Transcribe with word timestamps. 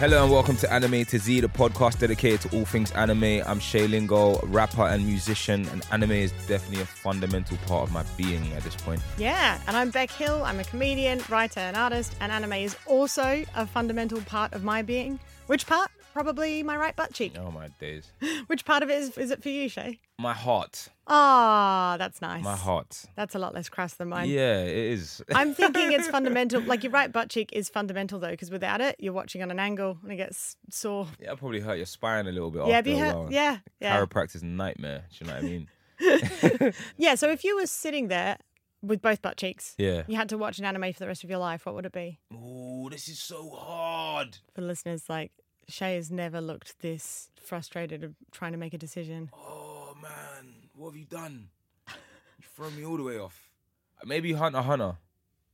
Hello 0.00 0.22
and 0.22 0.32
welcome 0.32 0.56
to 0.56 0.72
Anime 0.72 1.04
to 1.04 1.18
Z, 1.18 1.40
the 1.40 1.46
podcast 1.46 1.98
dedicated 1.98 2.40
to 2.40 2.56
all 2.56 2.64
things 2.64 2.90
anime. 2.92 3.42
I'm 3.44 3.60
Shay 3.60 3.86
Lingo, 3.86 4.40
rapper 4.46 4.86
and 4.86 5.04
musician, 5.04 5.68
and 5.68 5.84
anime 5.92 6.12
is 6.12 6.32
definitely 6.48 6.80
a 6.80 6.86
fundamental 6.86 7.58
part 7.66 7.82
of 7.82 7.92
my 7.92 8.02
being 8.16 8.50
at 8.54 8.62
this 8.62 8.74
point. 8.74 9.02
Yeah, 9.18 9.60
and 9.66 9.76
I'm 9.76 9.90
Beck 9.90 10.10
Hill. 10.10 10.42
I'm 10.42 10.58
a 10.58 10.64
comedian, 10.64 11.20
writer, 11.28 11.60
and 11.60 11.76
artist, 11.76 12.16
and 12.22 12.32
anime 12.32 12.54
is 12.54 12.78
also 12.86 13.44
a 13.54 13.66
fundamental 13.66 14.22
part 14.22 14.54
of 14.54 14.64
my 14.64 14.80
being. 14.80 15.20
Which 15.48 15.66
part? 15.66 15.90
Probably 16.14 16.62
my 16.62 16.78
right 16.78 16.96
butt 16.96 17.12
cheek. 17.12 17.34
Oh 17.38 17.50
my 17.50 17.68
days. 17.78 18.10
Which 18.46 18.64
part 18.64 18.82
of 18.82 18.88
it 18.88 18.96
is, 19.00 19.18
is 19.18 19.30
it 19.30 19.42
for 19.42 19.50
you, 19.50 19.68
Shay? 19.68 20.00
My 20.20 20.34
heart. 20.34 20.88
Ah, 21.06 21.96
that's 21.98 22.20
nice. 22.20 22.44
My 22.44 22.54
heart. 22.54 23.06
That's 23.16 23.34
a 23.34 23.38
lot 23.38 23.54
less 23.54 23.70
crass 23.70 23.94
than 23.94 24.10
mine. 24.10 24.28
Yeah, 24.28 24.60
it 24.64 24.76
is. 24.76 25.22
I'm 25.34 25.54
thinking 25.54 25.92
it's 25.92 26.08
fundamental. 26.08 26.60
Like 26.60 26.82
your 26.82 26.92
right 26.92 27.10
butt 27.10 27.30
cheek 27.30 27.48
is 27.54 27.70
fundamental 27.70 28.18
though, 28.18 28.30
because 28.30 28.50
without 28.50 28.82
it, 28.82 28.96
you're 28.98 29.14
watching 29.14 29.42
on 29.42 29.50
an 29.50 29.58
angle 29.58 29.96
and 30.02 30.12
it 30.12 30.16
gets 30.16 30.56
sore. 30.68 31.06
yeah, 31.18 31.28
it'll 31.28 31.38
probably 31.38 31.60
hurt 31.60 31.78
your 31.78 31.86
spine 31.86 32.26
a 32.26 32.32
little 32.32 32.50
bit 32.50 32.66
Yeah, 32.66 32.78
after 32.78 32.90
be 32.90 32.92
a 32.92 32.98
hurt. 32.98 33.30
Yeah, 33.32 33.58
yeah, 33.80 33.96
Chiropractor's 33.96 34.42
nightmare. 34.42 35.04
Do 35.10 35.24
you 35.24 35.30
know 35.30 35.36
what 35.36 35.42
I 35.42 36.62
mean? 36.66 36.72
yeah. 36.98 37.14
So 37.14 37.30
if 37.30 37.42
you 37.42 37.56
were 37.56 37.66
sitting 37.66 38.08
there 38.08 38.36
with 38.82 39.00
both 39.00 39.22
butt 39.22 39.38
cheeks, 39.38 39.74
Yeah. 39.78 40.02
you 40.06 40.16
had 40.16 40.28
to 40.28 40.36
watch 40.36 40.58
an 40.58 40.66
anime 40.66 40.92
for 40.92 40.98
the 40.98 41.06
rest 41.06 41.24
of 41.24 41.30
your 41.30 41.38
life, 41.38 41.64
what 41.64 41.74
would 41.76 41.86
it 41.86 41.92
be? 41.92 42.18
Oh, 42.30 42.90
this 42.90 43.08
is 43.08 43.18
so 43.18 43.48
hard. 43.50 44.36
For 44.54 44.60
listeners, 44.60 45.04
like 45.08 45.32
Shay 45.66 45.94
has 45.96 46.10
never 46.10 46.42
looked 46.42 46.80
this 46.80 47.30
frustrated 47.42 48.04
of 48.04 48.14
trying 48.32 48.52
to 48.52 48.58
make 48.58 48.74
a 48.74 48.78
decision. 48.78 49.30
Oh 49.34 49.69
man, 50.02 50.54
what 50.76 50.90
have 50.90 50.96
you 50.96 51.04
done? 51.06 51.48
You 51.88 51.94
throw 52.54 52.70
me 52.70 52.84
all 52.84 52.96
the 52.96 53.02
way 53.02 53.18
off. 53.18 53.50
Maybe 54.04 54.32
Hunter 54.32 54.62
Hunter. 54.62 54.96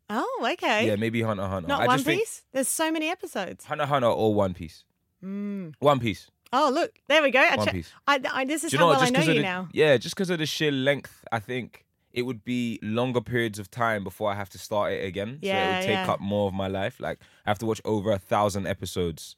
Oh, 0.08 0.48
okay. 0.52 0.86
Yeah, 0.86 0.96
maybe 0.96 1.22
Hunter 1.22 1.46
Hunter. 1.46 1.68
Not 1.68 1.82
I 1.82 1.86
One 1.88 1.96
just 1.96 2.06
think 2.06 2.20
Piece. 2.20 2.42
There's 2.52 2.68
so 2.68 2.90
many 2.92 3.08
episodes. 3.10 3.64
Hunter 3.64 3.86
Hunter 3.86 4.08
or 4.08 4.34
One 4.34 4.54
Piece. 4.54 4.84
Mm. 5.24 5.74
One 5.80 5.98
Piece. 5.98 6.30
Oh, 6.52 6.70
look, 6.72 6.92
there 7.08 7.22
we 7.22 7.32
go. 7.32 7.40
I 7.40 7.56
One 7.56 7.66
Piece. 7.68 7.90
I, 8.06 8.20
I, 8.32 8.44
this 8.44 8.62
is 8.62 8.70
Do 8.70 8.76
you 8.76 8.78
how 8.78 8.84
know 8.84 8.88
what? 8.90 8.98
well 8.98 9.02
I 9.02 9.04
Just 9.06 9.12
know 9.14 9.18
'cause 9.20 9.26
you 9.26 9.32
of 9.32 9.36
the, 9.38 9.42
now. 9.42 9.68
Yeah, 9.72 9.96
just 9.96 10.14
because 10.14 10.30
of 10.30 10.38
the 10.38 10.46
sheer 10.46 10.70
length, 10.70 11.24
I 11.32 11.40
think 11.40 11.84
it 12.12 12.22
would 12.22 12.44
be 12.44 12.78
longer 12.82 13.20
periods 13.20 13.58
of 13.58 13.68
time 13.70 14.04
before 14.04 14.30
I 14.30 14.36
have 14.36 14.48
to 14.50 14.58
start 14.58 14.92
it 14.92 15.04
again. 15.04 15.38
so 15.42 15.46
it 15.48 15.48
Yeah, 15.48 15.78
would 15.78 15.86
take 15.86 15.90
yeah. 16.06 16.12
up 16.12 16.20
more 16.20 16.46
of 16.48 16.54
my 16.54 16.68
life. 16.68 17.00
Like 17.00 17.18
I 17.44 17.50
have 17.50 17.58
to 17.58 17.66
watch 17.66 17.80
over 17.84 18.12
a 18.12 18.18
thousand 18.18 18.66
episodes, 18.68 19.34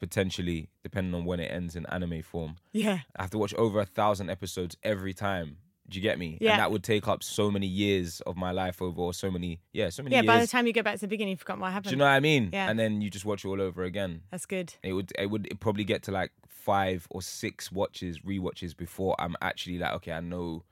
potentially, 0.00 0.68
depending 0.82 1.14
on 1.14 1.24
when 1.24 1.40
it 1.40 1.50
ends 1.52 1.76
in 1.76 1.86
anime 1.86 2.22
form. 2.22 2.56
Yeah. 2.72 3.00
I 3.16 3.22
have 3.22 3.30
to 3.30 3.38
watch 3.38 3.54
over 3.54 3.80
a 3.80 3.84
thousand 3.86 4.30
episodes 4.30 4.76
every 4.82 5.12
time. 5.14 5.58
Do 5.88 5.96
you 5.98 6.02
get 6.02 6.18
me? 6.18 6.36
Yeah. 6.40 6.50
And 6.52 6.60
that 6.60 6.70
would 6.70 6.84
take 6.84 7.08
up 7.08 7.22
so 7.22 7.50
many 7.50 7.66
years 7.66 8.20
of 8.26 8.36
my 8.36 8.50
life 8.50 8.82
over, 8.82 9.00
or 9.00 9.14
so 9.14 9.30
many, 9.30 9.60
yeah, 9.72 9.88
so 9.88 10.02
many 10.02 10.14
Yeah, 10.16 10.20
years. 10.22 10.26
by 10.26 10.40
the 10.40 10.46
time 10.46 10.66
you 10.66 10.72
go 10.74 10.82
back 10.82 10.96
to 10.96 11.00
the 11.00 11.08
beginning, 11.08 11.30
you've 11.30 11.40
forgotten 11.40 11.62
what 11.62 11.72
happened. 11.72 11.88
Do 11.88 11.90
you 11.92 11.96
know 11.96 12.04
what 12.04 12.10
I 12.10 12.20
mean? 12.20 12.50
Yeah. 12.52 12.68
And 12.70 12.78
then 12.78 13.00
you 13.00 13.08
just 13.08 13.24
watch 13.24 13.44
it 13.44 13.48
all 13.48 13.60
over 13.60 13.84
again. 13.84 14.20
That's 14.30 14.44
good. 14.44 14.74
It 14.82 14.92
would 14.92 15.12
it 15.18 15.30
would 15.30 15.46
it 15.46 15.60
probably 15.60 15.84
get 15.84 16.02
to 16.04 16.10
like 16.12 16.30
five 16.46 17.06
or 17.10 17.22
six 17.22 17.72
watches, 17.72 18.18
rewatches 18.20 18.76
before 18.76 19.16
I'm 19.18 19.34
actually 19.40 19.78
like, 19.78 19.94
okay, 19.94 20.12
I 20.12 20.20
know 20.20 20.64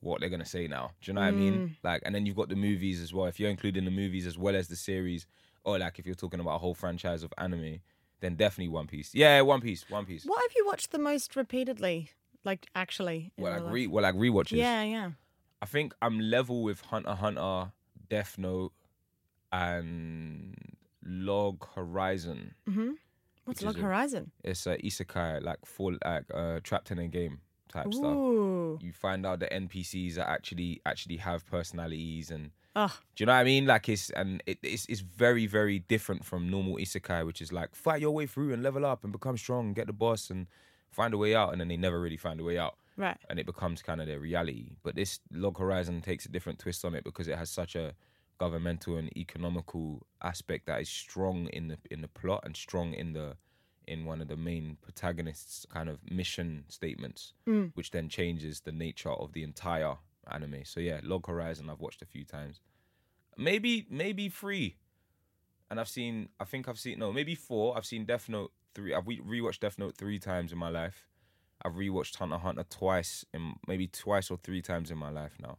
what 0.00 0.20
they're 0.20 0.28
gonna 0.28 0.44
say 0.44 0.66
now. 0.66 0.90
Do 1.00 1.10
you 1.10 1.14
know 1.14 1.20
what 1.20 1.28
I 1.28 1.32
Mm. 1.32 1.36
mean? 1.36 1.76
Like, 1.84 2.02
and 2.04 2.12
then 2.14 2.26
you've 2.26 2.36
got 2.36 2.48
the 2.48 2.56
movies 2.56 3.00
as 3.00 3.14
well. 3.14 3.26
If 3.26 3.38
you're 3.38 3.50
including 3.50 3.84
the 3.84 3.90
movies 3.92 4.26
as 4.26 4.36
well 4.36 4.56
as 4.56 4.66
the 4.66 4.76
series, 4.76 5.26
or 5.64 5.78
like 5.78 6.00
if 6.00 6.06
you're 6.06 6.14
talking 6.16 6.40
about 6.40 6.56
a 6.56 6.58
whole 6.58 6.74
franchise 6.74 7.22
of 7.22 7.32
anime, 7.38 7.78
then 8.20 8.34
definitely 8.36 8.68
One 8.68 8.86
Piece. 8.86 9.14
Yeah, 9.14 9.40
One 9.42 9.60
Piece, 9.60 9.88
One 9.88 10.04
Piece. 10.06 10.24
What 10.24 10.40
have 10.42 10.52
you 10.56 10.66
watched 10.66 10.90
the 10.90 10.98
most 10.98 11.36
repeatedly? 11.36 12.10
Like, 12.44 12.66
actually? 12.74 13.32
Well, 13.36 13.52
like 13.52 13.62
life? 13.64 13.72
re 13.74 13.86
well, 13.86 14.02
like 14.02 14.14
rewatches. 14.14 14.52
Yeah, 14.52 14.82
yeah. 14.82 15.10
I 15.60 15.66
think 15.66 15.92
I'm 16.00 16.18
level 16.20 16.62
with 16.62 16.80
Hunter 16.82 17.14
Hunter, 17.14 17.72
Death 18.08 18.36
Note, 18.38 18.72
and 19.52 20.54
Log 21.04 21.66
Horizon. 21.74 22.54
hmm 22.68 22.92
What's 23.44 23.62
Log 23.62 23.78
a- 23.78 23.82
Horizon? 23.82 24.30
It's 24.44 24.66
a 24.66 24.76
isekai, 24.76 25.42
like 25.42 25.64
full, 25.64 25.96
like 26.04 26.24
uh, 26.34 26.60
trapped 26.62 26.90
in 26.90 26.98
a 26.98 27.08
game 27.08 27.40
type 27.72 27.92
stuff. 27.94 28.12
You 28.80 28.92
find 28.92 29.24
out 29.24 29.40
the 29.40 29.46
NPCs 29.46 30.18
are 30.18 30.28
actually 30.28 30.82
actually 30.84 31.16
have 31.16 31.46
personalities, 31.46 32.30
and 32.30 32.50
Oh, 32.80 32.94
do 33.16 33.22
you 33.22 33.26
know 33.26 33.32
what 33.32 33.40
I 33.40 33.44
mean? 33.44 33.66
Like 33.66 33.88
it's 33.88 34.10
and 34.10 34.40
it, 34.46 34.58
it's 34.62 34.86
it's 34.86 35.00
very 35.00 35.46
very 35.46 35.78
different 35.80 36.24
from 36.24 36.48
normal 36.48 36.76
isekai, 36.76 37.26
which 37.26 37.40
is 37.42 37.52
like 37.52 37.74
fight 37.74 38.00
your 38.00 38.12
way 38.12 38.26
through 38.26 38.52
and 38.54 38.62
level 38.62 38.84
up 38.86 39.02
and 39.04 39.12
become 39.12 39.36
strong, 39.36 39.66
and 39.66 39.74
get 39.74 39.86
the 39.88 39.92
boss 39.92 40.30
and 40.30 40.46
find 40.92 41.12
a 41.12 41.18
way 41.18 41.34
out, 41.34 41.50
and 41.52 41.60
then 41.60 41.68
they 41.68 41.76
never 41.76 42.00
really 42.00 42.16
find 42.16 42.38
a 42.40 42.44
way 42.44 42.56
out 42.56 42.74
right. 42.96 43.18
and 43.28 43.38
it 43.38 43.46
becomes 43.46 43.82
kind 43.82 44.00
of 44.00 44.06
their 44.06 44.20
reality. 44.20 44.76
But 44.84 44.94
this 44.94 45.20
Log 45.32 45.58
Horizon 45.58 46.00
takes 46.02 46.24
a 46.26 46.28
different 46.30 46.58
twist 46.60 46.84
on 46.84 46.94
it 46.94 47.04
because 47.04 47.26
it 47.28 47.36
has 47.36 47.50
such 47.50 47.74
a 47.74 47.94
governmental 48.38 48.96
and 48.96 49.08
economical 49.16 50.06
aspect 50.22 50.66
that 50.66 50.80
is 50.80 50.88
strong 50.88 51.48
in 51.48 51.68
the 51.68 51.78
in 51.90 52.00
the 52.00 52.08
plot 52.20 52.42
and 52.44 52.56
strong 52.56 52.94
in 52.94 53.12
the 53.12 53.36
in 53.88 54.04
one 54.04 54.20
of 54.20 54.28
the 54.28 54.36
main 54.36 54.76
protagonists' 54.82 55.66
kind 55.68 55.88
of 55.88 55.98
mission 56.10 56.64
statements, 56.68 57.32
Mm. 57.46 57.72
which 57.74 57.90
then 57.90 58.08
changes 58.08 58.60
the 58.60 58.72
nature 58.72 59.10
of 59.10 59.32
the 59.32 59.42
entire 59.42 59.96
anime. 60.30 60.64
So 60.64 60.80
yeah, 60.80 61.00
Log 61.02 61.26
Horizon 61.26 61.70
I've 61.70 61.80
watched 61.80 62.02
a 62.02 62.06
few 62.06 62.24
times. 62.24 62.60
Maybe 63.36 63.86
maybe 63.90 64.28
three. 64.28 64.76
And 65.70 65.78
I've 65.78 65.88
seen 65.88 66.30
I 66.40 66.44
think 66.44 66.68
I've 66.68 66.78
seen 66.78 66.98
no, 66.98 67.12
maybe 67.12 67.34
four. 67.34 67.76
I've 67.76 67.86
seen 67.86 68.04
Death 68.04 68.28
Note 68.28 68.52
three. 68.74 68.94
I've 68.94 69.06
re- 69.06 69.20
rewatched 69.20 69.60
Death 69.60 69.78
Note 69.78 69.96
three 69.96 70.18
times 70.18 70.52
in 70.52 70.58
my 70.58 70.70
life. 70.70 71.06
I've 71.62 71.74
rewatched 71.74 72.16
Hunter 72.16 72.38
Hunter 72.38 72.64
twice, 72.68 73.24
in 73.34 73.54
maybe 73.66 73.86
twice 73.88 74.30
or 74.30 74.38
three 74.38 74.62
times 74.62 74.90
in 74.90 74.98
my 74.98 75.10
life 75.10 75.32
now. 75.40 75.58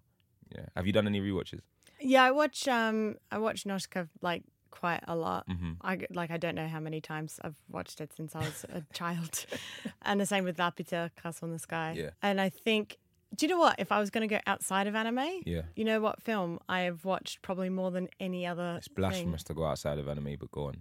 Yeah. 0.56 0.66
Have 0.75 0.88
you 0.88 0.94
done 0.94 1.07
any 1.07 1.22
rewatches? 1.22 1.62
Yeah, 2.00 2.24
I 2.24 2.31
watch. 2.31 2.68
Um, 2.68 3.16
I 3.31 3.38
watch 3.38 3.66
Nausicaä 3.66 4.07
like 4.22 4.44
quite 4.72 5.03
a 5.07 5.16
lot. 5.16 5.47
Mm-hmm. 5.47 5.74
I 5.81 6.00
like. 6.12 6.31
I 6.31 6.38
don't 6.38 6.56
know 6.56 6.68
how 6.68 6.80
many 6.80 7.01
times 7.01 7.40
I've 7.44 7.57
watched 7.69 8.00
it 8.01 8.13
since 8.16 8.36
I 8.36 8.40
was 8.40 8.66
a 8.74 8.84
child, 8.94 9.46
and 10.03 10.19
the 10.19 10.25
same 10.25 10.46
with 10.46 10.57
Laputa, 10.57 11.12
Castle 11.22 11.47
in 11.47 11.53
the 11.53 11.59
Sky. 11.59 11.96
Yeah. 11.97 12.12
And 12.22 12.40
I 12.40 12.50
think. 12.50 12.97
Do 13.36 13.46
you 13.46 13.50
know 13.52 13.60
what? 13.60 13.76
If 13.80 13.92
I 13.92 14.00
was 14.00 14.10
going 14.10 14.28
to 14.28 14.34
go 14.36 14.42
outside 14.48 14.88
of 14.88 14.96
anime, 14.96 15.42
Yeah. 15.46 15.62
you 15.76 15.86
know 15.86 16.02
what 16.02 16.22
film 16.22 16.60
I 16.68 16.82
have 16.82 17.06
watched 17.06 17.42
probably 17.42 17.70
more 17.70 17.92
than 17.92 18.10
any 18.20 18.46
other. 18.46 18.76
It's 18.78 18.88
blasphemous 18.88 19.44
to 19.44 19.54
go 19.54 19.66
outside 19.66 20.00
of 20.00 20.08
anime, 20.08 20.36
but 20.40 20.52
go 20.52 20.66
on. 20.66 20.78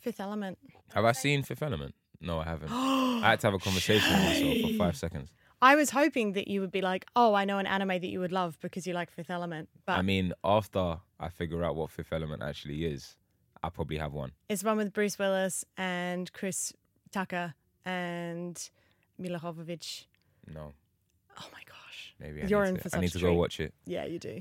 Fifth 0.00 0.18
Element. 0.20 0.58
Have 0.94 1.04
I 1.04 1.12
seen 1.12 1.42
Fifth 1.42 1.62
Element? 1.62 1.94
No, 2.20 2.38
I 2.40 2.44
haven't. 2.44 2.70
I 2.72 3.30
had 3.30 3.40
to 3.40 3.46
have 3.48 3.54
a 3.54 3.58
conversation 3.58 4.10
with 4.12 4.24
myself 4.24 4.70
for 4.70 4.76
five 4.78 4.96
seconds. 4.96 5.30
I 5.62 5.76
was 5.76 5.90
hoping 5.90 6.32
that 6.32 6.48
you 6.48 6.62
would 6.62 6.72
be 6.72 6.80
like, 6.80 7.04
"Oh, 7.14 7.34
I 7.34 7.44
know 7.44 7.58
an 7.58 7.66
anime 7.66 7.88
that 7.88 8.06
you 8.06 8.18
would 8.20 8.32
love 8.32 8.58
because 8.62 8.86
you 8.86 8.94
like 8.94 9.10
Fifth 9.10 9.28
Element," 9.30 9.68
but 9.84 9.98
I 9.98 10.02
mean, 10.02 10.32
after 10.42 11.00
I 11.18 11.28
figure 11.28 11.62
out 11.62 11.76
what 11.76 11.90
Fifth 11.90 12.14
Element 12.14 12.42
actually 12.42 12.86
is, 12.86 13.16
I 13.62 13.68
probably 13.68 13.98
have 13.98 14.14
one. 14.14 14.32
it's 14.48 14.64
one 14.64 14.78
with 14.78 14.94
Bruce 14.94 15.18
Willis 15.18 15.66
and 15.76 16.32
Chris 16.32 16.72
Tucker 17.10 17.54
and 17.84 18.70
Milla 19.18 19.38
Jovovich. 19.38 20.06
No, 20.46 20.72
Oh 21.38 21.48
my 21.52 21.60
gosh. 21.66 21.76
Maybe 22.20 22.42
I 22.42 22.46
You're 22.46 22.62
need 22.64 22.68
in 22.70 22.76
to, 22.76 22.90
for 22.90 22.96
I 22.96 23.00
need 23.00 23.12
to 23.12 23.18
go 23.18 23.34
watch 23.34 23.58
it. 23.60 23.74
Yeah, 23.86 24.04
you 24.04 24.18
do. 24.18 24.40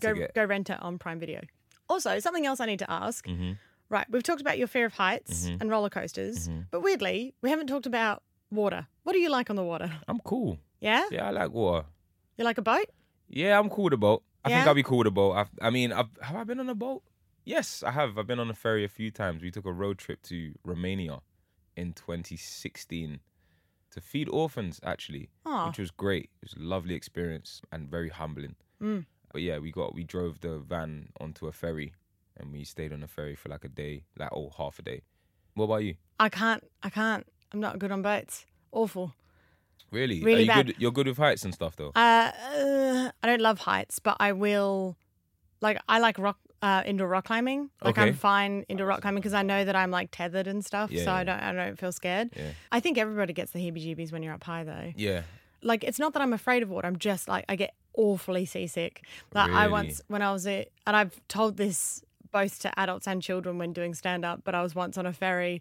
Go 0.00 0.14
get- 0.14 0.34
go 0.34 0.44
rent 0.44 0.68
it 0.70 0.80
on 0.82 0.98
Prime 0.98 1.18
Video. 1.20 1.40
Also, 1.88 2.18
something 2.20 2.46
else 2.46 2.60
I 2.60 2.66
need 2.66 2.78
to 2.80 2.90
ask. 2.90 3.26
Mhm. 3.26 3.56
Right, 3.88 4.06
we've 4.10 4.22
talked 4.22 4.40
about 4.40 4.56
your 4.58 4.68
fear 4.68 4.86
of 4.86 4.92
heights 4.94 5.46
Mhm. 5.48 5.60
and 5.60 5.70
roller 5.70 5.90
coasters, 5.90 6.48
Mhm. 6.48 6.66
but 6.70 6.80
weirdly, 6.80 7.34
we 7.42 7.50
haven't 7.50 7.66
talked 7.66 7.86
about 7.86 8.22
water. 8.50 8.86
What 9.02 9.14
do 9.14 9.18
you 9.18 9.28
like 9.30 9.50
on 9.50 9.56
the 9.56 9.64
water? 9.64 9.90
I'm 10.06 10.20
cool. 10.20 10.58
Yeah? 10.80 11.04
Yeah, 11.10 11.26
I 11.26 11.30
like 11.30 11.50
water. 11.50 11.86
You 12.38 12.44
like 12.44 12.58
a 12.58 12.62
boat? 12.62 12.86
Yeah, 13.28 13.58
I'm 13.58 13.68
cool 13.68 13.84
with 13.84 13.92
a 13.94 13.96
boat. 13.98 14.22
I 14.44 14.48
think 14.48 14.66
I'll 14.66 14.74
be 14.74 14.82
cool 14.82 14.98
with 14.98 15.06
a 15.08 15.10
boat. 15.10 15.32
I've, 15.32 15.50
I 15.60 15.70
mean, 15.70 15.92
I've, 15.92 16.08
have 16.22 16.36
I 16.36 16.44
been 16.44 16.60
on 16.60 16.68
a 16.70 16.74
boat? 16.74 17.02
Yes, 17.44 17.82
I 17.82 17.90
have. 17.90 18.16
I've 18.16 18.26
been 18.26 18.38
on 18.38 18.48
a 18.48 18.54
ferry 18.54 18.84
a 18.84 18.88
few 18.88 19.10
times. 19.10 19.42
We 19.42 19.50
took 19.50 19.66
a 19.66 19.72
road 19.72 19.98
trip 19.98 20.22
to 20.24 20.54
Romania 20.64 21.20
in 21.76 21.92
2016 21.92 23.20
to 23.92 24.00
feed 24.00 24.28
orphans, 24.28 24.80
actually, 24.84 25.30
Oh, 25.46 25.66
which 25.68 25.78
was 25.78 25.90
great. 25.90 26.30
It 26.42 26.46
was 26.50 26.54
a 26.54 26.64
lovely 26.66 26.94
experience 26.94 27.60
and 27.72 27.88
very 27.90 28.08
humbling. 28.08 28.56
Mm. 28.82 29.06
But 29.32 29.42
yeah, 29.42 29.58
we 29.58 29.70
got 29.72 29.94
we 29.94 30.04
drove 30.04 30.40
the 30.40 30.58
van 30.58 31.08
onto 31.20 31.46
a 31.46 31.52
ferry 31.52 31.92
and 32.36 32.52
we 32.52 32.64
stayed 32.64 32.92
on 32.92 33.00
the 33.00 33.06
ferry 33.08 33.34
for 33.34 33.48
like 33.48 33.64
a 33.64 33.68
day, 33.68 34.04
like 34.18 34.30
oh 34.32 34.50
half 34.56 34.78
a 34.78 34.82
day. 34.82 35.02
What 35.54 35.64
about 35.66 35.84
you? 35.84 35.94
I 36.18 36.28
can't. 36.28 36.64
I 36.82 36.90
can't. 36.90 37.26
I'm 37.52 37.60
not 37.60 37.78
good 37.78 37.90
on 37.92 38.02
boats. 38.02 38.46
Awful. 38.72 39.14
Really? 39.90 40.22
Really 40.22 40.38
Are 40.38 40.40
you 40.42 40.46
bad. 40.46 40.66
good? 40.66 40.76
You're 40.78 40.92
good 40.92 41.06
with 41.08 41.16
heights 41.16 41.44
and 41.44 41.52
stuff, 41.52 41.74
though. 41.76 41.90
Uh, 41.96 42.30
uh, 42.54 43.10
I 43.22 43.26
don't 43.26 43.40
love 43.40 43.58
heights, 43.58 43.98
but 43.98 44.16
I 44.20 44.32
will. 44.32 44.96
Like 45.60 45.78
I 45.88 45.98
like 45.98 46.18
rock 46.18 46.38
uh, 46.62 46.82
indoor 46.84 47.08
rock 47.08 47.24
climbing. 47.24 47.70
Like 47.82 47.96
Okay. 47.98 48.08
I'm 48.08 48.14
fine 48.14 48.64
indoor 48.68 48.86
rock 48.86 49.00
climbing 49.00 49.20
because 49.20 49.34
I 49.34 49.42
know 49.42 49.64
that 49.64 49.74
I'm 49.74 49.90
like 49.90 50.10
tethered 50.10 50.46
and 50.46 50.64
stuff, 50.64 50.90
Yeah, 50.90 51.04
so 51.04 51.12
I 51.12 51.24
don't 51.24 51.40
I 51.40 51.52
don't 51.52 51.78
feel 51.78 51.92
scared. 51.92 52.30
Yeah. 52.36 52.50
I 52.70 52.80
think 52.80 52.98
everybody 52.98 53.32
gets 53.32 53.52
the 53.52 53.58
heebie-jeebies 53.58 54.12
when 54.12 54.22
you're 54.22 54.34
up 54.34 54.44
high, 54.44 54.64
though. 54.64 54.92
Yeah. 54.96 55.22
Like 55.62 55.84
it's 55.84 55.98
not 55.98 56.12
that 56.14 56.22
I'm 56.22 56.32
afraid 56.32 56.62
of 56.62 56.70
water. 56.70 56.86
I'm 56.86 56.98
just 56.98 57.28
like 57.28 57.44
I 57.48 57.56
get 57.56 57.74
awfully 57.94 58.44
seasick. 58.46 59.02
Like 59.34 59.50
I 59.50 59.68
once 59.68 60.00
when 60.08 60.22
I 60.22 60.32
was 60.32 60.46
a, 60.46 60.66
and 60.86 60.96
I've 60.96 61.20
told 61.28 61.56
this 61.56 62.02
both 62.32 62.60
to 62.60 62.78
adults 62.78 63.08
and 63.08 63.20
children 63.22 63.58
when 63.58 63.72
doing 63.72 63.94
stand 63.94 64.24
up, 64.24 64.42
but 64.44 64.54
I 64.54 64.62
was 64.62 64.74
once 64.74 64.96
on 64.96 65.04
a 65.06 65.12
ferry, 65.12 65.60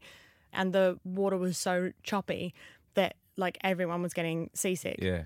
and 0.53 0.71
the 0.73 0.99
water 1.03 1.37
was 1.37 1.57
so 1.57 1.91
choppy 2.03 2.53
that 2.93 3.15
like 3.37 3.57
everyone 3.63 4.01
was 4.01 4.13
getting 4.13 4.49
seasick. 4.53 4.97
Yeah. 5.01 5.23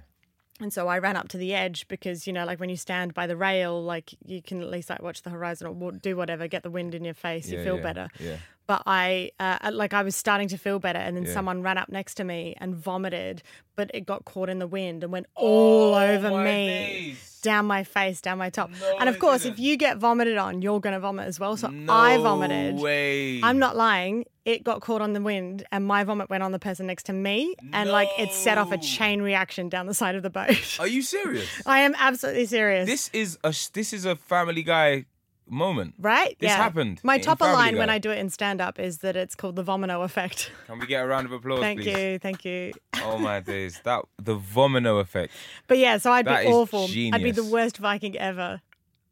And 0.63 0.71
so 0.71 0.88
I 0.88 0.98
ran 1.00 1.18
up 1.18 1.27
to 1.30 1.38
the 1.38 1.54
edge 1.54 1.88
because, 1.89 2.25
you 2.25 2.31
know, 2.31 2.45
like 2.45 2.57
when 2.60 2.69
you 2.69 2.77
stand 2.77 3.13
by 3.13 3.27
the 3.27 3.36
rail, 3.36 3.83
like 3.83 4.13
you 4.25 4.42
can 4.42 4.62
at 4.62 4.69
least 4.69 4.89
like 4.89 5.01
watch 5.01 5.21
the 5.21 5.30
horizon 5.30 5.68
or 5.68 5.92
do 5.92 6.15
whatever, 6.15 6.48
get 6.48 6.63
the 6.63 6.71
wind 6.71 6.95
in 6.95 7.04
your 7.04 7.13
face, 7.13 7.50
you 7.51 7.62
feel 7.63 7.75
yeah, 7.75 7.83
better. 7.83 8.07
Yeah. 8.18 8.38
But 8.65 8.83
I, 8.86 9.31
uh, 9.42 9.71
like, 9.74 9.94
I 9.94 10.04
was 10.04 10.15
starting 10.15 10.48
to 10.48 10.57
feel 10.57 10.80
better, 10.80 11.00
and 11.00 11.18
then 11.18 11.25
Yeah. 11.25 11.33
someone 11.33 11.62
ran 11.63 11.77
up 11.77 11.89
next 11.89 12.13
to 12.15 12.24
me 12.24 12.56
and 12.62 12.74
vomited, 12.75 13.44
but 13.75 13.92
it 13.94 14.06
got 14.06 14.24
caught 14.24 14.48
in 14.48 14.60
the 14.60 14.68
wind 14.68 15.04
and 15.04 15.12
went 15.12 15.25
all 15.36 15.94
over 15.94 16.27
Oh, 16.30 16.31
my 16.31 16.45
me, 16.45 16.68
days. 16.68 17.32
Down 17.44 17.66
my 17.68 17.84
face, 17.84 18.19
down 18.22 18.40
my 18.40 18.50
top. 18.50 18.72
No, 18.72 18.98
and 19.00 19.07
of 19.07 19.19
course, 19.19 19.45
if 19.45 19.60
you 19.60 19.78
get 19.78 19.98
vomited 19.98 20.38
on, 20.38 20.63
you're 20.63 20.80
going 20.80 20.94
to 20.94 21.00
vomit 21.00 21.28
as 21.28 21.40
well. 21.40 21.56
So 21.56 21.68
No 21.68 21.94
I 21.94 22.18
vomited. 22.18 22.80
Way. 22.80 23.42
I'm 23.44 23.60
not 23.60 23.75
lying. 23.75 24.25
It 24.45 24.63
got 24.63 24.81
caught 24.81 25.01
on 25.01 25.13
the 25.13 25.22
wind, 25.22 25.63
and 25.72 25.86
my 25.86 26.04
vomit 26.04 26.30
went 26.30 26.44
on 26.44 26.51
the 26.51 26.60
person 26.60 26.88
next 26.88 27.04
to 27.04 27.13
me, 27.13 27.56
and 27.72 27.90
like 27.90 28.10
it 28.18 28.31
set 28.34 28.57
off 28.57 28.72
a 28.72 28.78
chain 28.78 29.22
reaction 29.22 29.69
down 29.69 29.86
the 29.86 29.94
side 29.94 30.16
of 30.16 30.24
the 30.24 30.30
boat. 30.30 30.80
Are 30.80 30.88
you 30.88 31.01
serious? 31.01 31.48
I 31.66 31.80
am 31.81 31.95
absolutely 31.98 32.48
serious. 32.48 32.88
this 32.90 33.10
is 33.13 33.38
a 33.44 33.54
this 33.74 33.94
is 33.94 34.04
a 34.06 34.16
Family 34.16 34.63
Guy 34.63 35.06
moment. 35.48 35.95
right? 36.00 36.38
this 36.40 36.50
yeah. 36.50 36.57
happened 36.57 37.00
My 37.04 37.18
topper 37.18 37.45
line 37.45 37.78
when 37.78 37.90
I 37.90 37.98
do 38.00 38.12
it 38.12 38.18
in 38.18 38.30
stand 38.30 38.62
up 38.62 38.80
is 38.80 39.00
that 39.00 39.16
it's 39.16 39.36
called 39.36 39.56
the 39.56 39.63
vomino 39.63 40.04
effect. 40.04 40.51
Can 40.68 40.80
we 40.80 40.86
get 40.88 41.04
a 41.04 41.07
round 41.07 41.25
of 41.25 41.31
applause, 41.31 41.60
thank 41.60 41.81
please? 41.81 41.98
you, 41.98 42.19
thank 42.19 42.45
you. 42.45 42.74
Oh 43.01 43.18
my 43.18 43.40
days, 43.40 43.80
that 43.84 44.06
the 44.18 44.38
vomino 44.38 45.00
effect. 45.00 45.34
But 45.68 45.78
yeah, 45.78 45.98
so 45.98 46.12
I'd 46.12 46.25
That 46.25 46.44
be 46.44 46.51
awful. 46.51 46.86
I'd 46.86 47.24
be 47.24 47.31
the 47.31 47.44
worst 47.44 47.78
Viking 47.78 48.18
ever. 48.18 48.62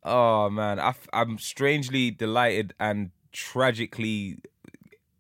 Oh 0.04 0.50
man, 0.50 0.80
I, 0.80 0.94
am 1.14 1.38
strangely 1.38 2.10
delighted 2.12 2.74
and 2.80 3.12
tragically 3.32 4.38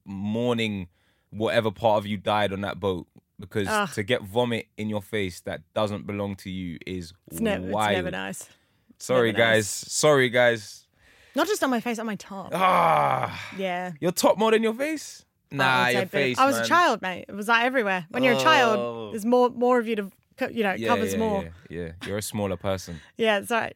mourning 0.05 0.87
whatever 1.29 1.71
part 1.71 1.99
of 1.99 2.07
you 2.07 2.17
died 2.17 2.51
on 2.51 2.61
that 2.61 2.79
boat 2.79 3.07
because 3.39 3.67
Ugh. 3.67 3.89
to 3.93 4.03
get 4.03 4.21
vomit 4.21 4.67
in 4.77 4.89
your 4.89 5.01
face 5.01 5.41
that 5.41 5.61
doesn't 5.73 6.05
belong 6.07 6.35
to 6.37 6.49
you 6.49 6.77
is 6.85 7.13
It's, 7.29 7.39
never, 7.39 7.67
it's 7.67 7.75
never 7.75 8.11
nice. 8.11 8.49
Sorry 8.97 9.31
never 9.31 9.43
guys, 9.43 9.65
nice. 9.65 9.91
sorry 9.91 10.29
guys. 10.29 10.87
Not 11.35 11.47
just 11.47 11.63
on 11.63 11.69
my 11.69 11.79
face, 11.79 11.97
on 11.99 12.05
my 12.05 12.15
top. 12.15 12.49
Ah, 12.53 13.51
Yeah. 13.57 13.91
your 13.99 14.11
top 14.11 14.37
more 14.37 14.51
than 14.51 14.63
your 14.63 14.73
face? 14.73 15.23
Nah, 15.51 15.87
your 15.87 16.05
face. 16.05 16.37
I 16.37 16.45
was 16.45 16.55
man. 16.55 16.65
a 16.65 16.67
child, 16.67 17.01
mate. 17.01 17.25
It 17.27 17.35
was 17.35 17.47
like 17.47 17.65
everywhere. 17.65 18.05
When 18.09 18.23
you're 18.23 18.33
a 18.33 18.37
Oh. 18.37 18.43
child, 18.43 19.13
there's 19.13 19.25
more 19.25 19.49
more 19.49 19.79
of 19.79 19.87
you 19.87 19.95
to, 19.97 20.11
co- 20.37 20.47
you 20.49 20.63
know, 20.63 20.73
Yeah, 20.73 20.87
covers 20.87 21.13
yeah, 21.13 21.19
more. 21.19 21.43
Yeah, 21.43 21.49
yeah, 21.81 21.91
you're 22.07 22.17
a 22.17 22.21
smaller 22.21 22.57
person. 22.57 23.01
Yeah, 23.17 23.39
it's 23.39 23.51
right. 23.51 23.75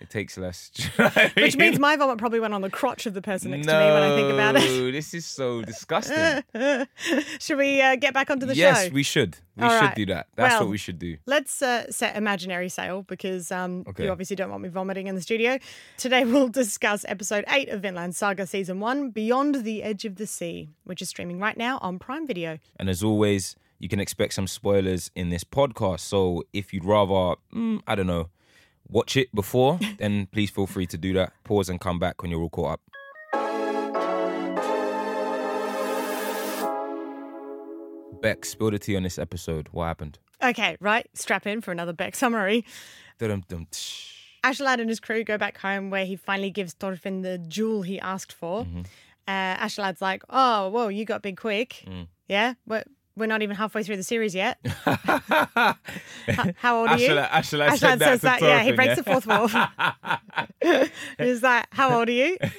It 0.00 0.10
takes 0.10 0.36
less. 0.36 0.70
Do 0.74 0.82
you 0.82 0.88
know 0.98 1.04
what 1.04 1.16
I 1.16 1.32
Which 1.40 1.56
means 1.56 1.78
my 1.78 1.96
vomit 1.96 2.18
probably 2.18 2.40
went 2.40 2.52
on 2.52 2.62
the 2.62 2.68
crotch 2.70 3.06
of 3.06 3.14
the 3.14 3.22
person 3.22 3.52
next 3.52 3.66
no, 3.66 3.72
to 3.72 3.78
me 3.78 3.92
when 3.92 4.02
I 4.02 4.16
think 4.16 4.32
about 4.32 4.56
it. 4.56 4.92
this 4.92 5.14
is 5.14 5.24
so 5.24 5.62
disgusting. 5.72 6.42
Should 7.40 7.58
we 7.58 7.80
uh, 7.80 7.96
get 7.96 8.12
back 8.12 8.30
onto 8.30 8.44
the 8.44 8.54
yes, 8.56 8.76
show? 8.78 8.82
Yes, 8.84 8.92
we 8.92 9.02
should. 9.02 9.36
We 9.56 9.62
All 9.64 9.70
should 9.70 9.80
right. 9.80 9.94
do 9.94 10.06
that. 10.06 10.26
That's 10.34 10.54
Well, 10.54 10.62
what 10.62 10.70
we 10.70 10.78
should 10.78 10.98
do. 10.98 11.16
Let's 11.26 11.62
uh, 11.62 11.90
set 11.90 12.16
imaginary 12.16 12.68
sail 12.68 13.02
because 13.02 13.52
um, 13.52 13.84
Okay. 13.88 14.04
you 14.04 14.10
obviously 14.10 14.34
don't 14.34 14.50
want 14.50 14.62
me 14.64 14.68
vomiting 14.68 15.06
in 15.06 15.14
the 15.14 15.22
studio. 15.22 15.58
Today 15.96 16.24
we'll 16.24 16.48
discuss 16.48 17.04
episode 17.08 17.44
8 17.48 17.68
of 17.68 17.80
Vinland 17.82 18.16
Saga 18.16 18.46
Season 18.48 18.80
1, 18.80 19.10
Beyond 19.10 19.64
the 19.64 19.84
Edge 19.84 20.04
of 20.04 20.16
the 20.16 20.26
Sea, 20.26 20.70
which 20.82 21.00
is 21.02 21.08
streaming 21.08 21.38
right 21.38 21.56
now 21.56 21.78
on 21.82 22.00
Prime 22.00 22.26
Video. 22.26 22.58
And 22.80 22.90
as 22.90 23.02
always, 23.04 23.54
you 23.78 23.88
can 23.88 24.00
expect 24.00 24.34
some 24.34 24.48
spoilers 24.48 25.10
in 25.14 25.30
this 25.30 25.44
podcast. 25.44 26.00
So 26.00 26.42
if 26.52 26.74
you'd 26.74 26.84
rather, 26.84 27.36
mm, 27.54 27.80
I 27.86 27.94
don't 27.94 28.08
know, 28.08 28.30
watch 28.88 29.16
it 29.16 29.34
before, 29.34 29.78
then 29.98 30.26
please 30.26 30.50
feel 30.50 30.66
free 30.66 30.86
to 30.86 30.98
do 30.98 31.12
that. 31.14 31.32
Pause 31.44 31.70
and 31.70 31.80
come 31.80 31.98
back 31.98 32.22
when 32.22 32.30
you're 32.30 32.40
all 32.40 32.50
caught 32.50 32.74
up. 32.74 32.80
Beck, 38.20 38.44
spill 38.44 38.70
the 38.70 38.78
tea 38.78 38.96
on 38.96 39.02
this 39.02 39.18
episode. 39.18 39.68
What 39.72 39.84
happened? 39.86 40.18
Okay, 40.42 40.76
right, 40.80 41.06
strap 41.14 41.46
in 41.46 41.60
for 41.60 41.72
another 41.72 41.92
Beck 41.92 42.14
summary. 42.14 42.64
Ashlad 44.42 44.78
and 44.78 44.88
his 44.88 45.00
crew 45.00 45.24
go 45.24 45.38
back 45.38 45.58
home 45.58 45.90
where 45.90 46.04
he 46.04 46.16
finally 46.16 46.50
gives 46.50 46.74
Thorfinn 46.74 47.22
the 47.22 47.38
jewel 47.38 47.82
he 47.82 47.98
asked 48.00 48.32
for. 48.32 48.64
Mm-hmm. 48.64 48.82
Uh, 49.26 49.56
Ashlad's 49.56 50.02
like, 50.02 50.22
oh, 50.28 50.68
whoa, 50.68 50.88
you 50.88 51.06
got 51.06 51.22
big 51.22 51.38
quick. 51.38 51.82
Mm. 51.86 52.08
Yeah, 52.28 52.54
we're, 52.66 52.84
we're 53.16 53.26
not 53.26 53.42
even 53.42 53.54
halfway 53.56 53.82
through 53.82 53.96
the 53.96 54.02
series 54.02 54.34
yet. 54.34 54.58
H- 54.64 56.54
How 56.56 56.80
old 56.80 56.88
are 56.88 56.98
you? 56.98 57.08
Ashla, 57.10 57.28
Ashla, 57.28 57.66
Ashlad 57.68 57.78
said 57.78 57.98
that 57.98 58.00
says 58.00 58.20
that, 58.22 58.42
yeah, 58.42 58.62
he 58.62 58.72
breaks 58.72 58.96
the 58.96 59.02
fourth 59.04 59.26
wall. 59.26 59.48
He's 61.18 61.42
like, 61.42 61.66
how 61.70 61.98
old 61.98 62.08
are 62.08 62.12
you? 62.12 62.36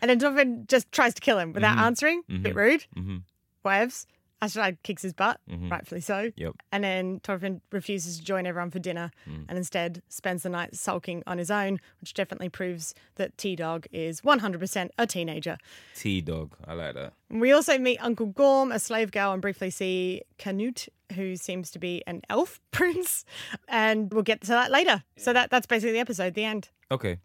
And 0.00 0.10
then 0.10 0.18
Thorfinn 0.20 0.64
just 0.68 0.90
tries 0.92 1.14
to 1.14 1.20
kill 1.20 1.38
him 1.38 1.52
without 1.52 1.78
answering. 1.78 2.22
Bit 2.28 2.54
rude. 2.54 2.84
Mhm. 2.96 3.22
Whatevs. 3.64 4.06
Ashlad 4.44 4.76
kicks 4.82 5.02
his 5.02 5.12
butt, 5.12 5.40
Mhm. 5.48 5.70
rightfully 5.70 6.00
so. 6.00 6.30
Yep. 6.36 6.54
And 6.72 6.84
then 6.84 7.20
Thorfinn 7.20 7.60
refuses 7.72 8.18
to 8.18 8.24
join 8.24 8.46
everyone 8.46 8.70
for 8.70 8.78
dinner 8.78 9.10
Mm. 9.26 9.46
and 9.48 9.56
instead 9.58 10.02
spends 10.08 10.42
the 10.42 10.48
night 10.48 10.74
sulking 10.76 11.22
on 11.26 11.38
his 11.38 11.50
own, 11.50 11.80
which 12.00 12.14
definitely 12.14 12.48
proves 12.48 12.94
that 13.16 13.36
T 13.38 13.56
Dog 13.56 13.86
is 13.92 14.22
100% 14.22 14.90
a 14.98 15.06
teenager. 15.06 15.56
T 15.94 16.20
dog. 16.20 16.56
I 16.66 16.74
like 16.74 16.94
that. 16.94 17.12
We 17.30 17.52
also 17.52 17.78
meet 17.78 17.98
Uncle 17.98 18.26
Gorm, 18.26 18.70
a 18.70 18.78
slave 18.78 19.10
girl, 19.10 19.32
and 19.32 19.40
briefly 19.42 19.70
see 19.70 20.22
Canute, 20.38 20.88
who 21.14 21.36
seems 21.36 21.70
to 21.72 21.78
be 21.78 22.02
an 22.06 22.22
elf 22.28 22.60
prince. 22.70 23.24
And 23.68 24.12
we'll 24.12 24.22
get 24.22 24.40
to 24.42 24.48
that 24.48 24.70
later. 24.70 25.02
So 25.16 25.32
that, 25.32 25.50
that's 25.50 25.66
basically 25.66 25.92
the 25.92 25.98
episode, 26.00 26.34
the 26.34 26.44
end. 26.44 26.68
Okay. 26.90 27.18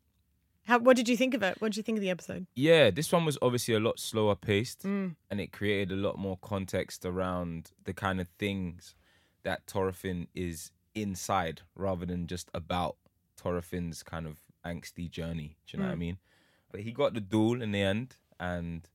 How, 0.70 0.78
what 0.78 0.96
did 0.96 1.10
you 1.10 1.18
think 1.18 1.34
of 1.34 1.42
it? 1.42 1.56
What 1.60 1.70
did 1.70 1.78
you 1.78 1.84
think 1.84 1.98
of 1.98 2.02
the 2.04 2.12
episode? 2.12 2.46
Yeah, 2.56 2.92
this 2.92 3.12
one 3.12 3.26
was 3.26 3.38
obviously 3.42 3.74
a 3.74 3.80
lot 3.80 4.00
slower 4.00 4.36
paced 4.36 4.84
Mm. 4.84 5.16
and 5.30 5.42
it 5.42 5.52
created 5.52 5.92
a 5.92 5.96
lot 5.96 6.18
more 6.20 6.38
context 6.42 7.06
around 7.06 7.72
the 7.86 7.94
kind 7.94 8.22
of 8.22 8.28
things 8.38 8.94
that 9.44 9.64
Thorfinn 9.66 10.28
is 10.36 10.72
inside 10.94 11.62
rather 11.76 12.06
than 12.06 12.28
just 12.28 12.50
about 12.54 12.98
Thorfinn's 13.36 14.04
kind 14.04 14.28
of 14.28 14.38
angsty 14.64 15.10
journey. 15.10 15.58
Do 15.66 15.78
you 15.78 15.80
know 15.84 15.88
what 15.90 15.94
I 15.94 15.96
Mm. 15.96 16.00
mean? 16.00 16.18
But 16.72 16.82
he 16.82 16.92
got 16.92 17.14
the 17.16 17.22
duel 17.22 17.62
in 17.64 17.72
the 17.72 17.82
end 17.82 18.16
and 18.40 18.88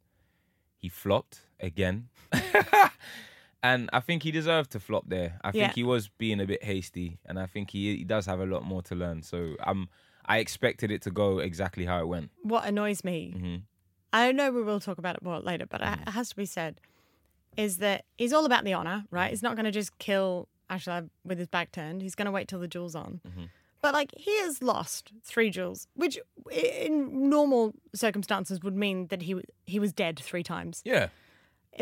he 0.78 0.88
flopped 0.88 1.40
again. 1.58 2.08
and 3.62 3.90
I 3.92 4.00
think 4.00 4.22
he 4.22 4.30
deserved 4.30 4.70
to 4.72 4.80
flop 4.80 5.04
there. 5.08 5.38
I 5.42 5.50
think 5.50 5.62
Yeah. 5.68 5.72
he 5.74 5.82
was 5.82 6.08
being 6.08 6.40
a 6.40 6.46
bit 6.46 6.62
hasty 6.62 7.18
and 7.26 7.38
I 7.38 7.46
think 7.46 7.70
he, 7.70 7.96
he 7.96 8.04
does 8.04 8.26
have 8.26 8.38
a 8.40 8.46
lot 8.46 8.62
more 8.64 8.82
to 8.82 8.94
learn. 8.94 9.22
So 9.22 9.56
I'm. 9.60 9.78
um, 9.80 9.88
I 10.26 10.38
expected 10.38 10.90
it 10.90 11.02
to 11.02 11.10
go 11.10 11.38
exactly 11.38 11.84
how 11.84 12.00
it 12.00 12.08
went. 12.08 12.30
What 12.42 12.64
annoys 12.64 13.04
me, 13.04 13.32
hmm 13.36 13.56
I 14.12 14.30
know 14.30 14.52
we 14.52 14.62
will 14.62 14.78
talk 14.78 14.98
about 14.98 15.16
it 15.16 15.22
more 15.22 15.40
later, 15.40 15.66
but 15.66 15.80
Mm. 15.80 16.02
it 16.06 16.10
has 16.10 16.28
to 16.28 16.36
be 16.36 16.46
said, 16.46 16.80
is 17.56 17.78
that 17.78 18.04
he's 18.16 18.32
all 18.32 18.44
about 18.44 18.62
the 18.64 18.72
honor, 18.72 19.06
right? 19.10 19.28
He's 19.30 19.42
not 19.42 19.56
going 19.56 19.64
to 19.64 19.72
just 19.72 19.98
kill 19.98 20.48
Ashlad 20.70 21.10
with 21.24 21.38
his 21.38 21.48
back 21.48 21.72
turned. 21.72 22.00
He's 22.00 22.14
going 22.14 22.26
to 22.26 22.30
wait 22.30 22.46
till 22.46 22.60
the 22.60 22.68
jewel's 22.68 22.94
on. 22.94 23.20
Mhm. 23.26 23.48
But 23.82 23.92
like 23.92 24.12
he 24.16 24.34
has 24.40 24.62
lost 24.62 25.12
three 25.24 25.50
jewels, 25.50 25.88
which 25.94 26.18
in 26.50 27.28
normal 27.28 27.74
circumstances 27.94 28.62
would 28.62 28.74
mean 28.76 29.08
that 29.08 29.22
he 29.22 29.34
he 29.66 29.78
was 29.80 29.92
dead 29.92 30.18
three 30.18 30.42
times. 30.44 30.80
Yeah. 30.84 31.08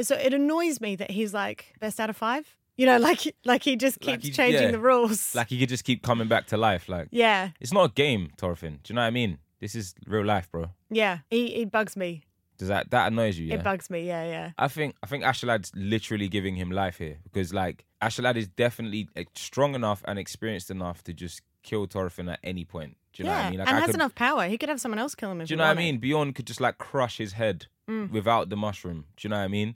So 0.01 0.17
it 0.17 0.33
annoys 0.35 0.81
me 0.81 0.97
that 0.97 1.11
he's 1.11 1.33
like 1.35 1.75
best 1.81 2.01
out 2.01 2.09
of 2.11 2.17
five. 2.17 2.57
You 2.77 2.87
know, 2.87 2.99
like 2.99 3.35
like 3.45 3.63
he 3.63 3.77
just 3.77 4.05
Like 4.05 4.15
keeps 4.23 4.27
he- 4.29 4.33
changing 4.33 4.63
yeah. 4.63 4.71
the 4.71 4.79
rules. 4.81 5.35
Like 5.35 5.49
he 5.49 5.59
could 5.59 5.69
just 5.69 5.85
keep 5.85 6.03
coming 6.03 6.29
back 6.29 6.47
to 6.49 6.57
life. 6.57 6.89
Like 6.89 7.09
yeah, 7.11 7.51
it's 7.61 7.73
not 7.73 7.91
a 7.91 7.93
game, 7.93 8.31
Thorfinn. 8.39 8.81
Do 8.83 8.93
you 8.93 8.95
know 8.95 9.03
what 9.03 9.07
I 9.09 9.11
mean? 9.11 9.39
This 9.61 9.75
is 9.75 9.95
real 10.07 10.25
life, 10.25 10.51
bro. 10.51 10.71
yeah. 10.91 11.19
He 11.31 11.51
he 11.51 11.65
bugs 11.65 11.97
me. 11.97 12.23
Does 12.59 12.69
that 12.69 12.91
that 12.91 13.09
annoys 13.13 13.39
you? 13.39 13.47
Yeah. 13.47 13.55
It 13.57 13.65
bugs 13.65 13.91
me. 13.91 14.07
Yeah, 14.07 14.25
yeah. 14.25 14.51
I 14.59 14.69
think 14.69 14.95
I 15.03 15.07
think 15.07 15.25
Ashalad's 15.25 15.71
literally 15.75 16.29
giving 16.29 16.57
him 16.57 16.71
life 16.71 16.99
here 16.99 17.19
because 17.25 17.53
like 17.53 17.85
Ashalad 18.01 18.37
is 18.37 18.49
definitely 18.49 19.09
strong 19.37 19.75
enough 19.75 20.03
and 20.07 20.19
experienced 20.19 20.71
enough 20.71 21.03
to 21.05 21.13
just 21.13 21.43
kill 21.63 21.87
Thorfinn 21.87 22.29
at 22.29 22.41
any 22.43 22.65
point. 22.65 22.97
Do 23.13 23.23
you 23.23 23.29
know 23.29 23.35
what 23.35 23.45
I 23.45 23.51
mean? 23.51 23.59
Like 23.59 23.69
and 23.69 23.77
I 23.77 23.81
has 23.81 23.87
could, 23.89 23.95
enough 23.97 24.15
power. 24.15 24.47
He 24.49 24.57
could 24.59 24.69
have 24.71 24.81
someone 24.81 24.99
else 24.99 25.15
kill 25.15 25.31
him. 25.33 25.39
Do 25.39 25.45
you 25.49 25.57
know 25.57 25.65
what 25.65 25.77
I 25.77 25.81
mean? 25.81 25.99
Bjorn 25.99 26.33
could 26.33 26.47
just 26.47 26.61
like 26.61 26.79
crush 26.79 27.19
his 27.19 27.33
head 27.35 27.67
Mm. 27.91 28.11
without 28.13 28.49
the 28.49 28.57
mushroom. 28.57 29.07
Do 29.17 29.27
you 29.27 29.31
know 29.31 29.39
what 29.39 29.43
I 29.45 29.49
mean? 29.49 29.75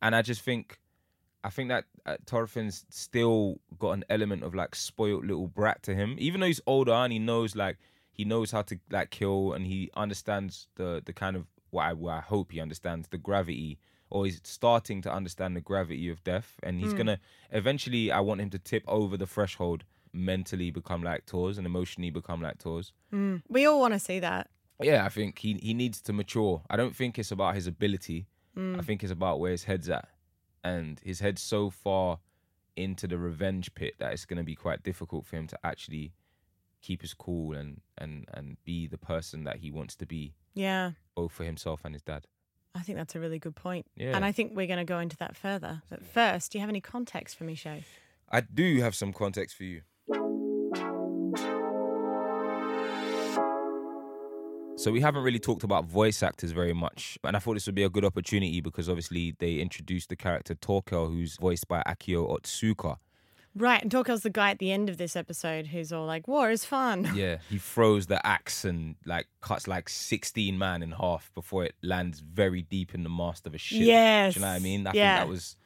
And 0.00 0.14
I 0.14 0.22
just 0.22 0.42
think, 0.42 0.78
I 1.44 1.50
think 1.50 1.68
that 1.68 1.84
uh, 2.04 2.16
Thorfinn's 2.26 2.84
still 2.90 3.60
got 3.78 3.92
an 3.92 4.04
element 4.10 4.42
of 4.42 4.54
like 4.54 4.74
spoiled 4.74 5.24
little 5.26 5.46
brat 5.48 5.82
to 5.84 5.94
him, 5.94 6.16
even 6.18 6.40
though 6.40 6.46
he's 6.48 6.60
older 6.66 6.92
and 6.92 7.12
he 7.12 7.18
knows 7.18 7.54
like 7.54 7.78
he 8.10 8.24
knows 8.24 8.50
how 8.50 8.62
to 8.62 8.78
like 8.90 9.10
kill 9.10 9.52
and 9.52 9.66
he 9.66 9.90
understands 9.96 10.66
the 10.74 11.02
the 11.04 11.12
kind 11.12 11.36
of 11.36 11.46
what 11.70 11.84
I, 11.84 11.92
what 11.92 12.14
I 12.14 12.20
hope 12.20 12.50
he 12.52 12.60
understands 12.60 13.08
the 13.08 13.18
gravity 13.18 13.78
or 14.10 14.24
he's 14.24 14.40
starting 14.42 15.02
to 15.02 15.12
understand 15.12 15.54
the 15.54 15.60
gravity 15.60 16.08
of 16.08 16.24
death 16.24 16.54
and 16.62 16.80
he's 16.80 16.94
gonna 16.94 17.20
eventually 17.52 18.10
I 18.10 18.20
want 18.20 18.40
him 18.40 18.50
to 18.50 18.58
tip 18.58 18.82
over 18.88 19.16
the 19.16 19.26
threshold 19.26 19.84
mentally 20.12 20.70
become 20.70 21.02
like 21.02 21.24
Thors 21.26 21.58
and 21.58 21.66
emotionally 21.66 22.10
become 22.10 22.40
like 22.42 22.58
Thors 22.58 22.92
Mm. 23.12 23.42
We 23.48 23.66
all 23.66 23.80
want 23.80 23.94
to 23.94 24.00
see 24.00 24.18
that. 24.20 24.50
yeah, 24.82 25.04
I 25.04 25.08
think 25.08 25.38
he 25.38 25.54
he 25.62 25.72
needs 25.74 26.00
to 26.02 26.12
mature. 26.12 26.62
I 26.68 26.76
don't 26.76 26.96
think 26.96 27.18
it's 27.18 27.30
about 27.30 27.54
his 27.54 27.66
ability. 27.66 28.26
I 28.56 28.82
think 28.82 29.02
it's 29.04 29.12
about 29.12 29.38
where 29.38 29.52
his 29.52 29.64
head's 29.64 29.88
at, 29.88 30.08
and 30.68 31.00
his 31.00 31.20
head's 31.20 31.42
so 31.42 31.70
far 31.70 32.18
into 32.76 33.06
the 33.06 33.18
revenge 33.18 33.74
pit 33.74 33.94
that 33.98 34.12
it's 34.12 34.24
going 34.24 34.36
to 34.38 34.44
be 34.44 34.54
quite 34.54 34.82
difficult 34.82 35.26
for 35.26 35.36
him 35.36 35.46
to 35.48 35.58
actually 35.64 36.12
keep 36.80 37.02
his 37.02 37.12
cool 37.12 37.52
and 37.52 37.80
and 37.96 38.26
and 38.32 38.56
be 38.64 38.86
the 38.86 38.98
person 38.98 39.44
that 39.44 39.56
he 39.56 39.70
wants 39.70 39.96
to 39.96 40.06
be, 40.06 40.34
Yeah, 40.54 40.92
both 41.14 41.32
for 41.32 41.44
himself 41.44 41.80
and 41.84 41.94
his 41.94 42.02
dad. 42.02 42.26
I 42.74 42.80
think 42.80 42.98
that's 42.98 43.16
a 43.16 43.20
really 43.20 43.38
good 43.38 43.56
point. 43.56 43.86
Yeah. 43.96 44.14
And 44.14 44.24
I 44.24 44.30
think 44.30 44.52
we're 44.54 44.68
going 44.68 44.78
to 44.78 44.84
go 44.84 45.00
into 45.00 45.16
that 45.16 45.34
further. 45.34 45.82
But 45.90 46.04
first, 46.06 46.52
do 46.52 46.58
you 46.58 46.60
have 46.60 46.68
any 46.68 46.80
context 46.80 47.36
for 47.36 47.44
me, 47.44 47.54
Shay? 47.54 47.84
I 48.30 48.42
do 48.42 48.80
have 48.80 48.94
some 48.94 49.12
context 49.12 49.56
for 49.56 49.64
you. 49.64 49.80
So 54.78 54.92
we 54.92 55.00
haven't 55.00 55.24
really 55.24 55.40
talked 55.40 55.64
about 55.64 55.86
voice 55.86 56.22
actors 56.22 56.52
very 56.52 56.72
much, 56.72 57.18
and 57.24 57.34
I 57.34 57.40
thought 57.40 57.54
this 57.54 57.66
would 57.66 57.74
be 57.74 57.82
a 57.82 57.88
good 57.90 58.04
opportunity 58.04 58.60
because 58.60 58.88
obviously 58.88 59.34
they 59.40 59.56
introduced 59.56 60.08
the 60.08 60.14
character 60.14 60.54
Thorkell, 60.54 61.08
who's 61.12 61.36
voiced 61.36 61.66
by 61.66 61.82
Akio 61.84 62.30
Otsuka. 62.30 62.98
Right, 63.56 63.82
and 63.82 63.90
Thorkell's 63.90 64.22
the 64.22 64.30
guy 64.30 64.52
at 64.52 64.60
the 64.60 64.70
end 64.70 64.88
of 64.88 64.96
this 64.96 65.16
episode 65.16 65.66
who's 65.66 65.92
all 65.92 66.06
like, 66.06 66.28
"War 66.28 66.48
is 66.52 66.64
fun." 66.64 67.10
Yeah, 67.16 67.38
he 67.50 67.58
throws 67.58 68.06
the 68.06 68.24
axe 68.24 68.64
and 68.64 68.94
like 69.04 69.26
cuts 69.40 69.66
like 69.66 69.88
sixteen 69.88 70.56
man 70.58 70.84
in 70.84 70.92
half 70.92 71.32
before 71.34 71.64
it 71.64 71.74
lands 71.82 72.20
very 72.20 72.62
deep 72.62 72.94
in 72.94 73.02
the 73.02 73.10
mast 73.10 73.48
of 73.48 73.56
a 73.56 73.58
ship. 73.58 73.80
Yes. 73.80 74.34
Do 74.34 74.40
you 74.40 74.46
know 74.46 74.52
what 74.52 74.56
I 74.56 74.60
mean? 74.60 74.86
I 74.86 74.92
Yeah. 74.92 75.16
think 75.16 75.26
that 75.26 75.28
was 75.32 75.56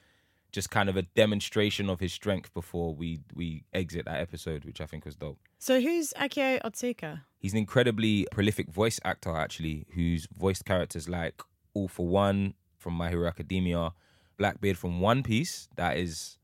just 0.53 0.71
kind 0.71 0.89
of 0.89 0.97
a 0.97 1.03
demonstration 1.03 1.89
of 1.91 1.99
his 2.01 2.13
strength 2.13 2.53
before 2.55 2.95
we 2.95 3.21
we 3.35 3.65
exit 3.73 4.05
that 4.05 4.21
episode, 4.21 4.65
which 4.65 4.81
I 4.81 4.87
think 4.87 5.05
was 5.05 5.17
dope. 5.17 5.39
So 5.59 5.81
who's 5.81 6.13
Akio 6.19 6.61
Otsuka? 6.63 7.23
He's 7.39 7.53
an 7.53 7.59
incredibly 7.59 8.27
prolific 8.31 8.69
voice 8.71 9.01
actor, 9.05 9.35
actually, 9.37 9.87
who's 9.95 10.29
voiced 10.37 10.65
characters 10.65 11.09
like 11.09 11.41
All 11.75 11.89
for 11.89 12.07
One 12.07 12.55
from 12.79 12.95
My 12.95 13.09
Hero 13.09 13.27
Academia, 13.29 13.93
Blackbeard 14.39 14.77
from 14.79 15.01
One 15.01 15.23
Piece. 15.23 15.69
That 15.77 15.97
is, 15.97 16.39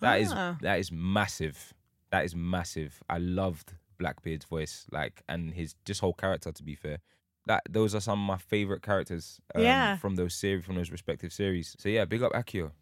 that 0.00 0.20
is 0.20 0.32
Ah. 0.34 0.56
that 0.60 0.78
is 0.78 0.90
massive. 0.92 1.72
That 2.10 2.24
is 2.24 2.34
massive. 2.34 3.02
I 3.08 3.18
loved 3.18 3.74
Blackbeard's 3.98 4.44
voice, 4.44 4.86
like, 4.90 5.22
and 5.28 5.54
his 5.54 5.74
just 5.84 6.00
whole 6.00 6.12
character. 6.14 6.50
To 6.52 6.62
be 6.62 6.74
fair, 6.74 6.98
that 7.46 7.62
those 7.70 7.94
are 7.94 8.00
some 8.00 8.20
of 8.20 8.26
my 8.26 8.36
favorite 8.38 8.82
characters. 8.82 9.40
um, 9.54 9.62
Yeah. 9.62 9.96
From 9.98 10.16
those 10.16 10.34
series, 10.34 10.64
from 10.64 10.74
those 10.74 10.90
respective 10.90 11.32
series. 11.32 11.76
So 11.78 11.88
yeah, 11.88 12.04
big 12.04 12.22
up 12.22 12.32
Akio, 12.32 12.72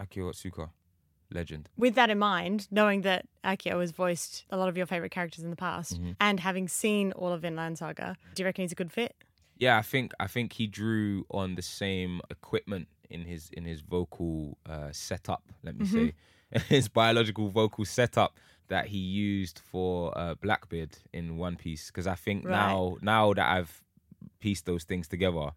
Akio 0.00 0.30
Otsuka, 0.30 0.70
legend. 1.30 1.68
With 1.76 1.94
that 1.94 2.10
in 2.10 2.18
mind, 2.18 2.66
knowing 2.70 3.02
that 3.02 3.26
Akio 3.44 3.80
has 3.80 3.90
voiced 3.92 4.44
a 4.50 4.56
lot 4.56 4.68
of 4.68 4.76
your 4.76 4.86
favorite 4.86 5.10
characters 5.12 5.44
in 5.44 5.50
the 5.50 5.56
past, 5.56 5.94
Mm-hmm. 5.94 6.12
and 6.20 6.40
having 6.40 6.68
seen 6.68 7.12
all 7.12 7.32
of 7.32 7.42
Vinland 7.42 7.78
Saga, 7.78 8.16
do 8.34 8.42
you 8.42 8.46
reckon 8.46 8.62
he's 8.62 8.72
a 8.72 8.76
good 8.76 8.92
fit? 8.92 9.14
Yeah, 9.58 9.76
I 9.76 9.82
think 9.82 10.12
I 10.18 10.26
think 10.26 10.54
he 10.54 10.66
drew 10.66 11.24
on 11.30 11.54
the 11.54 11.62
same 11.62 12.20
equipment 12.30 12.88
in 13.10 13.24
his 13.26 13.50
in 13.52 13.64
his 13.66 13.80
vocal 13.82 14.56
uh, 14.66 14.88
setup. 14.92 15.42
Let 15.62 15.76
me 15.76 15.84
say, 15.86 16.14
his 16.68 16.88
biological 16.88 17.48
vocal 17.50 17.84
setup 17.84 18.38
that 18.68 18.86
he 18.86 18.98
used 18.98 19.58
for 19.58 20.16
uh, 20.16 20.34
Blackbeard 20.40 20.96
in 21.12 21.36
One 21.36 21.56
Piece. 21.56 21.88
Because 21.88 22.06
I 22.06 22.14
think 22.14 22.44
Right. 22.46 22.52
now 22.52 22.96
now 23.02 23.34
that 23.34 23.46
I've 23.56 23.82
pieced 24.38 24.64
those 24.64 24.84
things 24.84 25.06
together, 25.08 25.50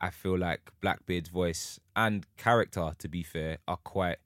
I 0.00 0.10
feel 0.10 0.38
like 0.38 0.70
Blackbeard's 0.80 1.28
voice 1.28 1.78
and 1.94 2.26
character, 2.36 2.92
to 2.98 3.08
be 3.08 3.22
fair, 3.22 3.58
are 3.68 3.76
quite 3.78 4.18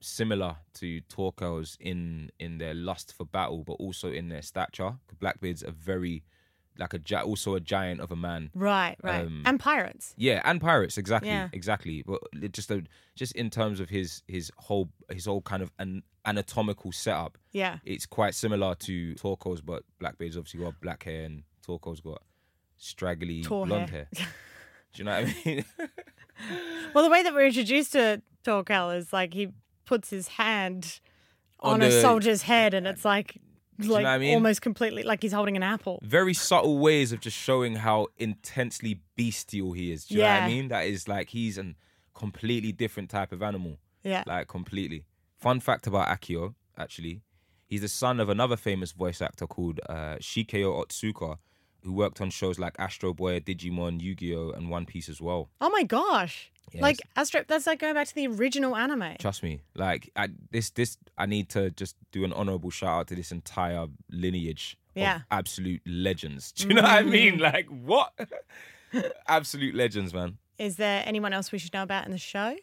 similar 0.00 0.56
to 0.74 1.00
Thorkell's 1.10 1.76
in 1.80 2.30
in 2.38 2.58
their 2.58 2.74
lust 2.74 3.12
for 3.16 3.24
battle, 3.26 3.64
but 3.64 3.74
also 3.74 4.10
in 4.10 4.28
their 4.28 4.42
stature. 4.42 4.96
Blackbeard's 5.20 5.62
a 5.62 5.70
very 5.70 6.24
like 6.78 6.94
a 6.94 7.20
also 7.22 7.56
a 7.56 7.60
giant 7.60 8.00
of 8.00 8.12
a 8.12 8.16
man. 8.16 8.50
Right, 8.54 8.96
right. 9.02 9.26
Um, 9.26 9.42
and 9.44 9.58
pirates. 9.58 10.14
Yeah, 10.16 10.40
and 10.44 10.60
pirates 10.60 10.96
exactly, 10.96 11.28
Yeah. 11.30 11.48
exactly. 11.52 12.02
But 12.06 12.20
just 12.52 12.70
a, 12.70 12.84
just 13.16 13.32
in 13.32 13.50
terms 13.50 13.80
of 13.80 13.88
his 13.90 14.22
his 14.28 14.52
whole 14.56 14.88
his 15.10 15.24
whole 15.26 15.42
kind 15.42 15.60
of 15.62 15.72
an 15.80 16.04
anatomical 16.24 16.92
setup, 16.92 17.36
Yeah. 17.52 17.78
it's 17.84 18.06
quite 18.06 18.34
similar 18.36 18.76
to 18.76 19.14
Thorkell's, 19.16 19.60
but 19.60 19.82
Blackbeard's 19.98 20.36
obviously 20.36 20.60
got 20.60 20.80
black 20.80 21.02
hair 21.02 21.24
and 21.24 21.42
Thorkell's 21.66 22.00
got 22.00 22.22
straggly 22.76 23.42
Tall 23.42 23.66
blonde 23.66 23.90
hair. 23.90 24.06
hair. 24.16 24.28
Do 24.94 24.98
you 25.00 25.04
know 25.04 25.20
what 25.22 25.24
I 25.30 25.34
mean? 25.44 25.64
Well, 26.94 27.02
the 27.04 27.10
way 27.10 27.22
that 27.24 27.34
we're 27.34 27.46
introduced 27.46 27.92
to 27.92 28.22
Thorkell 28.44 28.96
is 28.96 29.12
like 29.12 29.34
he 29.34 29.48
puts 29.84 30.10
his 30.10 30.28
hand 30.28 31.00
on, 31.60 31.74
On 31.74 31.82
a 31.82 31.90
the- 31.90 32.00
soldier's 32.00 32.42
head, 32.42 32.74
and 32.74 32.86
it's 32.86 33.04
like 33.04 33.36
know 33.78 33.92
like 33.94 34.04
what 34.04 34.10
I 34.10 34.18
mean? 34.18 34.34
almost 34.34 34.62
completely 34.62 35.02
like 35.02 35.20
he's 35.20 35.32
holding 35.32 35.56
an 35.56 35.64
apple. 35.64 35.98
Very 36.02 36.34
subtle 36.34 36.78
ways 36.78 37.10
of 37.12 37.18
just 37.20 37.36
showing 37.36 37.76
how 37.76 38.06
intensely 38.18 39.00
bestial 39.16 39.72
he 39.72 39.90
is. 39.92 40.04
Do 40.06 40.14
you 40.14 40.20
know 40.20 40.28
what 40.28 40.34
Yeah. 40.34 40.44
I 40.44 40.48
mean? 40.48 40.68
That 40.68 40.86
is 40.86 41.08
like 41.08 41.30
he's 41.30 41.58
a 41.58 41.74
completely 42.14 42.70
different 42.72 43.10
type 43.10 43.32
of 43.32 43.42
animal. 43.42 43.78
Yeah. 44.04 44.22
like 44.26 44.46
completely. 44.46 45.04
Fun 45.36 45.58
fact 45.60 45.86
about 45.88 46.06
Akio, 46.08 46.54
actually, 46.76 47.20
he's 47.66 47.80
the 47.80 47.88
son 47.88 48.20
of 48.20 48.28
another 48.28 48.56
famous 48.56 48.92
voice 48.92 49.20
actor 49.20 49.46
called 49.48 49.80
uh, 49.88 50.16
Chikao 50.20 50.84
Otsuka, 50.86 51.38
who 51.82 51.92
worked 51.92 52.20
on 52.20 52.30
shows 52.30 52.58
like 52.58 52.74
Astro 52.78 53.14
Boy, 53.14 53.40
Digimon, 53.40 54.00
Yu-Gi-Oh, 54.00 54.50
and 54.50 54.70
One 54.70 54.86
Piece 54.86 55.08
as 55.08 55.20
well. 55.20 55.48
Oh 55.60 55.70
my 55.70 55.82
gosh. 55.82 56.50
Yes. 56.72 56.82
Like 56.82 56.98
Astro, 57.16 57.44
that's 57.46 57.66
like 57.66 57.78
going 57.78 57.94
back 57.94 58.08
to 58.08 58.14
the 58.14 58.26
original 58.26 58.76
anime. 58.76 59.16
Trust 59.18 59.42
me, 59.42 59.60
like 59.74 60.10
I, 60.16 60.28
this, 60.50 60.70
this, 60.70 60.98
I 61.16 61.26
need 61.26 61.48
to 61.50 61.70
just 61.70 61.96
do 62.12 62.24
an 62.24 62.32
honorable 62.32 62.70
shout 62.70 63.00
out 63.00 63.08
to 63.08 63.14
this 63.14 63.32
entire 63.32 63.86
lineage 64.10 64.76
Yeah. 64.94 65.16
of 65.16 65.22
absolute 65.30 65.82
legends. 65.86 66.52
Do 66.56 66.68
you 66.68 66.74
know 66.74 66.82
what 66.82 66.90
I 66.90 67.02
mm. 67.02 67.10
mean? 67.10 67.38
Like 67.38 67.66
what? 67.68 68.12
absolute 69.28 69.74
legends, 69.74 70.12
man. 70.12 70.38
Is 70.58 70.76
there 70.76 71.02
anyone 71.06 71.32
else 71.32 71.52
we 71.52 71.58
should 71.58 71.72
know 71.72 71.84
about 71.84 72.04
in 72.04 72.10
the 72.10 72.18
show? 72.18 72.56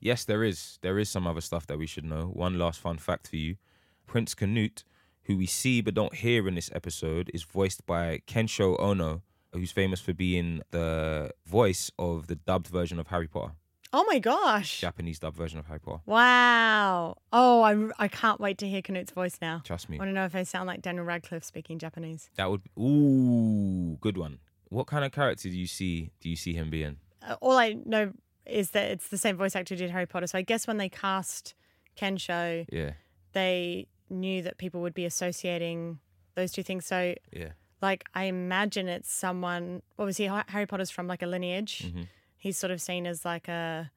Yes, 0.00 0.24
there 0.24 0.42
is. 0.42 0.78
There 0.82 0.98
is 0.98 1.08
some 1.08 1.28
other 1.28 1.40
stuff 1.40 1.66
that 1.68 1.78
we 1.78 1.86
should 1.86 2.04
know. 2.04 2.24
One 2.32 2.58
last 2.58 2.80
fun 2.80 2.98
fact 2.98 3.28
for 3.28 3.36
you 3.36 3.56
Prince 4.06 4.34
Canute, 4.34 4.84
who 5.24 5.36
we 5.36 5.46
see 5.46 5.80
but 5.80 5.94
don't 5.94 6.14
hear 6.14 6.46
in 6.48 6.54
this 6.54 6.70
episode, 6.74 7.30
is 7.34 7.42
voiced 7.44 7.84
by 7.86 8.20
Kensho 8.26 8.78
Ono, 8.80 9.22
who's 9.52 9.70
famous 9.72 10.00
for 10.00 10.12
being 10.12 10.62
the 10.70 11.30
voice 11.46 11.90
of 11.98 12.26
the 12.26 12.34
dubbed 12.36 12.66
version 12.68 12.98
of 12.98 13.08
Harry 13.08 13.28
Potter, 13.28 13.52
Oh 13.94 14.04
my 14.08 14.18
gosh. 14.18 14.80
Japanese 14.80 15.18
dubbed 15.18 15.36
version 15.36 15.58
of 15.58 15.66
Harry 15.66 15.78
Potter. 15.78 16.00
Wow. 16.06 17.16
Oh, 17.30 17.60
I, 17.62 17.90
I 18.04 18.08
can't 18.08 18.40
wait 18.40 18.56
to 18.58 18.66
hear 18.68 18.80
Canute's 18.80 19.12
voice 19.12 19.36
now. 19.42 19.60
Trust 19.64 19.90
me. 19.90 19.98
I 19.98 20.00
want 20.00 20.08
to 20.08 20.14
know 20.14 20.24
if 20.24 20.34
I 20.34 20.44
sound 20.44 20.66
like 20.66 20.80
Daniel 20.80 21.04
Radcliffe 21.04 21.44
speaking 21.44 21.78
Japanese. 21.78 22.30
That 22.36 22.50
would 22.50 22.62
ooh, 22.78 23.98
good 24.00 24.16
one. 24.16 24.38
What 24.70 24.86
kind 24.86 25.04
of 25.04 25.12
character 25.12 25.50
do 25.50 25.54
you 25.58 25.66
see 25.66 26.10
do 26.20 26.30
you 26.30 26.36
see 26.36 26.54
him 26.54 26.70
being? 26.70 26.96
Uh, 27.20 27.36
all 27.42 27.58
I 27.58 27.76
know 27.84 28.12
is 28.46 28.70
that 28.70 28.90
it's 28.92 29.08
the 29.08 29.18
same 29.18 29.36
voice 29.36 29.54
actor 29.54 29.74
who 29.74 29.78
did 29.80 29.90
Harry 29.90 30.06
Potter. 30.06 30.26
So 30.26 30.38
I 30.38 30.42
guess 30.42 30.66
when 30.66 30.78
they 30.78 30.88
cast 30.88 31.54
Kensho, 31.94 32.64
Yeah. 32.72 32.92
they 33.34 33.88
knew 34.12 34.42
that 34.42 34.58
people 34.58 34.80
would 34.82 34.94
be 34.94 35.04
associating 35.04 35.98
those 36.34 36.52
two 36.52 36.62
things. 36.62 36.86
So, 36.86 37.14
Yeah. 37.32 37.52
like, 37.80 38.04
I 38.14 38.24
imagine 38.24 38.88
it's 38.88 39.12
someone. 39.12 39.82
Obviously, 39.98 40.26
Ha- 40.26 40.44
Harry 40.48 40.66
Potter's 40.66 40.90
from 40.90 41.06
like 41.06 41.22
a 41.22 41.26
lineage. 41.26 41.84
Mm-hmm. 41.86 42.02
He's 42.36 42.58
sort 42.58 42.70
of 42.70 42.80
seen 42.80 43.06
as 43.06 43.24
like 43.24 43.48
a 43.48 43.90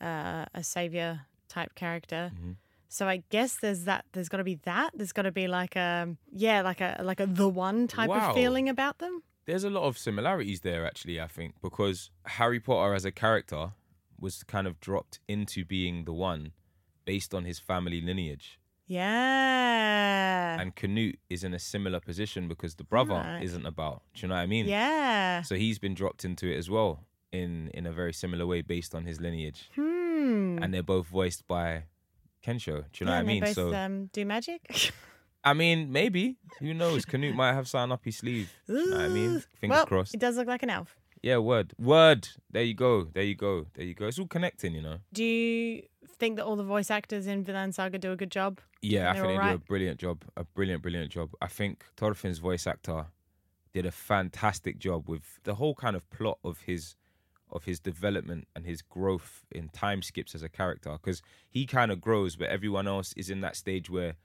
uh, 0.00 0.44
a 0.54 0.62
savior 0.62 1.22
type 1.48 1.74
character. 1.74 2.30
Mm-hmm. 2.34 2.52
So 2.88 3.06
I 3.08 3.22
guess 3.30 3.56
there's 3.56 3.84
that. 3.84 4.04
There's 4.12 4.28
got 4.28 4.36
to 4.38 4.44
be 4.44 4.54
that. 4.64 4.92
There's 4.94 5.12
got 5.12 5.22
to 5.22 5.32
be 5.32 5.48
like 5.48 5.76
a 5.76 6.16
yeah, 6.32 6.62
like 6.62 6.80
a 6.80 7.00
like 7.02 7.20
a 7.20 7.26
the 7.26 7.48
one 7.48 7.86
type 7.88 8.08
Wow. 8.08 8.30
of 8.30 8.34
feeling 8.34 8.68
about 8.68 8.98
them. 8.98 9.22
There's 9.46 9.64
a 9.64 9.70
lot 9.70 9.84
of 9.84 9.96
similarities 9.98 10.60
there, 10.60 10.86
actually, 10.86 11.18
I 11.20 11.26
think, 11.26 11.54
because 11.62 12.10
Harry 12.26 12.60
Potter 12.60 12.92
as 12.94 13.04
a 13.06 13.10
character 13.10 13.72
was 14.20 14.42
kind 14.44 14.66
of 14.66 14.78
dropped 14.78 15.20
into 15.26 15.64
being 15.64 16.04
the 16.04 16.12
one 16.12 16.52
based 17.06 17.34
on 17.34 17.44
his 17.46 17.58
family 17.58 18.00
lineage. 18.02 18.58
Yeah. 18.88 20.60
And 20.60 20.74
Canute 20.74 21.18
is 21.30 21.44
in 21.44 21.54
a 21.54 21.58
similar 21.58 22.00
position 22.00 22.48
because 22.48 22.74
the 22.76 22.84
brother 22.84 23.14
Right. 23.14 23.42
isn't 23.42 23.66
about. 23.66 24.02
Do 24.14 24.22
you 24.22 24.28
know 24.28 24.34
what 24.34 24.40
I 24.40 24.46
mean? 24.46 24.66
yeah. 24.66 25.42
So 25.42 25.54
he's 25.54 25.78
been 25.78 25.94
dropped 25.94 26.24
into 26.24 26.46
it 26.50 26.56
as 26.56 26.68
well 26.70 27.04
in 27.32 27.68
in 27.74 27.86
a 27.86 27.92
very 27.92 28.12
similar 28.12 28.46
way 28.46 28.62
based 28.62 28.94
on 28.94 29.04
his 29.04 29.20
lineage. 29.20 29.68
Hmm. 29.74 30.58
And 30.62 30.72
they're 30.72 30.82
both 30.82 31.06
voiced 31.06 31.46
by 31.46 31.84
Kensho. 32.44 32.84
Do 32.92 32.96
you 32.98 33.06
know 33.06 33.12
yeah, 33.12 33.18
what 33.18 33.24
I 33.24 33.32
mean? 33.32 33.40
both, 33.42 33.54
so 33.54 33.74
um, 33.74 34.06
do 34.12 34.24
magic. 34.24 34.60
I 35.44 35.54
mean, 35.54 35.92
maybe. 35.92 36.36
Who 36.60 36.74
knows? 36.74 37.04
Canute 37.04 37.34
might 37.34 37.54
have 37.54 37.68
something 37.68 37.92
up 37.92 38.04
his 38.04 38.16
sleeve. 38.16 38.50
Do 38.66 38.74
you 38.74 38.90
know 38.90 38.96
what 38.96 39.04
I 39.04 39.08
mean? 39.08 39.42
Fingers 39.60 39.76
well, 39.76 39.86
crossed. 39.86 40.14
it 40.14 40.20
does 40.20 40.36
look 40.36 40.48
like 40.48 40.62
an 40.62 40.70
elf. 40.70 40.96
Yeah, 41.22 41.38
word. 41.38 41.74
Word. 41.78 42.28
There 42.50 42.62
you 42.62 42.74
go. 42.74 43.04
There 43.12 43.22
you 43.22 43.34
go. 43.34 43.66
There 43.74 43.84
you 43.84 43.94
go. 43.94 44.06
It's 44.06 44.18
all 44.18 44.26
connecting, 44.26 44.74
you 44.74 44.82
know. 44.82 44.98
Do 45.12 45.24
you 45.24 45.82
think 46.08 46.36
that 46.36 46.44
all 46.44 46.56
the 46.56 46.64
voice 46.64 46.90
actors 46.90 47.26
in 47.26 47.44
Vinland 47.44 47.74
Saga 47.74 47.98
do 47.98 48.12
a 48.12 48.16
good 48.16 48.30
job? 48.30 48.60
Yeah, 48.82 49.10
I 49.10 49.14
think 49.14 49.26
they 49.26 49.48
do 49.48 49.54
a 49.54 49.58
brilliant 49.58 50.00
job. 50.00 50.24
A 50.36 50.44
brilliant, 50.44 50.82
brilliant 50.82 51.10
job. 51.10 51.30
I 51.40 51.48
think 51.48 51.84
Thorfinn's 51.96 52.38
voice 52.38 52.66
actor 52.66 53.06
did 53.72 53.86
a 53.86 53.92
fantastic 53.92 54.78
job 54.78 55.08
with 55.08 55.40
the 55.44 55.54
whole 55.54 55.74
kind 55.74 55.96
of 55.96 56.08
plot 56.10 56.38
of 56.44 56.62
his 56.62 56.96
of 57.50 57.64
his 57.64 57.80
development 57.80 58.46
and 58.54 58.66
his 58.66 58.82
growth 58.82 59.46
in 59.50 59.68
time 59.70 60.02
skips 60.02 60.34
as 60.34 60.42
a 60.42 60.48
character 60.48 60.92
because 60.92 61.22
he 61.48 61.64
kind 61.64 61.90
of 61.90 62.00
grows 62.00 62.36
but 62.36 62.48
everyone 62.48 62.86
else 62.86 63.14
is 63.16 63.30
in 63.30 63.40
that 63.40 63.56
stage 63.56 63.88
where 63.88 64.16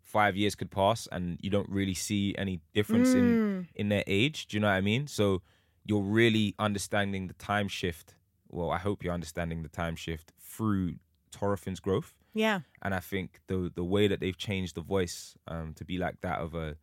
five 0.00 0.36
years 0.36 0.54
could 0.54 0.70
pass 0.70 1.06
and 1.12 1.38
you 1.40 1.48
don't 1.48 1.68
really 1.68 1.94
see 1.94 2.34
any 2.36 2.60
difference 2.74 3.14
in 3.14 3.22
mm. 3.22 3.66
in 3.76 3.88
their 3.88 4.02
age 4.06 4.46
do 4.46 4.56
you 4.56 4.60
know 4.60 4.66
what 4.66 4.74
i 4.74 4.80
mean 4.80 5.06
so 5.06 5.42
you're 5.84 6.02
really 6.02 6.54
understanding 6.58 7.28
the 7.28 7.34
time 7.34 7.68
shift 7.68 8.14
well 8.48 8.70
i 8.70 8.78
hope 8.78 9.04
you're 9.04 9.14
understanding 9.14 9.62
the 9.62 9.68
time 9.68 9.94
shift 9.94 10.32
through 10.40 10.94
Thorfinn's 11.32 11.80
growth 11.80 12.14
Yeah. 12.34 12.60
and 12.82 12.94
I 12.94 13.00
think 13.00 13.40
the 13.46 13.70
the 13.74 13.84
way 13.84 14.08
that 14.08 14.20
they've 14.20 14.36
changed 14.36 14.74
the 14.76 14.80
voice 14.82 15.34
um, 15.48 15.74
to 15.74 15.84
be 15.84 15.98
like 15.98 16.20
that 16.20 16.38
of 16.40 16.54
a 16.54 16.76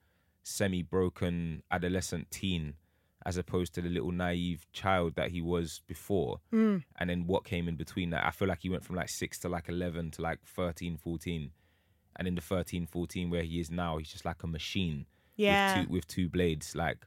semi 0.44 0.82
broken 0.84 1.64
adolescent 1.72 2.32
teen, 2.32 2.74
as 3.26 3.38
opposed 3.38 3.74
to 3.76 3.82
the 3.82 3.90
little 3.90 4.12
naive 4.12 4.66
child 4.74 5.16
that 5.16 5.32
he 5.32 5.42
was 5.42 5.82
before, 5.88 6.40
Mm. 6.52 6.84
and 6.98 7.10
then 7.10 7.28
what 7.28 7.44
came 7.46 7.68
in 7.68 7.76
between 7.76 8.10
that. 8.12 8.26
I 8.26 8.32
feel 8.32 8.48
like 8.48 8.62
he 8.62 8.70
went 8.70 8.84
from 8.86 8.96
like 8.96 9.10
six 9.10 9.38
to 9.40 9.50
like 9.50 9.70
eleven 9.70 10.12
to 10.12 10.22
like 10.22 10.40
13, 10.46 10.98
14. 10.98 11.52
and 12.16 12.28
in 12.28 12.36
the 12.36 12.42
13, 12.42 12.86
14 12.86 13.30
where 13.30 13.44
he 13.44 13.60
is 13.62 13.70
now, 13.72 13.98
he's 13.98 14.10
just 14.12 14.26
like 14.26 14.44
a 14.44 14.48
machine 14.48 15.06
Yeah. 15.38 15.80
with 15.80 15.86
two 15.88 15.94
with 15.94 16.08
two 16.08 16.30
blades, 16.30 16.76
like 16.76 17.06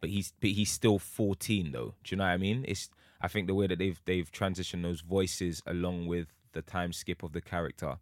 but 0.00 0.10
he's 0.10 0.32
but 0.40 0.50
he's 0.50 0.70
still 0.70 0.98
14 0.98 1.72
though. 1.72 1.94
Do 2.04 2.08
you 2.14 2.16
know 2.18 2.24
what 2.24 2.30
I 2.30 2.36
mean? 2.36 2.64
It's 2.68 2.88
I 3.20 3.28
think 3.28 3.46
the 3.46 3.54
way 3.54 3.66
that 3.66 3.78
they've 3.78 4.00
they've 4.04 4.30
transitioned 4.30 4.82
those 4.82 5.00
voices 5.00 5.62
along 5.66 6.06
with 6.08 6.28
the 6.54 6.62
time 6.62 6.92
skip 6.92 7.22
of 7.22 7.32
the 7.32 7.40
character 7.40 7.98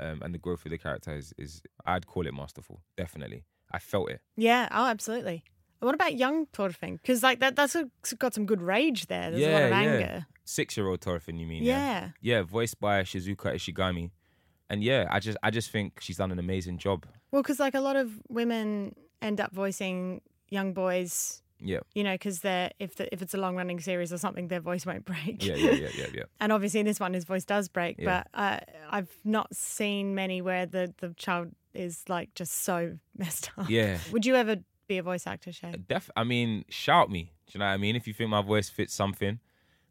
um, 0.00 0.20
and 0.22 0.34
the 0.34 0.38
growth 0.38 0.64
of 0.64 0.70
the 0.72 0.78
character 0.78 1.14
is, 1.14 1.32
is 1.38 1.62
I'd 1.86 2.06
call 2.06 2.26
it 2.26 2.34
masterful. 2.34 2.82
Definitely, 2.96 3.44
I 3.70 3.78
felt 3.78 4.10
it. 4.10 4.20
Yeah. 4.36 4.68
Oh, 4.72 4.86
absolutely. 4.86 5.44
What 5.80 5.94
about 5.94 6.16
young 6.16 6.46
Thorfinn? 6.46 6.96
Because 6.96 7.22
like 7.22 7.40
that, 7.40 7.56
that's 7.56 7.74
a, 7.74 7.88
got 8.18 8.34
some 8.34 8.46
good 8.46 8.62
rage 8.62 9.06
there. 9.06 9.30
There's 9.32 9.42
a 9.42 9.46
lot 9.46 9.58
Yeah, 9.58 9.64
of 9.64 9.70
yeah. 9.70 9.76
anger. 9.92 10.26
Six 10.44 10.76
year 10.76 10.86
old 10.88 11.00
Thorfinn, 11.00 11.38
you 11.38 11.46
mean? 11.46 11.62
Yeah. 11.64 12.10
Yeah, 12.20 12.42
voiced 12.42 12.78
by 12.80 13.02
Shizuka 13.02 13.54
Ishigami. 13.54 14.10
And 14.70 14.82
yeah, 14.82 15.06
I 15.10 15.18
just 15.20 15.36
I 15.42 15.50
just 15.50 15.70
think 15.70 16.00
she's 16.00 16.16
done 16.18 16.30
an 16.32 16.38
amazing 16.38 16.78
job. 16.78 17.06
Well, 17.30 17.42
because 17.42 17.58
like 17.60 17.74
a 17.74 17.80
lot 17.80 17.96
of 17.96 18.10
women 18.28 18.94
end 19.20 19.40
up 19.40 19.52
voicing 19.52 20.22
young 20.50 20.72
boys, 20.72 21.41
Yeah. 21.62 21.80
you 21.94 22.02
know, 22.04 22.12
because 22.14 22.40
they're 22.40 22.70
if 22.78 22.96
the, 22.96 23.12
if 23.12 23.22
it's 23.22 23.34
a 23.34 23.38
long 23.38 23.56
running 23.56 23.80
series 23.80 24.12
or 24.12 24.18
something, 24.18 24.48
their 24.48 24.60
voice 24.60 24.84
won't 24.84 25.04
break. 25.04 25.44
Yeah, 25.44 25.54
yeah, 25.54 25.70
yeah, 25.72 25.88
yeah, 25.96 26.06
yeah. 26.14 26.22
and 26.40 26.52
obviously 26.52 26.80
in 26.80 26.86
this 26.86 27.00
one, 27.00 27.14
his 27.14 27.24
voice 27.24 27.44
does 27.44 27.68
break. 27.68 27.96
Yeah. 27.98 28.24
But 28.34 28.40
uh, 28.40 28.60
I've 28.90 29.10
not 29.24 29.54
seen 29.54 30.14
many 30.14 30.42
where 30.42 30.66
the 30.66 30.92
the 30.98 31.14
child 31.14 31.52
is 31.74 32.02
like 32.08 32.34
just 32.34 32.62
so 32.64 32.98
messed 33.16 33.50
up. 33.56 33.70
Yeah. 33.70 33.98
Would 34.10 34.26
you 34.26 34.34
ever 34.36 34.56
be 34.88 34.98
a 34.98 35.02
voice 35.02 35.26
actor, 35.26 35.52
Shay? 35.52 35.74
Def 35.88 36.10
I 36.16 36.24
mean, 36.24 36.64
shout 36.68 37.10
me. 37.10 37.32
Do 37.46 37.52
you 37.54 37.60
know 37.60 37.66
what 37.66 37.72
I 37.72 37.76
mean? 37.76 37.96
If 37.96 38.06
you 38.06 38.14
think 38.14 38.30
my 38.30 38.42
voice 38.42 38.68
fits 38.70 38.94
something 38.94 39.38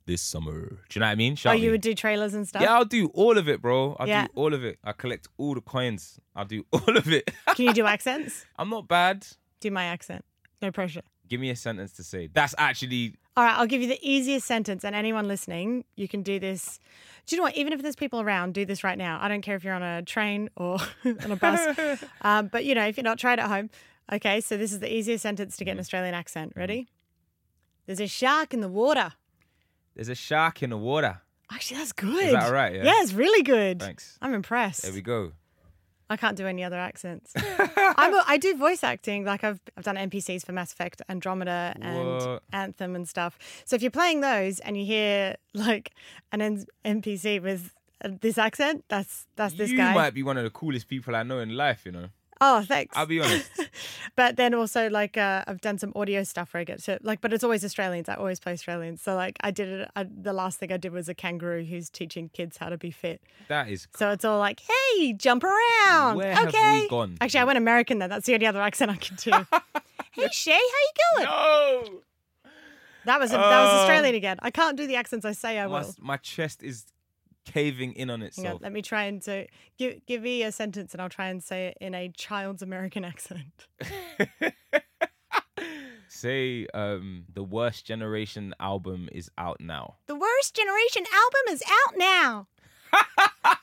this 0.08 0.22
summer. 0.24 0.68
Do 0.68 0.78
you 0.96 1.00
know 1.00 1.06
what 1.06 1.12
I 1.12 1.16
mean? 1.16 1.34
Oh, 1.34 1.36
Shout 1.36 1.60
you 1.60 1.68
me. 1.68 1.72
would 1.74 1.82
do 1.82 1.94
trailers 1.94 2.34
and 2.34 2.48
stuff. 2.48 2.64
Yeah, 2.64 2.74
I'll 2.74 2.86
do 2.86 3.08
all 3.14 3.38
of 3.38 3.48
it, 3.48 3.62
bro. 3.62 3.96
I'll 4.00 4.08
Yeah. 4.08 4.26
do 4.26 4.32
all 4.34 4.54
of 4.56 4.66
it. 4.66 4.80
I 4.84 4.94
collect 4.94 5.28
all 5.38 5.54
the 5.54 5.62
coins. 5.62 6.20
I'll 6.36 6.44
do 6.46 6.66
all 6.74 6.98
of 6.98 7.08
it. 7.08 7.30
Can 7.56 7.66
you 7.68 7.74
do 7.74 7.86
accents? 7.86 8.46
I'm 8.58 8.70
not 8.72 8.88
bad. 8.88 9.28
Do 9.60 9.70
my 9.70 9.84
accent. 9.86 10.26
No 10.60 10.72
pressure. 10.72 11.04
Give 11.32 11.40
me 11.40 11.50
a 11.50 11.56
sentence 11.56 11.94
to 11.94 12.04
say. 12.04 12.28
That's 12.28 12.54
actually 12.58 13.16
All 13.38 13.46
right, 13.46 13.58
I'll 13.58 13.66
give 13.66 13.82
you 13.82 13.88
the 13.88 14.00
easiest 14.02 14.46
sentence, 14.46 14.84
and 14.84 14.94
anyone 14.94 15.30
listening, 15.30 15.86
you 15.96 16.10
can 16.10 16.24
do 16.24 16.42
this. 16.42 16.78
Do 17.26 17.34
you 17.34 17.38
know 17.40 17.44
what? 17.44 17.56
Even 17.56 17.72
if 17.72 17.82
there's 17.82 17.96
people 17.96 18.20
around, 18.20 18.54
do 18.54 18.66
this 18.66 18.84
right 18.84 18.98
now. 18.98 19.18
I 19.22 19.30
don't 19.30 19.40
care 19.40 19.56
if 19.56 19.64
you're 19.64 19.74
on 19.74 19.82
a 19.82 20.02
train 20.02 20.50
or 20.58 20.78
on 21.06 21.32
a 21.32 21.38
bus. 21.38 22.04
um, 22.24 22.48
but 22.48 22.66
you 22.66 22.76
know, 22.76 22.86
if 22.86 22.98
you're 22.98 23.06
not, 23.06 23.18
try 23.18 23.32
it 23.32 23.40
at 23.40 23.48
home. 23.48 23.70
Okay, 24.12 24.42
so 24.42 24.58
this 24.58 24.74
is 24.74 24.82
the 24.82 24.94
easiest 24.94 25.22
sentence 25.22 25.56
to 25.56 25.64
get 25.64 25.72
an 25.72 25.80
Australian 25.80 26.14
accent. 26.14 26.52
Ready? 26.54 26.90
There's 27.86 28.02
a 28.02 28.08
shark 28.08 28.54
in 28.54 28.60
the 28.60 28.68
water. 28.68 29.14
there's 29.96 30.10
a 30.10 30.16
shark 30.16 30.62
in 30.62 30.70
the 30.70 30.78
water. 30.78 31.22
Actually, 31.50 31.78
that's 31.78 31.94
good. 31.94 32.26
Is 32.26 32.34
that 32.34 32.44
all 32.44 32.52
right? 32.52 32.76
Yeah. 32.76 32.84
Yeah, 32.84 33.04
it's 33.04 33.14
really 33.14 33.44
good. 33.44 33.80
Thanks. 33.80 34.18
I'm 34.22 34.34
impressed. 34.34 34.82
There 34.82 34.92
we 34.92 35.02
go. 35.02 35.32
I 36.12 36.18
can't 36.18 36.36
do 36.38 36.46
any 36.46 36.64
other 36.64 36.78
accents. 36.78 37.32
I'm 37.38 38.14
a, 38.14 38.24
I 38.28 38.38
do 38.38 38.54
voice 38.56 38.84
acting. 38.84 39.24
Like 39.26 39.44
I've 39.44 39.60
I've 39.78 39.86
done 39.86 39.96
NPCs 39.96 40.46
for 40.46 40.52
Mass 40.52 40.72
Effect, 40.74 41.02
Andromeda, 41.10 41.74
and 41.82 42.08
What? 42.08 42.44
Anthem 42.52 42.96
and 42.96 43.08
stuff. 43.08 43.40
So 43.66 43.76
if 43.78 43.82
you're 43.82 43.92
playing 43.92 44.20
those 44.22 44.60
and 44.60 44.78
you 44.78 44.86
hear 44.86 45.36
like 45.54 45.92
an 46.34 46.42
N- 46.42 46.66
NPC 46.86 47.42
with 47.42 47.74
uh, 48.04 48.10
this 48.20 48.38
accent, 48.38 48.84
that's 48.90 49.26
that's 49.38 49.54
this 49.56 49.72
you 49.72 49.78
guy. 49.78 49.94
might 49.94 50.14
be 50.14 50.22
one 50.24 50.38
of 50.38 50.44
the 50.44 50.50
coolest 50.50 50.88
people 50.90 51.16
I 51.16 51.24
know 51.24 51.40
in 51.40 51.56
life, 51.56 51.86
you 51.86 51.92
know. 51.94 52.10
Oh, 52.44 52.64
thanks. 52.64 52.98
I'll 52.98 53.06
be 53.06 53.22
honest. 53.22 53.50
but 54.16 54.36
then 54.36 54.56
also 54.56 54.90
like 54.90 55.16
uh, 55.16 55.44
I've 55.48 55.62
done 55.62 55.78
some 55.78 55.92
audio 55.96 56.24
stuff 56.24 56.54
where 56.54 56.62
I 56.62 56.64
get 56.64 56.82
to 56.84 56.98
like, 57.04 57.22
but 57.22 57.32
it's 57.34 57.44
always 57.44 57.64
Australians. 57.64 58.10
I 58.10 58.16
always 58.16 58.40
play 58.40 58.54
Australians. 58.54 59.02
So 59.02 59.14
like 59.16 59.38
I 59.42 59.52
did 59.52 59.70
it. 59.70 59.92
I, 59.96 60.04
the 60.06 60.34
last 60.34 60.58
thing 60.58 60.72
I 60.72 60.78
did 60.78 60.92
was 60.92 61.08
a 61.08 61.14
kangaroo 61.14 61.64
who's 61.64 61.90
teaching 61.92 62.30
kids 62.34 62.58
how 62.58 62.70
to 62.70 62.78
be 62.80 62.90
fit. 62.90 63.22
That 63.48 63.70
is 63.70 63.88
So 63.96 64.10
it's 64.10 64.26
all 64.26 64.40
like, 64.40 64.60
hey, 64.62 65.14
jump 65.14 65.44
around. 65.44 66.18
Where 66.18 66.34
have 66.34 66.48
okay. 66.48 66.82
we 66.82 66.90
gone? 66.90 67.18
Actually, 67.22 67.42
I 67.42 67.44
went 67.44 67.58
American 67.58 68.00
then. 68.00 68.10
That's 68.10 68.26
the 68.26 68.34
only 68.34 68.48
other 68.48 68.62
accent 68.62 68.90
I 68.90 68.96
can 68.96 69.16
do. 69.18 69.32
hey 70.14 70.28
Shay, 70.32 70.52
how 70.52 70.58
you 70.58 71.26
going? 71.26 71.26
No. 71.94 72.02
That 73.06 73.20
was 73.20 73.32
that 73.32 73.38
was 73.40 73.70
Oh. 73.72 73.78
Australian 73.82 74.16
again. 74.16 74.38
I 74.42 74.52
can't 74.52 74.78
do 74.78 74.88
the 74.88 74.96
accents 74.96 75.26
I 75.26 75.32
say 75.34 75.60
I 75.60 75.68
My, 75.68 75.82
will. 75.82 75.96
my 76.00 76.18
chest 76.18 76.64
is 76.64 76.86
caving 77.46 77.94
in 77.94 78.10
on 78.10 78.22
itself. 78.22 78.62
let 78.62 78.72
me 78.72 78.82
try 78.82 79.04
and 79.04 79.24
so 79.24 79.46
give 79.78 80.06
give 80.06 80.22
me 80.22 80.44
a 80.44 80.52
sentence 80.52 80.94
and 80.94 81.02
I'll 81.02 81.10
try 81.10 81.28
and 81.30 81.44
say 81.44 81.68
it 81.68 81.78
in 81.82 81.96
a 81.96 82.10
child's 82.10 82.62
American 82.62 83.04
accent. 83.12 83.68
Say 86.08 86.68
um 86.74 87.24
the 87.34 87.44
worst 87.44 87.86
generation 87.86 88.54
album 88.60 89.10
is 89.12 89.32
out 89.38 89.58
now. 89.62 89.96
The 90.08 90.16
worst 90.16 90.56
generation 90.56 91.06
album 91.14 91.54
is 91.54 91.64
out 91.68 91.98
now. 91.98 92.48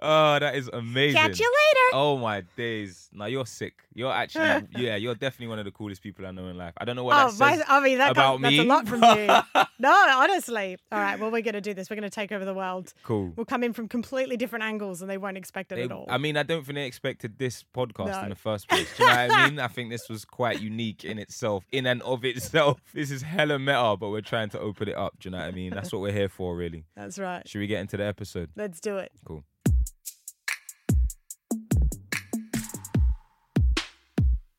Oh, 0.00 0.38
that 0.38 0.54
is 0.54 0.68
amazing. 0.72 1.20
Catch 1.20 1.40
you 1.40 1.46
later. 1.46 1.90
Oh 1.94 2.16
my 2.18 2.42
days. 2.56 3.08
Now 3.12 3.26
you're 3.26 3.46
sick. 3.46 3.74
You're 3.94 4.12
actually 4.12 4.66
yeah, 4.76 4.96
you're 4.96 5.14
definitely 5.14 5.48
one 5.48 5.58
of 5.58 5.64
the 5.64 5.70
coolest 5.70 6.02
people 6.02 6.26
I 6.26 6.30
know 6.30 6.46
in 6.48 6.56
life. 6.56 6.74
I 6.78 6.84
don't 6.84 6.94
know 6.96 7.04
what 7.04 7.16
Oh, 7.16 7.30
that 7.30 7.56
says. 7.58 7.64
I 7.66 7.80
mean 7.80 7.98
that 7.98 8.12
about 8.12 8.40
got, 8.40 8.42
that's 8.42 8.54
a 8.54 8.58
me. 8.62 8.64
lot 8.64 8.86
from 8.86 9.02
you. 9.02 9.64
no, 9.78 10.06
honestly. 10.18 10.76
All 10.92 11.00
right, 11.00 11.18
well 11.18 11.30
we're 11.30 11.42
gonna 11.42 11.60
do 11.60 11.74
this. 11.74 11.90
We're 11.90 11.96
gonna 11.96 12.10
take 12.10 12.30
over 12.32 12.44
the 12.44 12.54
world. 12.54 12.92
cool. 13.02 13.32
We'll 13.36 13.46
come 13.46 13.64
in 13.64 13.72
from 13.72 13.88
completely 13.88 14.36
different 14.36 14.64
angles 14.64 15.00
and 15.02 15.10
they 15.10 15.18
won't 15.18 15.36
expect 15.36 15.72
it 15.72 15.76
They- 15.76 15.82
at 15.84 15.92
all. 15.92 16.06
I 16.08 16.18
mean, 16.18 16.36
I 16.36 16.42
don't 16.42 16.64
think 16.64 16.76
they 16.76 16.86
expected 16.86 17.38
this 17.38 17.64
podcast 17.74 18.12
No. 18.12 18.22
in 18.24 18.28
the 18.28 18.34
first 18.36 18.68
place. 18.68 18.86
Do 18.96 19.02
you 19.04 19.08
know 19.08 19.16
what 19.16 19.30
I 19.32 19.46
mean? 19.50 19.58
I 19.58 19.68
think 19.68 19.90
this 19.90 20.08
was 20.08 20.24
quite 20.24 20.60
unique 20.60 21.04
in 21.04 21.18
itself, 21.18 21.64
in 21.72 21.86
and 21.86 22.02
of 22.02 22.24
itself. 22.24 22.80
This 22.94 23.10
is 23.10 23.22
hella 23.22 23.58
meta, 23.58 23.96
but 23.98 24.10
we're 24.10 24.20
trying 24.20 24.50
to 24.50 24.60
open 24.60 24.88
it 24.88 24.96
up. 24.96 25.18
Do 25.18 25.28
you 25.28 25.32
know 25.32 25.38
what 25.38 25.46
I 25.48 25.50
mean? 25.52 25.72
That's 25.74 25.92
what 25.92 26.02
we're 26.02 26.12
here 26.12 26.28
for, 26.28 26.54
really. 26.56 26.84
that's 26.96 27.18
right. 27.18 27.46
Should 27.48 27.58
we 27.60 27.66
get 27.66 27.80
into 27.80 27.96
the 27.96 28.04
episode? 28.04 28.50
Let's 28.56 28.80
do 28.80 28.98
it. 28.98 29.10
Cool. 29.24 29.44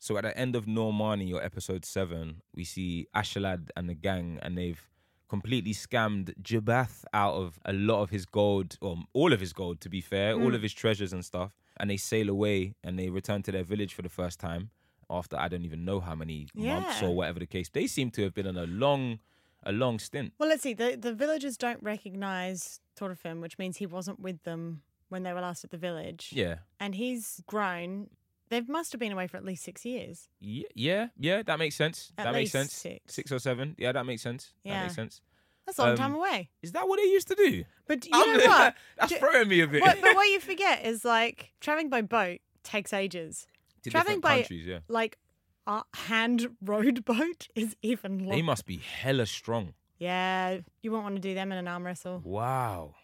So 0.10 0.18
at 0.18 0.24
the 0.24 0.36
end 0.36 0.56
of 0.56 0.66
Normani 0.66 1.32
or 1.36 1.44
episode 1.44 1.86
seven, 1.86 2.42
we 2.56 2.64
see 2.64 3.06
Ashalad 3.16 3.70
and 3.78 3.88
the 3.88 3.94
gang, 3.94 4.40
and 4.42 4.58
they've 4.58 4.90
completely 5.28 5.72
scammed 5.72 6.34
Jabath 6.42 7.04
out 7.14 7.36
of 7.36 7.60
a 7.64 7.74
lot 7.74 8.02
of 8.02 8.10
his 8.10 8.26
gold, 8.26 8.76
or 8.82 8.98
all 9.14 9.34
of 9.34 9.40
his 9.40 9.54
gold, 9.54 9.82
to 9.82 9.88
be 9.88 10.02
fair, 10.02 10.34
all 10.34 10.50
hmm. 10.50 10.56
of 10.56 10.64
his 10.64 10.74
treasures 10.74 11.14
and 11.14 11.24
stuff. 11.24 11.52
And 11.80 11.92
they 11.92 11.98
sail 11.98 12.28
away 12.28 12.74
and 12.84 12.98
they 12.98 13.12
return 13.12 13.44
to 13.44 13.52
their 13.52 13.64
village 13.64 13.94
for 13.94 14.02
the 14.02 14.10
first 14.10 14.40
time 14.40 14.72
after 15.12 15.38
I 15.38 15.48
don't 15.48 15.64
even 15.64 15.86
know 15.86 16.00
how 16.00 16.16
many 16.16 16.48
months 16.56 17.04
or 17.04 17.16
whatever 17.16 17.38
the 17.38 17.46
case. 17.46 17.70
They 17.70 17.86
seem 17.86 18.10
to 18.10 18.24
have 18.24 18.34
been 18.34 18.48
on 18.48 18.58
a 18.58 18.66
long, 18.66 19.20
a 19.62 19.72
long 19.72 20.00
stint. 20.00 20.34
Well, 20.40 20.50
let's 20.50 20.64
see. 20.64 20.74
The 20.74 20.98
the 21.00 21.14
villagers 21.14 21.56
don't 21.56 21.84
recognize 21.84 22.80
Thorfinn, 22.96 23.42
which 23.42 23.60
means 23.60 23.78
he 23.78 23.86
wasn't 23.86 24.20
with 24.20 24.42
them 24.42 24.82
when 25.10 25.22
they 25.22 25.34
were 25.34 25.42
last 25.42 25.64
at 25.64 25.70
the 25.70 25.78
village. 25.78 26.32
Yeah. 26.34 26.56
And 26.80 26.96
he's 26.96 27.44
grown. 27.46 28.10
They 28.50 28.62
must 28.62 28.92
have 28.94 29.00
been 29.00 29.12
away 29.12 29.28
for 29.28 29.38
at 29.38 29.46
least 29.46 29.64
six 29.64 29.86
years. 29.86 30.28
Yeah, 30.40 30.64
yeah, 30.74 31.08
yeah, 31.20 31.44
that 31.44 31.60
makes 31.60 31.76
sense. 31.76 32.12
At 32.18 32.26
that 32.26 32.34
makes 32.34 32.52
sense. 32.52 32.74
six. 33.08 33.32
or 33.32 33.40
seven. 33.40 33.76
Yeah, 33.78 33.92
that 33.92 34.06
makes 34.06 34.22
sense. 34.24 34.54
That 34.66 34.84
makes 34.84 34.96
sense. 34.96 35.22
That's 35.66 35.78
a 35.78 35.82
long 35.84 35.92
Um, 35.92 35.98
time 35.98 36.16
away. 36.16 36.50
Is 36.64 36.72
that 36.72 36.88
what 36.88 36.98
they 36.98 37.06
used 37.10 37.28
to 37.28 37.36
do? 37.36 37.64
But 37.88 38.06
you 38.08 38.12
I'm- 38.14 38.38
know 38.38 38.46
what? 38.48 38.76
That's 38.98 39.12
Do- 39.14 39.20
throwing 39.20 39.48
me 39.50 39.62
a 39.62 39.68
bit. 39.68 39.82
what? 39.82 40.02
But 40.02 40.16
what 40.16 40.24
you 40.30 40.40
forget 40.52 40.84
is 40.84 41.06
like 41.06 41.52
traveling 41.62 41.90
by 41.90 42.02
boat 42.02 42.40
takes 42.64 42.92
ages. 42.92 43.46
to 43.84 43.92
traveling 43.92 44.20
by- 44.20 44.38
countries, 44.40 44.66
yeah. 44.66 44.80
Like 44.88 45.20
a 45.68 45.84
hand 45.94 46.48
rowed 46.62 47.06
boat 47.14 47.48
is 47.54 47.76
even 47.84 48.26
They 48.28 48.42
must 48.42 48.66
be 48.66 48.78
hella 48.78 49.28
strong. 49.28 49.74
Yeah, 50.00 50.60
you 50.82 50.92
won't 50.92 51.04
want 51.04 51.16
to 51.18 51.22
do 51.22 51.36
them 51.36 51.52
in 51.52 51.58
an 51.60 51.68
arm 51.68 51.86
wrestle. 51.86 52.22
Wow. 52.24 52.96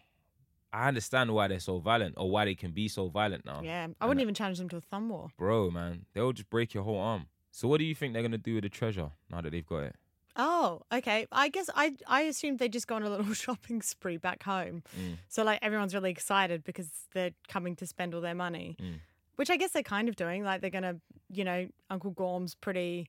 I 0.76 0.88
understand 0.88 1.32
why 1.32 1.48
they're 1.48 1.58
so 1.58 1.78
violent 1.78 2.16
or 2.18 2.30
why 2.30 2.44
they 2.44 2.54
can 2.54 2.72
be 2.72 2.86
so 2.88 3.08
violent 3.08 3.46
now. 3.46 3.62
Yeah, 3.64 3.88
I 3.98 4.06
wouldn't 4.06 4.20
even 4.20 4.34
challenge 4.34 4.58
them 4.58 4.68
to 4.68 4.76
a 4.76 4.80
thumb 4.82 5.08
war. 5.08 5.30
Bro, 5.38 5.70
man, 5.70 6.04
they'll 6.12 6.32
just 6.32 6.50
break 6.50 6.74
your 6.74 6.84
whole 6.84 6.98
arm. 6.98 7.28
So 7.50 7.66
what 7.66 7.78
do 7.78 7.84
you 7.84 7.94
think 7.94 8.12
they're 8.12 8.22
gonna 8.22 8.36
do 8.36 8.56
with 8.56 8.64
the 8.64 8.68
treasure 8.68 9.10
now 9.30 9.40
that 9.40 9.52
they've 9.52 9.66
got 9.66 9.84
it? 9.84 9.96
Oh, 10.36 10.82
okay. 10.92 11.26
I 11.32 11.48
guess 11.48 11.70
I 11.74 11.94
I 12.06 12.22
assumed 12.22 12.58
they 12.58 12.68
just 12.68 12.86
go 12.86 12.96
on 12.96 13.02
a 13.02 13.08
little 13.08 13.32
shopping 13.44 13.80
spree 13.80 14.18
back 14.18 14.42
home. 14.42 14.82
Mm. 15.00 15.16
So 15.28 15.44
like 15.44 15.60
everyone's 15.62 15.94
really 15.94 16.10
excited 16.10 16.62
because 16.62 16.90
they're 17.14 17.32
coming 17.48 17.74
to 17.76 17.86
spend 17.86 18.14
all 18.14 18.20
their 18.20 18.34
money. 18.34 18.76
Mm. 18.78 19.00
Which 19.36 19.48
I 19.48 19.56
guess 19.56 19.70
they're 19.70 19.82
kind 19.82 20.10
of 20.10 20.16
doing. 20.16 20.44
Like 20.44 20.60
they're 20.60 20.68
gonna, 20.68 20.96
you 21.30 21.44
know, 21.44 21.68
Uncle 21.88 22.10
Gorm's 22.10 22.54
pretty 22.54 23.08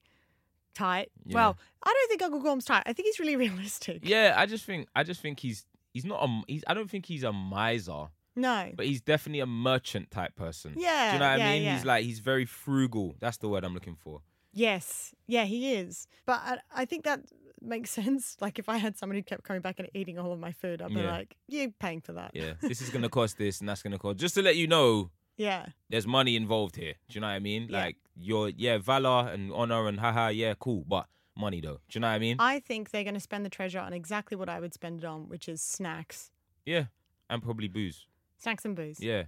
tight. 0.74 1.12
Yeah. 1.26 1.36
Well, 1.36 1.58
I 1.84 1.94
don't 1.94 2.08
think 2.08 2.22
Uncle 2.22 2.40
Gorm's 2.40 2.64
tight. 2.64 2.84
I 2.86 2.94
think 2.94 3.08
he's 3.08 3.20
really 3.20 3.36
realistic. 3.48 4.00
Yeah, 4.04 4.36
I 4.38 4.46
just 4.46 4.64
think 4.64 4.88
I 4.96 5.04
just 5.04 5.20
think 5.22 5.42
he's 5.42 5.66
he's 5.98 6.06
not 6.06 6.24
a 6.24 6.42
he's 6.48 6.64
I 6.68 6.74
don't 6.74 6.90
think 6.90 7.06
he's 7.06 7.24
a 7.24 7.34
miser, 7.34 8.06
No. 8.36 8.72
but 8.76 8.86
he's 8.86 9.02
definitely 9.02 9.40
a 9.42 9.46
merchant 9.48 10.12
type 10.12 10.36
person. 10.36 10.74
Yeah. 10.78 11.10
Do 11.12 11.14
you 11.16 11.20
know 11.20 11.30
what 11.32 11.40
yeah, 11.40 11.48
I 11.48 11.52
mean? 11.54 11.64
Yeah. 11.64 11.74
He's 11.76 11.86
like 11.86 12.04
he's 12.06 12.20
very 12.20 12.46
frugal. 12.46 13.16
That's 13.20 13.38
the 13.38 13.50
word 13.50 13.64
I'm 13.64 13.74
looking 13.74 13.96
for. 13.96 14.22
Yes. 14.54 15.14
Yeah, 15.28 15.46
he 15.46 15.74
is. 15.74 16.08
But 16.26 16.40
I, 16.44 16.58
I 16.82 16.86
think 16.86 17.04
that 17.06 17.22
makes 17.62 17.90
sense. 18.02 18.38
Like 18.40 18.60
if 18.60 18.70
I 18.70 18.78
had 18.78 18.98
someone 18.98 19.16
who 19.18 19.24
kept 19.24 19.44
coming 19.44 19.62
back 19.62 19.80
and 19.80 19.88
eating 19.94 20.18
all 20.20 20.32
of 20.32 20.40
my 20.40 20.52
food, 20.52 20.82
I'd 20.82 20.90
be 20.94 21.02
Yeah. 21.02 21.12
like, 21.12 21.36
you're 21.48 21.72
paying 21.80 22.02
for 22.02 22.14
that. 22.14 22.32
Yeah. 22.34 22.54
this 22.62 22.82
is 22.82 22.90
gonna 22.94 23.10
cost 23.10 23.38
this 23.38 23.60
and 23.60 23.68
that's 23.70 23.82
gonna 23.84 24.00
cost 24.00 24.18
just 24.20 24.36
to 24.36 24.42
let 24.42 24.56
you 24.56 24.68
know 24.68 25.12
Yeah. 25.38 25.68
there's 25.90 26.08
money 26.08 26.36
involved 26.36 26.76
here. 26.76 26.94
Do 27.10 27.16
you 27.16 27.22
know 27.22 27.28
what 27.28 27.34
I 27.34 27.40
mean? 27.40 27.68
Yeah. 27.70 27.78
Like 27.86 27.98
your 28.16 28.50
yeah, 28.50 28.78
valor 28.80 29.30
and 29.30 29.52
honor 29.54 29.88
and 29.88 30.00
haha, 30.00 30.28
yeah, 30.30 30.54
cool. 30.60 30.84
But 30.88 31.06
money 31.38 31.62
though. 31.62 31.80
Do 31.90 31.98
you 31.98 32.00
know 32.02 32.08
what 32.08 32.14
I 32.14 32.20
mean? 32.20 32.38
I 32.40 32.60
think 32.60 32.92
they're 32.92 33.04
going 33.04 33.14
to 33.14 33.20
spend 33.20 33.46
the 33.46 33.50
treasure 33.50 33.80
on 33.80 33.94
exactly 33.94 34.36
what 34.38 34.50
I 34.50 34.60
would 34.60 34.74
spend 34.74 35.00
it 35.00 35.06
on, 35.06 35.30
which 35.30 35.48
is 35.50 35.62
snacks. 35.62 36.32
yeah. 36.66 36.86
And 37.30 37.44
probably 37.44 37.68
booze. 37.68 38.06
Snacks 38.38 38.64
and 38.64 38.74
booze. 38.76 39.02
Yeah. 39.02 39.24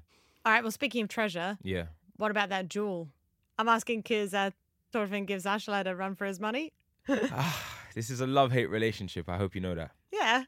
All 0.45 0.53
right. 0.53 0.63
Well, 0.63 0.71
speaking 0.71 1.03
of 1.03 1.09
treasure, 1.09 1.57
Yeah. 1.63 1.87
what 2.15 2.31
about 2.31 2.47
that 2.49 2.69
jewel? 2.69 3.09
I'm 3.57 3.67
asking 3.67 4.01
because 4.01 4.33
uh, 4.33 4.51
Thorfinn 4.93 5.25
gives 5.25 5.43
Ashlad 5.43 5.85
a 5.85 5.93
run 5.95 6.15
for 6.15 6.25
his 6.25 6.39
money. 6.39 6.71
Ah, 7.09 7.77
this 7.95 8.09
is 8.09 8.21
a 8.21 8.27
love 8.27 8.51
hate 8.53 8.69
relationship. 8.69 9.27
I 9.27 9.35
hope 9.37 9.53
you 9.55 9.59
know 9.61 9.75
that 9.75 9.91
Yeah. 10.13 10.43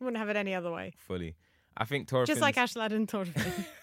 Wouldn't 0.00 0.16
have 0.16 0.28
it 0.30 0.36
any 0.36 0.54
other 0.54 0.70
way. 0.70 0.94
fully. 0.96 1.36
I 1.76 1.84
think 1.84 2.08
Thorfinn. 2.08 2.26
Just 2.32 2.40
like 2.40 2.54
Ashlad 2.56 2.92
and 2.92 3.06
Thorfinn. 3.10 3.52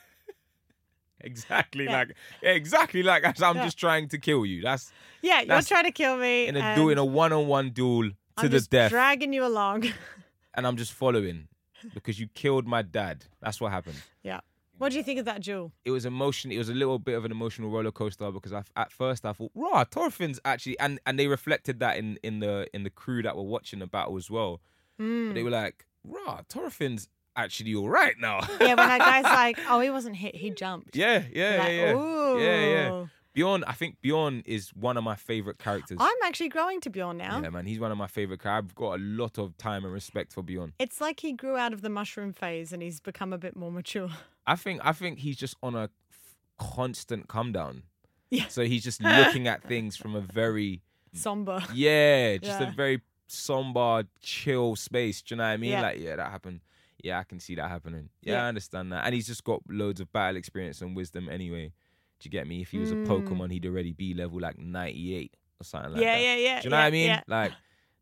exactly 1.24 1.86
Yeah. 1.86 1.92
like 1.98 2.16
yeah, 2.42 2.52
exactly 2.52 3.04
like 3.04 3.24
as 3.24 3.42
I'm 3.42 3.56
Yeah. 3.58 3.66
just 3.66 3.78
trying 3.80 4.08
to 4.10 4.18
kill 4.18 4.46
you. 4.46 4.62
That's 4.62 4.92
yeah, 5.22 5.38
you're 5.40 5.48
That's- 5.48 5.68
trying 5.68 5.86
to 5.86 5.92
kill 5.92 6.18
me. 6.18 6.48
in 6.48 6.56
a 6.58 6.76
duel 6.76 6.90
in 6.90 6.98
a 6.98 7.06
one-on-one 7.06 7.72
duel 7.72 8.10
to 8.10 8.16
I'm 8.46 8.50
the 8.50 8.60
death, 8.62 8.92
dragging 8.92 9.34
you 9.34 9.46
along. 9.46 9.86
and 10.54 10.68
I'm 10.68 10.78
just 10.78 10.94
following 10.94 11.48
because 11.94 12.20
you 12.20 12.28
killed 12.34 12.66
my 12.68 12.82
dad. 12.82 13.26
That's 13.42 13.60
what 13.62 13.72
happened. 13.72 14.02
yeah. 14.24 14.40
What 14.80 14.92
do 14.92 14.98
you 14.98 15.04
think 15.04 15.20
of 15.20 15.26
that 15.26 15.42
duel? 15.44 15.72
it 15.86 15.92
was 15.92 16.04
emotion. 16.06 16.52
It 16.52 16.58
was 16.58 16.68
a 16.68 16.74
little 16.74 16.98
bit 17.00 17.14
of 17.16 17.24
an 17.26 17.32
emotional 17.32 17.70
roller 17.70 17.92
coaster 17.92 18.32
because 18.32 18.52
I, 18.52 18.64
at 18.76 18.92
first 18.92 19.24
I 19.24 19.32
thought, 19.32 19.52
"Raw, 19.54 19.84
Thorfinn's 19.86 20.40
actually," 20.44 20.78
and 20.80 21.00
and 21.06 21.18
they 21.20 21.28
reflected 21.28 21.80
that 21.80 21.98
in 21.98 22.18
in 22.24 22.40
the 22.40 22.68
in 22.74 22.84
the 22.84 22.90
crew 22.90 23.22
that 23.22 23.36
were 23.38 23.44
watching 23.44 23.80
the 23.80 23.88
battle 23.88 24.18
as 24.18 24.30
well. 24.32 24.62
Mm. 25.00 25.36
They 25.36 25.44
were 25.44 25.52
like, 25.52 25.86
"Raw, 26.04 26.42
Thorfinn's 26.50 27.08
actually 27.36 27.76
all 27.76 27.90
right 27.90 28.16
now." 28.20 28.40
Yeah, 28.60 28.76
when 28.76 28.78
that 28.78 29.00
guy's 29.00 29.24
like, 29.24 29.60
oh, 29.70 29.80
he 29.80 29.90
wasn't 29.90 30.16
hit, 30.16 30.36
he 30.36 30.50
jumped. 30.50 30.96
yeah, 30.96 31.24
yeah, 31.32 31.52
You're 31.52 31.56
yeah, 31.56 31.64
like, 31.64 31.72
yeah, 31.74 31.94
Ooh. 31.94 32.40
yeah, 32.40 32.66
yeah. 32.66 33.06
Bjorn, 33.34 33.64
I 33.66 33.74
think 33.74 34.00
Bjorn 34.00 34.44
is 34.46 34.70
one 34.76 34.96
of 34.96 35.04
my 35.04 35.16
favorite 35.16 35.58
characters. 35.58 35.98
I'm 36.00 36.16
actually 36.24 36.50
growing 36.50 36.80
to 36.82 36.92
Bjorn 36.92 37.18
now. 37.18 37.42
Yeah, 37.42 37.50
man, 37.50 37.66
he's 37.66 37.80
one 37.80 37.92
of 37.92 37.98
my 37.98 38.06
favorite. 38.06 38.40
characters. 38.42 38.70
I've 38.70 38.76
got 38.76 39.00
a 39.00 39.02
lot 39.02 39.40
of 39.40 39.58
time 39.58 39.84
and 39.86 39.92
respect 39.92 40.34
for 40.34 40.44
Bjorn. 40.44 40.74
It's 40.78 41.02
like 41.02 41.20
he 41.20 41.34
grew 41.34 41.58
out 41.58 41.74
of 41.74 41.82
the 41.82 41.90
mushroom 41.90 42.32
phase 42.32 42.72
and 42.72 42.84
he's 42.84 43.00
become 43.00 43.34
a 43.34 43.40
bit 43.40 43.56
more 43.56 43.72
mature. 43.72 44.10
I 44.46 44.56
think 44.56 44.82
I 44.84 44.92
think 44.92 45.20
he's 45.20 45.38
just 45.38 45.56
on 45.64 45.74
a 45.74 45.84
f- 46.12 46.36
constant 46.60 47.28
come 47.28 47.52
down. 47.52 47.84
Yeah. 48.30 48.48
So 48.50 48.66
he's 48.66 48.84
just 48.84 49.02
looking 49.04 49.48
at 49.48 49.64
things 49.64 49.98
from 49.98 50.16
a 50.16 50.22
very 50.22 50.82
Somber. 51.14 51.62
Yeah, 51.74 52.38
just 52.38 52.60
a 52.62 52.72
very 52.76 53.02
somber, 53.28 54.04
chill 54.22 54.76
space. 54.76 55.22
Do 55.22 55.34
you 55.34 55.38
know 55.38 55.44
what 55.44 55.50
I 55.50 55.58
mean? 55.58 55.72
Yeah. 55.72 55.82
Like, 55.82 56.00
yeah, 56.00 56.16
that 56.16 56.32
happened. 56.32 56.62
Yeah, 57.04 57.20
I 57.20 57.24
can 57.24 57.40
see 57.40 57.56
that 57.56 57.70
happening. 57.70 58.10
Yeah, 58.22 58.34
Yeah. 58.34 58.46
I 58.46 58.48
understand 58.48 58.92
that. 58.94 59.06
And 59.06 59.14
he's 59.14 59.28
just 59.28 59.44
got 59.44 59.62
loads 59.70 60.00
of 60.02 60.12
battle 60.12 60.38
experience 60.38 60.82
and 60.82 60.96
wisdom 60.96 61.30
anyway. 61.30 61.74
Do 62.20 62.28
you 62.28 62.32
get 62.32 62.48
me? 62.48 62.62
If 62.62 62.72
he 62.72 62.80
was 62.80 62.92
a 62.92 62.96
Mm. 62.96 63.06
Pokemon, 63.06 63.52
he'd 63.52 63.66
already 63.66 63.92
be 63.92 64.14
level 64.14 64.40
like 64.40 64.58
98 64.58 65.36
or 65.60 65.64
something 65.66 65.92
like 65.92 66.02
yeah, 66.02 66.16
that. 66.16 66.22
yeah, 66.22 66.36
yeah. 66.36 66.42
yeah. 66.56 66.62
Do 66.62 66.64
you 66.66 66.70
know 66.72 66.78
yeah, 66.78 66.82
what 66.84 66.88
I 66.88 66.92
mean? 66.92 67.08
Yeah. 67.08 67.22
Like 67.28 67.52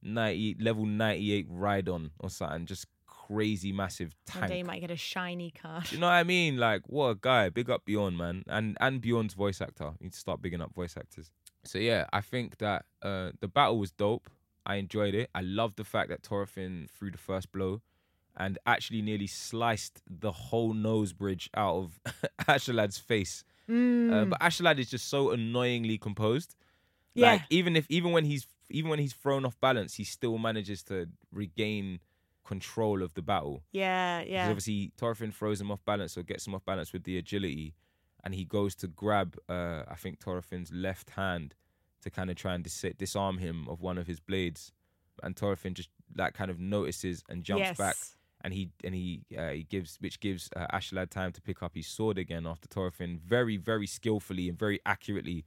90 0.03 0.55
level 0.59 0.85
98 0.85 1.49
Rhydon 1.49 2.11
or 2.19 2.29
something. 2.29 2.65
Just 2.65 2.85
crazy 3.07 3.71
massive 3.71 4.13
One 4.35 4.49
day 4.49 4.57
you 4.59 4.65
might 4.65 4.81
get 4.81 4.91
a 4.91 4.95
shiny 4.97 5.51
card. 5.51 5.85
Do 5.85 5.95
you 5.95 6.01
know 6.01 6.07
what 6.07 6.13
I 6.13 6.23
mean? 6.23 6.57
Like, 6.57 6.81
what 6.87 7.07
a 7.07 7.15
guy. 7.15 7.49
Big 7.49 7.69
up 7.69 7.85
Bjorn, 7.85 8.15
man. 8.17 8.43
And 8.47 8.77
and 8.79 9.01
Bjorn's 9.01 9.33
voice 9.33 9.61
actor. 9.61 9.93
You 9.99 10.05
need 10.05 10.13
to 10.13 10.19
start 10.19 10.41
bigging 10.41 10.61
up 10.61 10.73
voice 10.75 10.95
actors. 10.97 11.31
So 11.63 11.77
yeah, 11.79 12.05
I 12.11 12.21
think 12.21 12.57
that 12.57 12.85
uh, 13.01 13.31
the 13.39 13.47
battle 13.47 13.79
was 13.79 13.91
dope. 13.91 14.29
I 14.65 14.75
enjoyed 14.75 15.15
it. 15.15 15.29
I 15.33 15.41
love 15.41 15.75
the 15.75 15.83
fact 15.83 16.09
that 16.09 16.23
Thorfinn 16.23 16.87
threw 16.93 17.09
the 17.09 17.17
first 17.17 17.51
blow 17.51 17.81
and 18.37 18.57
actually 18.65 19.01
nearly 19.01 19.27
sliced 19.27 20.01
the 20.09 20.31
whole 20.31 20.73
nose 20.73 21.13
bridge 21.13 21.49
out 21.55 21.75
of 21.75 21.99
Ashalad's 22.47 22.97
face. 22.97 23.43
Mm, 23.69 24.11
Uh, 24.13 24.25
but 24.25 24.39
Ashalad 24.39 24.79
is 24.79 24.89
just 24.89 25.07
so 25.09 25.31
annoyingly 25.31 25.97
composed. 25.97 26.55
yeah. 27.13 27.33
Like 27.33 27.41
even 27.49 27.75
if 27.75 27.85
even 27.89 28.11
when 28.11 28.25
he's 28.25 28.47
even 28.69 28.89
when 28.89 28.99
he's 28.99 29.13
thrown 29.13 29.45
off 29.45 29.59
balance, 29.59 29.95
he 29.95 30.03
still 30.03 30.37
manages 30.37 30.81
to 30.83 31.07
regain 31.31 31.99
control 32.45 33.03
of 33.03 33.13
the 33.13 33.21
battle. 33.21 33.63
yeah, 33.71 34.19
Because 34.21 34.31
yeah. 34.31 34.47
obviously 34.49 34.91
Thorfinn 34.97 35.31
throws 35.31 35.59
him 35.61 35.71
off 35.71 35.83
balance 35.85 36.17
or 36.17 36.23
gets 36.23 36.47
him 36.47 36.55
off 36.55 36.65
balance 36.65 36.91
with 36.93 37.03
the 37.03 37.17
agility, 37.17 37.75
and 38.23 38.33
he 38.33 38.43
goes 38.45 38.75
to 38.75 38.87
grab, 38.87 39.37
uh, 39.49 39.83
I 39.87 39.95
think 39.95 40.19
Thorfinn's 40.19 40.71
left 40.71 41.11
hand 41.11 41.53
to 42.01 42.09
kind 42.09 42.29
of 42.29 42.35
try 42.35 42.55
and 42.55 42.63
dis- 42.63 42.85
disarm 42.97 43.37
him 43.37 43.67
of 43.69 43.81
one 43.81 43.97
of 43.97 44.07
his 44.07 44.19
blades, 44.19 44.71
and 45.21 45.35
Thorfinn 45.35 45.73
just 45.75 45.89
like 46.17 46.33
kind 46.33 46.49
of 46.49 46.59
notices 46.59 47.23
and 47.29 47.43
jumps 47.43 47.61
yes. 47.61 47.77
back, 47.77 47.95
and 48.43 48.53
he 48.53 48.69
and 48.83 48.93
he 48.95 49.21
uh, 49.37 49.49
he 49.49 49.63
gives 49.63 49.97
which 49.99 50.19
gives 50.19 50.49
uh, 50.55 50.67
Ashlad 50.73 51.09
time 51.09 51.31
to 51.33 51.41
pick 51.41 51.61
up 51.63 51.75
his 51.75 51.87
sword 51.87 52.17
again 52.17 52.45
after 52.47 52.67
Thorfinn 52.67 53.19
very 53.25 53.57
very 53.57 53.87
skillfully 53.87 54.49
and 54.49 54.57
very 54.57 54.79
accurately 54.85 55.45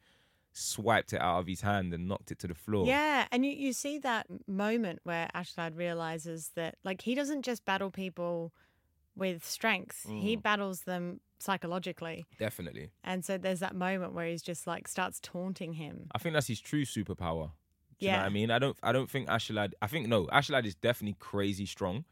swiped 0.52 1.12
it 1.12 1.20
out 1.20 1.40
of 1.40 1.46
his 1.46 1.62
hand 1.62 1.92
and 1.92 2.06
knocked 2.06 2.30
it 2.30 2.38
to 2.38 2.46
the 2.46 2.54
floor. 2.54 2.86
Yeah, 2.86 3.26
and 3.32 3.44
you, 3.44 3.50
you 3.52 3.72
see 3.72 3.98
that 3.98 4.26
moment 4.46 5.00
where 5.02 5.28
Ashlad 5.34 5.76
realizes 5.76 6.52
that 6.54 6.76
like 6.84 7.02
he 7.02 7.14
doesn't 7.16 7.42
just 7.42 7.64
battle 7.64 7.90
people 7.90 8.52
with 9.16 9.44
strength, 9.44 10.06
he 10.08 10.36
Mm. 10.36 10.42
battles 10.42 10.80
them 10.82 11.20
psychologically. 11.40 12.24
definitely. 12.38 12.90
And 13.02 13.24
so 13.24 13.36
there's 13.38 13.60
that 13.60 13.74
moment 13.74 14.12
where 14.14 14.26
he's 14.26 14.42
just 14.42 14.66
like 14.66 14.88
starts 14.88 15.20
taunting 15.20 15.74
him. 15.74 16.08
I 16.14 16.18
think 16.18 16.34
that's 16.34 16.46
his 16.48 16.60
true 16.60 16.84
superpower. 16.84 17.50
Do 17.98 18.06
you 18.06 18.12
know 18.12 18.18
Yeah. 18.18 18.22
what 18.22 18.26
I 18.26 18.30
mean? 18.30 18.50
I 18.50 18.58
don't 18.58 18.76
I 18.82 18.92
don't 18.92 19.10
think 19.10 19.28
Ashlad 19.28 19.72
I 19.82 19.86
think 19.86 20.08
no, 20.08 20.26
Ashlad 20.26 20.64
is 20.66 20.74
definitely 20.74 21.16
crazy 21.18 21.66
strong. 21.66 22.04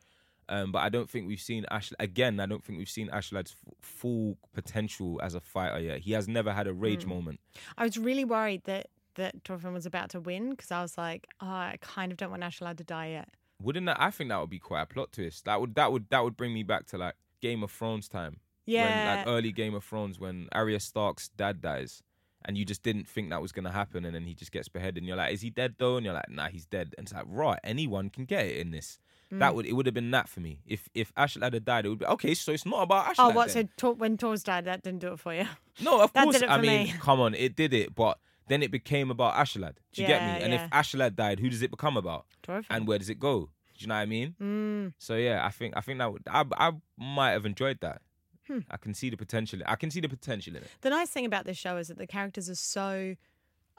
Um, 0.48 0.72
but 0.72 0.81
I 0.81 0.88
don't 0.88 1.09
think 1.09 1.26
we've 1.28 1.40
seen 1.40 1.64
Ash 1.70 1.92
again. 1.98 2.40
I 2.40 2.46
don't 2.46 2.62
think 2.64 2.78
we've 2.78 2.88
seen 2.88 3.09
Ashlad's 3.09 3.55
f- 3.66 3.74
full 3.81 4.37
potential 4.52 5.20
as 5.22 5.35
a 5.35 5.40
fighter 5.40 5.78
yet. 5.81 6.00
He 6.00 6.12
has 6.12 6.28
never 6.28 6.52
had 6.52 6.66
a 6.66 6.72
rage 6.72 7.05
Mm. 7.05 7.09
moment. 7.09 7.40
I 7.78 7.85
was 7.85 7.96
really 7.98 8.24
worried 8.24 8.64
that 8.64 8.88
that 9.14 9.35
Thorfinn 9.44 9.74
was 9.74 9.85
about 9.87 10.09
to 10.11 10.20
win 10.20 10.50
because 10.50 10.70
I 10.70 10.81
was 10.81 10.96
like, 10.96 11.26
oh, 11.40 11.46
I 11.46 11.76
kind 11.83 12.12
of 12.12 12.16
don't 12.18 12.31
want 12.31 12.42
Ashlad 12.42 12.78
to 12.78 12.85
die 12.85 13.09
yet. 13.11 13.28
Wouldn't 13.61 13.85
that? 13.87 14.00
I 14.00 14.11
think 14.11 14.31
that 14.31 14.40
would 14.40 14.48
be 14.50 14.59
quite 14.59 14.83
a 14.83 14.87
plot 14.87 15.12
twist. 15.12 15.44
That 15.44 15.61
would 15.61 15.74
that 15.74 15.92
would 15.92 16.09
that 16.11 16.24
would 16.24 16.37
bring 16.37 16.52
me 16.55 16.62
back 16.62 16.87
to 16.87 16.98
like 16.98 17.14
Game 17.40 17.62
of 17.62 17.70
Thrones 17.70 18.09
time. 18.09 18.40
Yeah, 18.64 18.85
When, 18.85 19.16
like 19.18 19.26
early 19.26 19.52
Game 19.52 19.74
of 19.74 19.85
Thrones 19.85 20.18
when 20.18 20.48
Arya 20.52 20.81
Stark's 20.81 21.28
dad 21.28 21.61
dies. 21.61 22.02
And 22.44 22.57
you 22.59 22.64
just 22.64 22.83
didn't 22.83 23.09
think 23.09 23.31
that 23.31 23.40
was 23.42 23.52
gonna 23.52 23.70
happen, 23.72 24.05
and 24.05 24.14
then 24.14 24.24
he 24.24 24.35
just 24.35 24.52
gets 24.52 24.68
beheaded, 24.68 24.98
and 24.98 25.07
you're 25.07 25.16
like, 25.16 25.33
"Is 25.33 25.40
he 25.42 25.50
dead 25.50 25.74
though?" 25.78 25.96
And 25.96 26.05
you're 26.05 26.14
like, 26.14 26.28
"Nah, 26.31 26.48
he's 26.48 26.66
dead." 26.66 26.94
And 26.98 27.05
it's 27.07 27.12
like, 27.14 27.24
right, 27.28 27.59
anyone 27.64 28.11
can 28.11 28.24
get 28.24 28.46
it 28.46 28.57
in 28.59 28.70
this. 28.70 28.98
That 29.31 29.52
Mm. 29.52 29.55
would 29.55 29.66
it 29.66 29.72
would 29.72 29.87
have 29.87 29.94
been 29.94 30.11
that 30.11 30.28
for 30.28 30.40
me. 30.40 30.59
If 30.66 30.88
if 30.94 31.14
Ashlad 31.14 31.55
had 31.55 31.64
died, 31.64 31.87
it 31.87 31.88
would 31.88 32.00
be 32.00 32.07
okay. 32.07 32.35
So 32.35 32.52
it's 32.52 32.66
not 32.66 32.83
about 32.83 33.07
Ashlad. 33.07 33.14
Oh, 33.18 33.31
what? 33.31 33.48
then. 33.52 33.70
So 33.78 33.92
when 33.92 34.18
Thors 34.18 34.42
died, 34.42 34.66
that 34.66 34.83
didn't 34.83 35.00
do 35.00 35.12
it 35.14 35.20
for 35.20 35.33
you. 35.33 35.46
No, 35.81 36.02
of 36.02 36.12
course. 36.14 36.42
I 36.46 36.59
mean, 36.61 36.85
me. 36.88 36.94
come 37.00 37.18
on, 37.20 37.35
it 37.35 37.57
did 37.57 37.72
it, 37.72 37.94
but 37.94 38.18
then 38.48 38.62
it 38.62 38.70
became 38.70 39.11
about 39.11 39.35
Ashlad. 39.35 39.76
Do 39.92 40.02
you 40.02 40.07
get 40.09 40.22
me? 40.22 40.42
And 40.44 40.52
yeah. 40.52 40.64
if 40.66 40.70
Ashlad 40.70 41.14
died, 41.16 41.40
who 41.40 41.48
does 41.48 41.62
it 41.62 41.70
become 41.70 41.96
about? 41.96 42.26
Thorfinn. 42.42 42.66
And 42.68 42.87
where 42.87 42.98
does 42.98 43.09
it 43.09 43.18
go? 43.18 43.48
Do 43.78 43.83
you 43.85 43.87
know 43.87 43.94
what 43.94 44.00
I 44.00 44.07
mean? 44.07 44.35
Mm, 44.40 44.92
So 44.98 45.16
yeah, 45.16 45.46
I 45.46 45.50
think 45.50 45.74
I 45.78 45.81
think 45.81 45.98
that 46.00 46.12
would, 46.12 46.22
I 46.26 46.44
I 46.59 46.72
might 46.98 47.31
have 47.31 47.46
enjoyed 47.46 47.78
that. 47.81 48.02
Hmm. 48.48 48.61
I 48.70 48.76
can 48.76 48.94
see 48.94 49.11
the 49.11 49.16
potential. 49.16 49.61
I 49.66 49.76
can 49.76 49.90
see 49.90 50.00
the 50.00 50.09
potential 50.09 50.57
in 50.57 50.62
it. 50.62 50.68
the 50.81 50.90
nice 50.90 51.11
thing 51.11 51.24
about 51.26 51.44
this 51.46 51.57
show 51.57 51.76
is 51.76 51.88
that 51.88 51.98
the 51.98 52.07
characters 52.07 52.48
are 52.50 52.55
so 52.57 53.14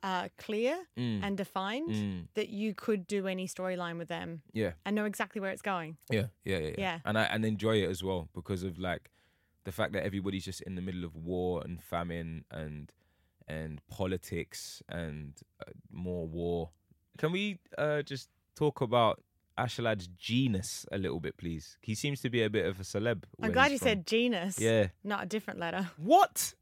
uh, 0.03 0.27
clear 0.37 0.75
Mm, 0.97 1.19
and 1.23 1.37
defined 1.37 1.89
mm, 1.89 2.27
that 2.33 2.49
you 2.49 2.73
could 2.73 3.07
do 3.07 3.25
any 3.27 3.47
storyline 3.47 3.97
with 3.97 4.09
them 4.09 4.41
yeah, 4.51 4.71
and 4.85 4.95
know 4.95 5.05
exactly 5.05 5.39
where 5.41 5.51
it's 5.51 5.61
going. 5.61 5.97
yeah, 6.09 6.27
yeah, 6.43 6.57
yeah, 6.57 6.75
Yeah. 6.77 6.99
And 7.05 7.17
I 7.17 7.23
and 7.23 7.45
enjoy 7.45 7.77
it 7.83 7.89
as 7.89 8.03
well 8.03 8.27
because 8.33 8.63
of 8.63 8.77
like 8.77 9.09
the 9.63 9.71
fact 9.71 9.93
that 9.93 10.03
everybody's 10.03 10.43
just 10.43 10.61
in 10.61 10.75
the 10.75 10.81
middle 10.81 11.05
of 11.05 11.15
war 11.15 11.61
and 11.63 11.81
famine 11.81 12.43
and 12.51 12.91
and 13.47 13.81
politics 13.87 14.81
and 14.89 15.39
uh, 15.65 15.71
more 15.91 16.27
war. 16.27 16.71
Can 17.17 17.31
we 17.31 17.59
uh, 17.77 18.01
just 18.01 18.29
talk 18.55 18.81
about 18.81 19.21
Ashalad's 19.57 20.07
genus 20.17 20.85
a 20.91 20.97
little 20.97 21.19
bit, 21.19 21.37
please? 21.37 21.77
He 21.81 21.95
seems 21.95 22.21
to 22.21 22.29
be 22.29 22.43
a 22.43 22.49
bit 22.49 22.65
of 22.65 22.79
a 22.79 22.83
celeb. 22.83 23.23
I'm 23.41 23.51
glad 23.51 23.71
you 23.71 23.77
from. 23.77 23.87
said 23.87 24.07
genus, 24.07 24.59
Yeah. 24.59 24.87
not 25.03 25.23
a 25.23 25.25
different 25.27 25.59
letter. 25.59 25.89
What? 25.97 26.53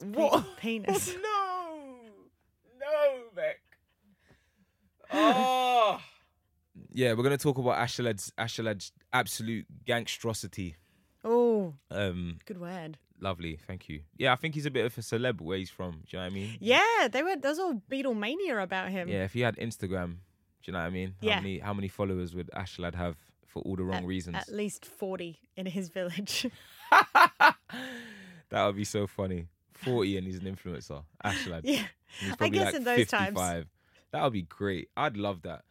Pe- 0.00 0.06
What? 0.08 0.56
penis. 0.56 1.14
no, 1.22 1.96
no, 2.80 3.20
Beck. 3.34 3.60
Oh. 5.12 6.00
Yeah, 6.90 7.12
we're 7.14 7.22
gonna 7.22 7.36
talk 7.38 7.58
about 7.58 7.76
Ashalad's 7.78 8.32
Ashalad's 8.38 8.92
absolute 9.12 9.66
gangstrosity. 9.86 10.74
Oh, 11.24 11.74
Um, 11.90 12.38
good 12.46 12.58
word. 12.60 12.98
lovely, 13.20 13.56
thank 13.66 13.88
you. 13.88 14.02
Yeah, 14.16 14.32
I 14.32 14.36
think 14.36 14.54
he's 14.54 14.66
a 14.66 14.70
bit 14.70 14.84
of 14.86 14.96
a 14.98 15.00
celeb 15.02 15.40
where 15.40 15.58
he's 15.58 15.70
from. 15.70 15.92
Do 15.92 15.98
you 16.10 16.18
know 16.18 16.24
what 16.24 16.32
I 16.32 16.34
mean? 16.34 16.56
Yeah, 16.60 17.08
they 17.10 17.22
were. 17.22 17.36
There's 17.36 17.58
all 17.58 17.74
Beatlemania 17.90 18.62
about 18.62 18.88
him. 18.90 19.08
Yeah, 19.08 19.24
if 19.24 19.32
he 19.34 19.40
had 19.40 19.56
Instagram, 19.56 20.16
do 20.62 20.70
you 20.70 20.72
know 20.72 20.78
what 20.80 20.86
I 20.86 20.90
mean? 20.90 21.14
How 21.20 21.28
Yeah. 21.28 21.36
many 21.40 21.58
how 21.58 21.74
many 21.74 21.88
followers 21.88 22.34
would 22.34 22.50
Ashlad 22.54 22.94
have 22.94 23.16
for 23.46 23.62
all 23.62 23.76
the 23.76 23.84
wrong 23.84 24.04
reasons? 24.06 24.36
At 24.36 24.48
least 24.48 24.84
forty 24.86 25.40
in 25.56 25.66
his 25.66 25.88
village. 25.88 26.46
that 26.90 27.56
would 28.66 28.76
be 28.76 28.84
so 28.84 29.06
funny. 29.06 29.48
Forty 29.72 30.16
and 30.16 30.26
he's 30.26 30.38
an 30.38 30.44
influencer. 30.44 31.02
Ashlad. 31.24 31.62
yeah, 31.64 31.86
I 32.40 32.48
guess 32.48 32.66
like 32.66 32.74
in 32.74 32.84
those 32.84 33.06
times. 33.08 33.38
That 34.12 34.22
would 34.24 34.32
be 34.34 34.42
great. 34.42 34.88
I'd 34.96 35.16
love 35.16 35.42
that. 35.42 35.62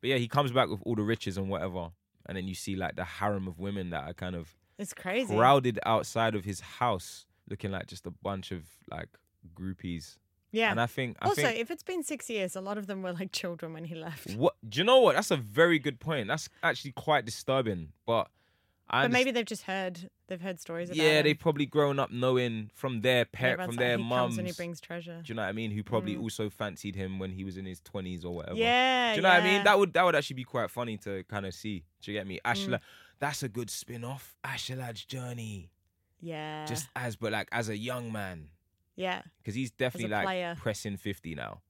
But 0.00 0.10
yeah, 0.10 0.16
he 0.16 0.28
comes 0.28 0.52
back 0.52 0.68
with 0.68 0.80
all 0.86 0.94
the 0.94 1.02
riches 1.02 1.36
and 1.36 1.48
whatever. 1.48 1.90
And 2.26 2.36
then 2.36 2.46
you 2.46 2.54
see 2.54 2.76
like 2.76 2.94
the 2.94 3.04
harem 3.04 3.48
of 3.48 3.58
women 3.58 3.90
that 3.90 4.04
are 4.04 4.14
kind 4.14 4.36
of 4.36 4.54
it's 4.78 4.94
crazy. 4.94 5.34
crowded 5.34 5.80
outside 5.84 6.34
of 6.36 6.44
his 6.44 6.60
house, 6.60 7.26
looking 7.50 7.72
like 7.72 7.86
just 7.86 8.06
a 8.06 8.10
bunch 8.12 8.52
of 8.52 8.62
like 8.90 9.08
groupies. 9.54 10.16
Yeah. 10.50 10.70
And 10.70 10.80
I 10.80 10.86
think, 10.86 11.16
I 11.20 11.26
also, 11.26 11.42
think, 11.42 11.58
if 11.58 11.70
it's 11.70 11.82
been 11.82 12.02
six 12.02 12.30
years, 12.30 12.56
a 12.56 12.60
lot 12.60 12.78
of 12.78 12.86
them 12.86 13.02
were 13.02 13.12
like 13.12 13.32
children 13.32 13.72
when 13.74 13.84
he 13.84 13.94
left. 13.94 14.30
what 14.36 14.54
do 14.68 14.78
you 14.78 14.84
know? 14.84 15.00
What 15.00 15.14
that's 15.16 15.30
a 15.30 15.36
very 15.36 15.78
good 15.78 16.00
point. 16.00 16.28
That's 16.28 16.48
actually 16.62 16.92
quite 16.92 17.24
disturbing. 17.26 17.92
But 18.06 18.28
I 18.88 19.02
But 19.04 19.10
maybe 19.10 19.30
they've 19.30 19.44
just 19.44 19.62
heard 19.64 20.08
They've 20.28 20.40
heard 20.40 20.60
stories 20.60 20.90
about 20.90 20.98
yeah, 20.98 21.18
him. 21.20 21.24
they've 21.24 21.38
probably 21.38 21.64
grown 21.64 21.98
up 21.98 22.10
knowing 22.10 22.70
from 22.74 23.00
their 23.00 23.24
pet, 23.24 23.52
Everyone's 23.52 23.76
from 23.76 23.76
like, 23.76 23.86
their 23.88 23.96
he 23.96 24.04
mums. 24.04 24.36
and 24.36 24.46
he 24.46 24.52
brings 24.52 24.78
treasure. 24.78 25.20
Do 25.24 25.30
you 25.30 25.34
know 25.34 25.40
what 25.42 25.48
I 25.48 25.52
mean? 25.52 25.70
Who 25.70 25.82
probably 25.82 26.16
Mm. 26.16 26.20
also 26.22 26.50
fancied 26.50 26.94
him 26.96 27.18
when 27.18 27.30
he 27.32 27.44
was 27.44 27.56
in 27.56 27.64
his 27.64 27.80
twenties 27.80 28.26
or 28.26 28.34
whatever. 28.34 28.56
Yeah, 28.58 29.12
Do 29.12 29.16
you 29.16 29.22
know 29.22 29.28
what 29.30 29.40
I 29.42 29.44
mean? 29.44 29.64
That 29.64 29.78
would 29.78 29.92
that 29.94 30.04
would 30.04 30.14
actually 30.14 30.34
be 30.36 30.44
quite 30.44 30.70
funny 30.70 30.96
to 30.98 31.24
kind 31.24 31.46
of 31.46 31.54
see. 31.54 31.84
Do 32.02 32.12
you 32.12 32.18
get 32.18 32.26
Mm. 32.26 32.28
me? 32.28 32.40
Ashla, 32.44 32.80
that's 33.20 33.42
a 33.42 33.48
good 33.48 33.70
spin 33.70 34.04
off. 34.04 34.36
Ashalad's 34.44 35.04
journey, 35.06 35.70
yeah, 36.20 36.66
just 36.66 36.88
as 36.94 37.16
but 37.16 37.32
like 37.32 37.48
as 37.52 37.68
a 37.70 37.76
young 37.76 38.12
man, 38.12 38.48
yeah. 38.98 39.22
because 39.38 39.54
he's 39.54 39.70
definitely 39.70 40.10
like 40.10 40.26
player. 40.26 40.54
pressing 40.58 40.96
fifty 40.96 41.34
now. 41.34 41.60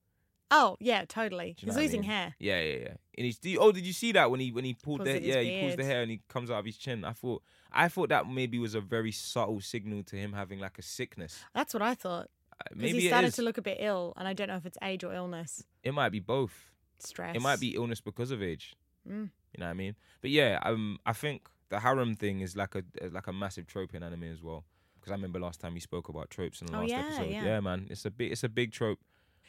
Oh, 0.51 0.79
yeah, 0.81 1.05
totally. 1.07 1.55
He's 1.59 1.69
what 1.69 1.77
I 1.77 1.83
losing 1.83 2.01
mean? 2.01 2.11
hair. 2.11 2.35
Yeah, 2.39 2.59
yeah, 2.63 2.77
yeah. 2.79 2.95
And 3.19 3.27
he's 3.27 3.39
do 3.39 3.51
you- 3.51 3.59
oh, 3.61 3.71
did 3.71 3.85
you 3.87 3.93
see 3.93 4.13
that 4.13 4.31
when 4.31 4.41
he 4.41 4.51
when 4.51 4.65
he 4.65 4.73
pulled 4.75 5.01
Pulls 5.01 5.11
the 5.11 5.23
yeah 5.23 5.41
he 5.41 5.61
pulls 5.61 5.77
the 5.77 5.85
hair 5.85 6.01
and 6.03 6.11
he 6.11 6.21
comes 6.29 6.51
out 6.51 6.59
of 6.59 6.65
his 6.65 6.79
chin? 6.79 7.05
I 7.05 7.13
thought 7.13 7.43
I 7.71 7.89
thought 7.89 8.09
that 8.09 8.27
maybe 8.29 8.59
was 8.59 8.75
a 8.75 8.81
very 8.81 9.13
subtle 9.13 9.61
signal 9.61 10.03
to 10.05 10.17
him 10.17 10.33
having 10.33 10.59
like 10.59 10.79
a 10.79 10.83
sickness. 10.83 11.45
That's 11.55 11.75
what 11.75 11.83
I 11.83 11.95
thought. 11.95 12.29
Uh, 12.61 12.65
Maybe 12.75 13.01
he 13.01 13.07
it 13.07 13.11
started 13.11 13.35
to 13.35 13.43
look 13.43 13.59
a 13.59 13.63
bit 13.63 13.77
ill, 13.79 14.15
and 14.17 14.27
I 14.27 14.33
don't 14.33 14.49
know 14.49 14.57
if 14.57 14.67
it's 14.67 14.79
age 14.83 15.05
or 15.05 15.13
illness, 15.15 15.65
It 15.85 15.93
might 15.95 16.09
be 16.09 16.19
both. 16.19 16.73
stress. 16.99 17.37
It 17.37 17.43
might 17.43 17.61
be 17.61 17.75
illness 17.77 18.01
because 18.01 18.31
of 18.33 18.43
age. 18.43 18.75
Mm. 19.09 19.31
You 19.53 19.61
know 19.61 19.67
what 19.67 19.71
I 19.71 19.75
mean? 19.75 19.95
But 20.23 20.31
yeah, 20.31 20.59
um, 20.65 20.99
I 21.07 21.13
think 21.13 21.47
the 21.69 21.79
harem 21.81 22.17
thing 22.17 22.41
is 22.41 22.57
like 22.57 22.75
a 22.75 22.83
like 23.13 23.27
a 23.27 23.33
massive 23.33 23.67
trope 23.67 23.95
in 23.95 24.03
anime 24.03 24.25
as 24.25 24.43
well. 24.43 24.65
Because 25.09 25.19
I 25.19 25.23
remember 25.23 25.41
last 25.41 25.61
time 25.61 25.75
you 25.75 25.81
spoke 25.81 26.11
about 26.11 26.29
tropes 26.29 26.61
in 26.61 26.67
the 26.67 26.77
Oh, 26.77 26.81
last 26.81 26.91
yeah, 26.91 26.99
episode. 27.07 27.31
yeah. 27.31 27.61
man, 27.61 27.87
it's 27.89 28.05
a 28.05 28.11
big 28.11 28.31
it's 28.33 28.45
a 28.45 28.49
big 28.49 28.73
trope. 28.73 28.99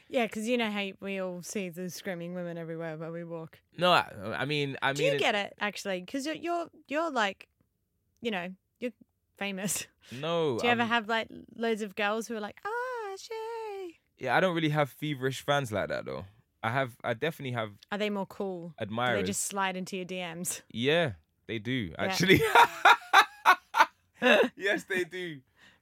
Yeah, 0.08 0.26
because 0.26 0.48
you 0.48 0.58
know 0.58 0.72
how 0.72 0.90
we 1.02 1.20
all 1.20 1.42
see 1.44 1.68
the 1.70 1.90
screaming 1.90 2.34
women 2.34 2.58
everywhere 2.58 2.96
where 2.98 3.12
we 3.12 3.24
walk. 3.26 3.60
No, 3.78 3.92
I, 3.92 4.06
I 4.38 4.46
mean, 4.46 4.78
I 4.82 4.94
Do 4.94 5.04
mean, 5.04 5.14
you 5.14 5.20
get 5.20 5.36
it 5.36 5.54
actually? 5.60 6.00
Because 6.00 6.26
you're, 6.26 6.36
you're 6.36 6.68
you're 6.88 7.12
like, 7.12 7.48
you 8.22 8.32
know, 8.32 8.48
you're 8.80 8.94
famous. 9.38 9.86
no. 10.22 10.58
Do 10.60 10.66
you 10.66 10.72
ever 10.72 10.86
have 10.86 11.10
like 11.10 11.28
loads 11.56 11.82
of 11.82 11.96
girls 11.96 12.28
who 12.30 12.38
are 12.38 12.40
like, 12.40 12.58
ah, 12.66 13.16
Shay? 13.20 13.98
Yeah, 14.18 14.36
I 14.38 14.40
don't 14.40 14.56
really 14.56 14.70
have 14.70 14.90
feverish 14.90 15.42
fans 15.42 15.72
like 15.74 15.90
that 15.90 16.06
though. 16.06 16.24
I 16.64 16.70
have, 16.72 16.96
I 17.04 17.14
definitely 17.14 17.54
have 17.54 17.72
Are 17.92 17.98
they 17.98 18.10
more 18.10 18.26
cool? 18.26 18.70
Do 18.80 18.84
admirers. 18.84 19.22
they 19.22 19.28
just 19.28 19.44
slide 19.46 19.76
into 19.78 19.96
your 19.98 20.06
DMs? 20.06 20.62
Yeah, 20.72 21.12
they 21.48 21.60
do 21.60 21.94
actually. 21.98 22.42
yes, 24.58 24.84
they 24.90 25.04
do. 25.06 25.40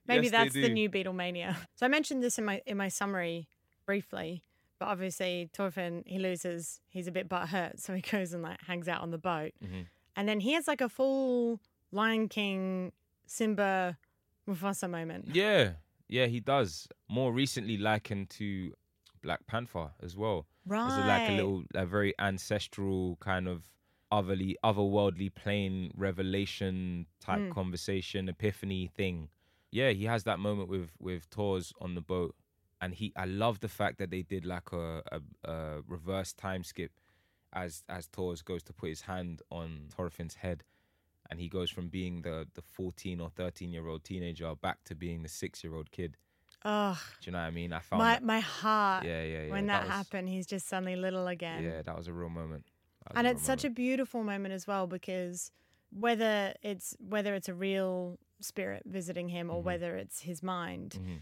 Maybe 0.07 0.23
Yes, 0.27 0.31
that's 0.31 0.53
the 0.53 0.69
new 0.69 0.89
Beatlemania. 0.89 1.55
So 1.75 1.85
I 1.85 1.89
mentioned 1.89 2.23
this 2.23 2.37
in 2.37 2.45
my 2.45 2.61
in 2.65 2.77
my 2.77 2.87
summary 2.89 3.47
briefly, 3.85 4.43
but 4.79 4.87
obviously 4.87 5.49
Thorfinn 5.53 6.03
he 6.05 6.17
loses. 6.19 6.79
He's 6.87 7.07
a 7.07 7.11
bit 7.11 7.27
butthurt, 7.29 7.79
so 7.79 7.93
he 7.93 8.01
goes 8.13 8.33
and 8.33 8.41
like 8.43 8.61
hangs 8.67 8.87
out 8.87 9.01
on 9.01 9.11
the 9.11 9.17
boat, 9.17 9.51
Mhm. 9.63 9.85
and 10.15 10.27
then 10.29 10.39
he 10.39 10.53
has 10.53 10.67
like 10.67 10.81
a 10.81 10.89
full 10.89 11.59
Lion 11.91 12.27
King 12.29 12.91
Simba 13.25 13.97
Mufasa 14.47 14.89
moment. 14.89 15.35
Yeah, 15.35 15.73
yeah, 16.07 16.25
he 16.27 16.39
does. 16.39 16.87
More 17.09 17.31
recently 17.33 17.77
likened 17.77 18.29
to 18.31 18.73
Black 19.21 19.45
Panther 19.47 19.91
as 20.01 20.15
well. 20.15 20.47
Right. 20.65 20.87
It's 20.87 21.07
like 21.07 21.29
a 21.29 21.33
little, 21.33 21.63
a 21.73 21.85
very 21.85 22.13
ancestral 22.19 23.17
kind 23.19 23.47
of 23.47 23.69
otherly, 24.11 24.55
otherworldly 24.63 25.33
plane 25.35 25.91
revelation 25.95 27.05
type 27.19 27.39
Mm. 27.39 27.51
conversation, 27.51 28.29
epiphany 28.29 28.87
thing. 28.87 29.29
Yeah, 29.71 29.89
he 29.91 30.05
has 30.05 30.23
that 30.23 30.39
moment 30.39 30.69
with 30.69 30.91
with 30.99 31.23
Thors 31.25 31.73
on 31.81 31.95
the 31.95 32.01
boat, 32.01 32.35
and 32.81 32.93
he. 32.93 33.11
I 33.15 33.25
love 33.25 33.59
the 33.59 33.67
fact 33.67 33.97
that 33.99 34.09
they 34.11 34.21
did 34.21 34.45
like 34.45 34.71
a 34.71 35.01
a, 35.11 35.49
a 35.49 35.81
reverse 35.87 36.33
time 36.33 36.63
skip, 36.63 36.91
as 37.53 37.83
as 37.89 38.05
Thors 38.07 38.41
goes 38.41 38.63
to 38.63 38.73
put 38.73 38.89
his 38.89 39.01
hand 39.01 39.41
on 39.51 39.87
Thorfinn's 39.89 40.35
head, 40.35 40.63
and 41.29 41.39
he 41.39 41.49
goes 41.49 41.69
from 41.69 41.89
being 41.89 42.21
the 42.21 42.47
the 42.53 42.61
fourteen 42.61 43.19
or 43.19 43.29
thirteen 43.29 43.71
year 43.73 43.87
old 43.87 44.03
teenager 44.03 44.53
back 44.55 44.83
to 44.85 44.95
being 44.95 45.23
the 45.23 45.29
six 45.29 45.63
year 45.63 45.75
old 45.75 45.91
kid. 45.91 46.17
Ugh, 46.65 46.97
Do 47.21 47.27
you 47.27 47.31
know 47.33 47.37
what 47.39 47.45
I 47.45 47.51
mean? 47.51 47.71
I 47.71 47.79
found 47.79 47.99
my 48.01 48.13
that- 48.13 48.23
my 48.23 48.39
heart 48.39 49.05
yeah, 49.05 49.21
yeah, 49.23 49.43
yeah. 49.43 49.51
when 49.51 49.67
that, 49.67 49.83
was- 49.83 49.91
happened. 49.91 50.27
He's 50.27 50.47
just 50.47 50.67
suddenly 50.67 50.95
little 50.95 51.27
again. 51.27 51.63
Yeah, 51.63 51.81
that 51.83 51.95
was 51.95 52.07
a 52.07 52.13
real 52.13 52.29
moment. 52.29 52.65
And 53.15 53.27
a 53.27 53.29
it's 53.31 53.41
real 53.41 53.45
such 53.45 53.63
a 53.63 53.69
beautiful 53.69 54.23
moment 54.23 54.53
as 54.53 54.65
well 54.65 54.87
because 54.87 55.51
whether 55.91 56.53
it's 56.63 56.95
whether 56.99 57.35
it's 57.35 57.47
a 57.47 57.53
real 57.53 58.17
spirit 58.39 58.83
visiting 58.85 59.29
him 59.29 59.49
or 59.49 59.61
Mhm. 59.61 59.65
whether 59.65 59.95
it's 59.97 60.21
his 60.21 60.41
mind 60.43 60.97
Mhm. 61.01 61.21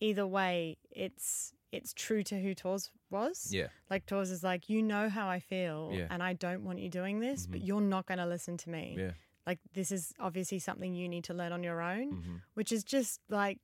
either 0.00 0.26
way 0.26 0.76
it's 0.90 1.52
it's 1.70 1.94
true 1.94 2.22
to 2.22 2.38
who 2.40 2.54
Thors 2.54 2.90
was 3.08 3.50
Yeah, 3.52 3.68
like 3.88 4.04
Thors 4.04 4.30
is 4.30 4.42
like 4.44 4.68
you 4.68 4.82
know 4.82 5.08
how 5.08 5.28
I 5.28 5.40
feel 5.40 5.90
Yeah. 5.94 6.08
and 6.10 6.22
I 6.22 6.34
don't 6.34 6.64
want 6.64 6.78
you 6.80 6.90
doing 6.90 7.20
this 7.20 7.46
but 7.46 7.60
Mhm. 7.60 7.66
you're 7.66 7.80
not 7.80 8.06
going 8.06 8.18
to 8.18 8.26
listen 8.26 8.56
to 8.58 8.70
me 8.70 8.96
yeah. 8.98 9.12
like 9.46 9.58
this 9.72 9.90
is 9.90 10.12
obviously 10.18 10.58
something 10.58 10.94
you 10.94 11.08
need 11.08 11.24
to 11.24 11.34
learn 11.34 11.52
on 11.52 11.62
your 11.62 11.80
own 11.80 12.10
hmm 12.22 12.36
which 12.54 12.72
is 12.72 12.84
just 12.84 13.20
like 13.28 13.58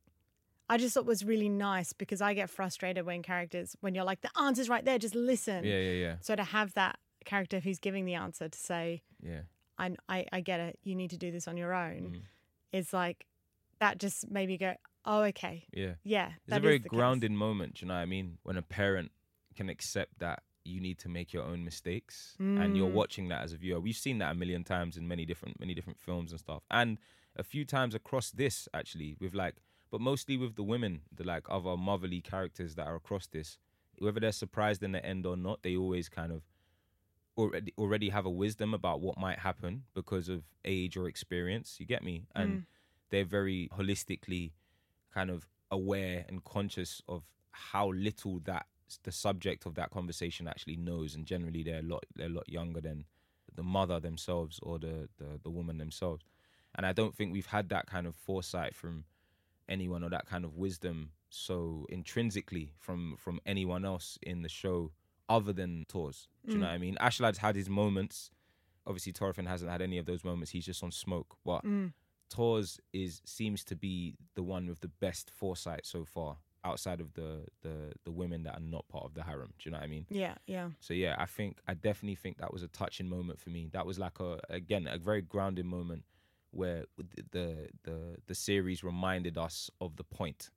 I 0.70 0.76
just 0.76 0.92
thought 0.94 1.06
was 1.06 1.24
really 1.24 1.48
nice 1.48 1.92
because 1.94 2.20
I 2.20 2.34
get 2.34 2.50
frustrated 2.50 3.04
when 3.06 3.22
characters 3.22 3.76
when 3.80 3.94
you're 3.94 4.04
like 4.04 4.20
the 4.22 4.30
answer's 4.38 4.68
right 4.68 4.84
there 4.84 4.98
just 4.98 5.14
listen 5.14 5.64
Yeah, 5.64 5.78
yeah, 5.78 5.92
yeah, 5.92 6.16
so 6.20 6.34
to 6.36 6.44
have 6.44 6.74
that 6.74 6.98
character 7.24 7.60
who's 7.60 7.78
giving 7.78 8.04
the 8.06 8.14
answer 8.14 8.48
to 8.48 8.58
say, 8.58 9.02
yeah. 9.22 9.42
I, 9.78 9.94
I, 10.08 10.26
I 10.32 10.40
get 10.40 10.60
it, 10.60 10.78
you 10.82 10.94
need 10.94 11.10
to 11.10 11.18
do 11.18 11.30
this 11.30 11.46
on 11.46 11.56
your 11.58 11.72
own, 11.74 12.12
Mhm. 12.12 12.22
Is 12.72 12.92
like, 12.92 13.26
that 13.80 13.98
just 13.98 14.30
made 14.30 14.48
me 14.48 14.58
go, 14.58 14.74
oh, 15.04 15.22
okay. 15.22 15.66
Yeah. 15.72 15.94
Yeah. 16.04 16.28
It's 16.36 16.50
that 16.50 16.58
a 16.58 16.60
very 16.60 16.78
the 16.78 16.88
case." 16.88 16.96
grounding 16.96 17.36
moment, 17.36 17.80
you 17.80 17.88
know 17.88 17.94
what 17.94 18.00
I 18.00 18.06
mean? 18.06 18.38
When 18.42 18.56
a 18.56 18.62
parent 18.62 19.12
can 19.56 19.68
accept 19.68 20.18
that 20.18 20.42
you 20.64 20.80
need 20.80 20.98
to 20.98 21.08
make 21.08 21.32
your 21.32 21.44
own 21.44 21.64
mistakes 21.64 22.36
and 22.38 22.76
you're 22.76 22.88
Mm. 22.90 22.92
watching 22.92 23.28
that 23.28 23.42
as 23.42 23.52
a 23.54 23.56
viewer. 23.56 23.80
We've 23.80 23.96
seen 23.96 24.18
that 24.18 24.32
a 24.32 24.34
million 24.34 24.64
times 24.64 24.96
in 24.98 25.08
many 25.08 25.24
different 25.24 25.58
many 25.58 25.72
different 25.72 25.98
films 25.98 26.30
and 26.30 26.38
stuff. 26.38 26.62
And 26.70 26.98
a 27.36 27.42
few 27.42 27.64
times 27.64 27.94
across 27.94 28.30
this 28.30 28.68
actually 28.74 29.16
with 29.18 29.34
like 29.34 29.56
but 29.90 30.02
mostly 30.02 30.36
with 30.36 30.56
the 30.56 30.62
women, 30.62 31.00
the 31.10 31.24
like 31.24 31.46
other 31.48 31.74
motherly 31.76 32.20
characters 32.20 32.74
that 32.74 32.86
are 32.86 32.96
across 32.96 33.26
this. 33.28 33.56
Whether 33.98 34.20
they're 34.20 34.32
surprised 34.32 34.82
in 34.82 34.92
the 34.92 35.02
end 35.04 35.24
or 35.24 35.36
not, 35.36 35.62
they 35.62 35.74
always 35.76 36.10
kind 36.10 36.30
of 36.32 36.42
already 37.38 37.72
already 37.78 38.08
have 38.10 38.26
a 38.26 38.30
wisdom 38.30 38.74
about 38.74 39.00
what 39.00 39.16
might 39.18 39.38
happen 39.38 39.84
because 39.94 40.28
of 40.28 40.42
age 40.64 40.96
or 40.96 41.08
experience. 41.08 41.76
You 41.78 41.86
get 41.86 42.02
me? 42.02 42.26
And 42.34 42.60
Mm. 42.60 42.66
they're 43.10 43.24
very 43.24 43.68
holistically 43.76 44.52
kind 45.14 45.30
of 45.30 45.46
aware 45.70 46.24
and 46.28 46.44
conscious 46.44 47.02
of 47.08 47.22
how 47.52 47.90
little 47.92 48.40
that 48.40 48.66
the 49.02 49.12
subject 49.12 49.66
of 49.66 49.74
that 49.74 49.90
conversation 49.90 50.48
actually 50.48 50.76
knows 50.76 51.14
and 51.14 51.26
generally 51.26 51.62
they're 51.62 51.80
a 51.80 51.82
lot 51.82 52.04
they're 52.16 52.26
a 52.26 52.30
lot 52.30 52.48
younger 52.48 52.80
than 52.80 53.04
the 53.54 53.62
mother 53.62 54.00
themselves 54.00 54.58
or 54.62 54.78
the, 54.78 55.08
the 55.18 55.38
the 55.42 55.50
woman 55.50 55.76
themselves 55.76 56.24
and 56.76 56.86
i 56.86 56.92
don't 56.92 57.14
think 57.14 57.32
we've 57.32 57.46
had 57.46 57.68
that 57.68 57.86
kind 57.86 58.06
of 58.06 58.14
foresight 58.14 58.74
from 58.74 59.04
anyone 59.68 60.02
or 60.02 60.08
that 60.08 60.26
kind 60.26 60.44
of 60.44 60.54
wisdom 60.56 61.10
so 61.28 61.84
intrinsically 61.90 62.72
from 62.78 63.14
from 63.18 63.40
anyone 63.44 63.84
else 63.84 64.18
in 64.22 64.40
the 64.42 64.48
show 64.48 64.90
other 65.28 65.52
than 65.52 65.84
Thors. 65.88 66.28
Do 66.46 66.52
you 66.52 66.58
know 66.58 66.64
Mm. 66.66 66.68
what 66.68 66.74
I 66.74 66.78
mean? 66.78 66.96
Ashlad's 67.00 67.38
had 67.38 67.54
his 67.56 67.68
moments. 67.68 68.30
Obviously, 68.86 69.12
Thorfinn 69.12 69.46
hasn't 69.46 69.70
had 69.70 69.82
any 69.82 69.98
of 69.98 70.06
those 70.06 70.24
moments. 70.24 70.50
He's 70.52 70.64
just 70.66 70.82
on 70.82 70.90
smoke. 70.92 71.36
But 71.44 71.64
Mm. 71.64 71.92
Thors 72.30 72.80
is 72.92 73.20
seems 73.24 73.64
to 73.64 73.76
be 73.76 74.16
the 74.34 74.42
one 74.42 74.66
with 74.66 74.80
the 74.80 74.88
best 74.88 75.30
foresight 75.30 75.86
so 75.86 76.04
far, 76.04 76.38
outside 76.64 77.00
of 77.00 77.12
the 77.14 77.46
the 77.62 77.92
the 78.04 78.10
women 78.12 78.42
that 78.44 78.54
are 78.56 78.60
not 78.60 78.86
part 78.88 79.04
of 79.04 79.14
the 79.14 79.22
harem. 79.22 79.52
Do 79.58 79.62
you 79.68 79.70
know 79.72 79.78
what 79.78 79.84
I 79.84 79.88
mean? 79.88 80.06
Yeah. 80.10 80.36
Yeah. 80.46 80.70
So 80.80 80.92
yeah, 80.94 81.16
I 81.18 81.26
think 81.26 81.60
I 81.66 81.74
definitely 81.74 82.16
think 82.16 82.38
that 82.38 82.52
was 82.52 82.62
a 82.62 82.68
touching 82.68 83.08
moment 83.08 83.40
for 83.40 83.50
me. 83.50 83.68
That 83.72 83.86
was 83.86 83.98
like 83.98 84.20
a 84.20 84.40
again 84.48 84.86
a 84.86 84.98
very 84.98 85.22
grounding 85.22 85.66
moment 85.66 86.04
where 86.50 86.84
the 86.96 87.22
the 87.30 87.68
the, 87.84 88.16
the 88.26 88.34
series 88.34 88.82
reminded 88.84 89.36
us 89.38 89.70
of 89.80 89.96
the 89.96 90.04
point 90.04 90.50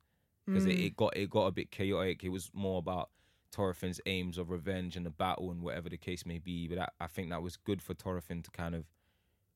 because 0.45 0.65
it, 0.65 0.77
Mm. 0.77 0.85
it 0.87 0.95
got 0.95 1.15
it 1.17 1.29
got 1.29 1.45
a 1.47 1.51
bit 1.51 1.71
chaotic. 1.71 2.23
It 2.23 2.29
was 2.29 2.49
more 2.53 2.79
about 2.79 3.09
Thorfinn's 3.51 3.99
aims 4.05 4.37
of 4.37 4.49
revenge 4.49 4.95
and 4.95 5.05
the 5.05 5.09
battle 5.11 5.51
and 5.51 5.61
whatever 5.61 5.89
the 5.89 5.97
case 5.97 6.25
may 6.25 6.37
be. 6.39 6.67
But 6.67 6.77
that, 6.77 6.93
I 6.99 7.07
think 7.07 7.29
that 7.29 7.41
was 7.41 7.57
good 7.57 7.81
for 7.81 7.93
Thorfinn 7.93 8.43
to 8.43 8.51
kind 8.51 8.75
of 8.75 8.85